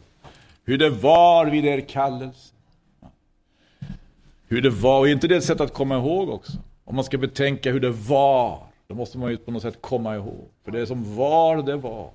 Hur 0.64 0.78
det 0.78 0.90
var 0.90 1.46
vid 1.46 1.66
er 1.66 1.82
kallelse. 1.82 2.54
Hur 4.48 4.62
det 4.62 4.70
var, 4.70 5.00
och 5.00 5.08
är 5.08 5.12
inte 5.12 5.28
det 5.28 5.36
ett 5.36 5.44
sätt 5.44 5.62
att 5.62 5.74
komma 5.74 5.98
ihåg 5.98 6.30
också? 6.30 6.54
Om 6.84 6.96
man 6.96 7.04
ska 7.04 7.18
betänka 7.18 7.72
hur 7.72 7.80
det 7.80 7.90
var, 7.90 8.60
då 8.88 8.96
måste 8.96 9.18
man 9.18 9.32
ju 9.32 9.38
på 9.38 9.52
något 9.52 9.62
sätt 9.62 9.82
komma 9.82 10.16
ihåg. 10.16 10.48
För 10.66 10.72
det 10.72 10.88
som 10.88 11.16
var, 11.16 11.64
det 11.64 11.76
var. 11.76 12.10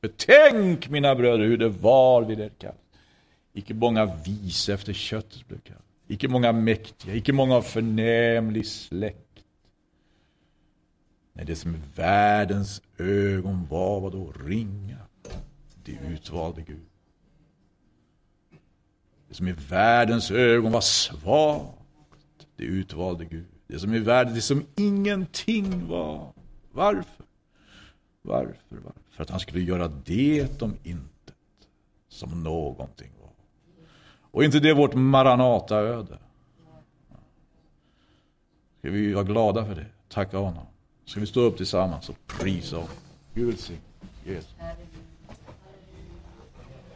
Betänk 0.00 0.88
mina 0.88 1.14
bröder 1.14 1.44
hur 1.44 1.56
det 1.56 1.68
var 1.68 2.22
vid 2.22 2.40
er 2.40 2.50
kallelse. 2.58 2.80
Icke 3.52 3.74
många 3.74 4.04
vis 4.26 4.68
efter 4.68 4.92
köttet 4.92 5.48
blev 5.48 5.60
kallade. 5.60 5.84
Icke 6.08 6.28
många 6.28 6.52
mäktiga, 6.52 7.14
icke 7.14 7.32
många 7.32 7.56
av 7.56 7.62
förnämlig 7.62 8.66
släkt. 8.66 9.29
Nej, 11.40 11.46
det 11.46 11.56
som 11.56 11.74
i 11.74 11.78
världens 11.96 12.82
ögon 12.98 13.66
var, 13.70 14.00
vad 14.00 14.12
då? 14.12 14.32
Ringa. 14.32 14.98
Det 15.84 15.92
utvalde 15.92 16.62
Gud. 16.62 16.86
Det 19.28 19.34
som 19.34 19.48
i 19.48 19.52
världens 19.52 20.30
ögon 20.30 20.72
var 20.72 20.80
svagt, 20.80 22.46
det 22.56 22.64
utvalde 22.64 23.24
Gud. 23.24 23.46
Det 23.66 23.78
som 23.78 23.94
i 23.94 23.98
världen, 23.98 24.34
det 24.34 24.40
som 24.40 24.66
ingenting 24.76 25.88
var. 25.88 26.32
Varför? 26.72 27.24
Varför? 28.22 28.54
Varför? 28.68 29.00
För 29.10 29.22
att 29.22 29.30
han 29.30 29.40
skulle 29.40 29.60
göra 29.60 29.88
det 29.88 30.62
om 30.62 30.76
intet 30.82 31.34
som 32.08 32.42
någonting 32.42 33.12
var. 33.20 33.32
Och 34.20 34.44
inte 34.44 34.60
det 34.60 34.74
vårt 34.74 34.94
Maranata-öde? 34.94 36.18
Ska 38.78 38.90
vi 38.90 39.12
vara 39.12 39.24
glada 39.24 39.64
för 39.64 39.74
det? 39.74 39.86
Tacka 40.08 40.38
honom. 40.38 40.66
Ska 41.10 41.20
vi 41.20 41.26
stå 41.26 41.40
upp 41.40 41.56
tillsammans 41.56 42.08
och 42.08 42.16
prisa 42.26 42.76
honom? 42.76 42.90
Gud 43.34 43.46
välsigne 43.46 43.80
Jesus. 44.24 44.54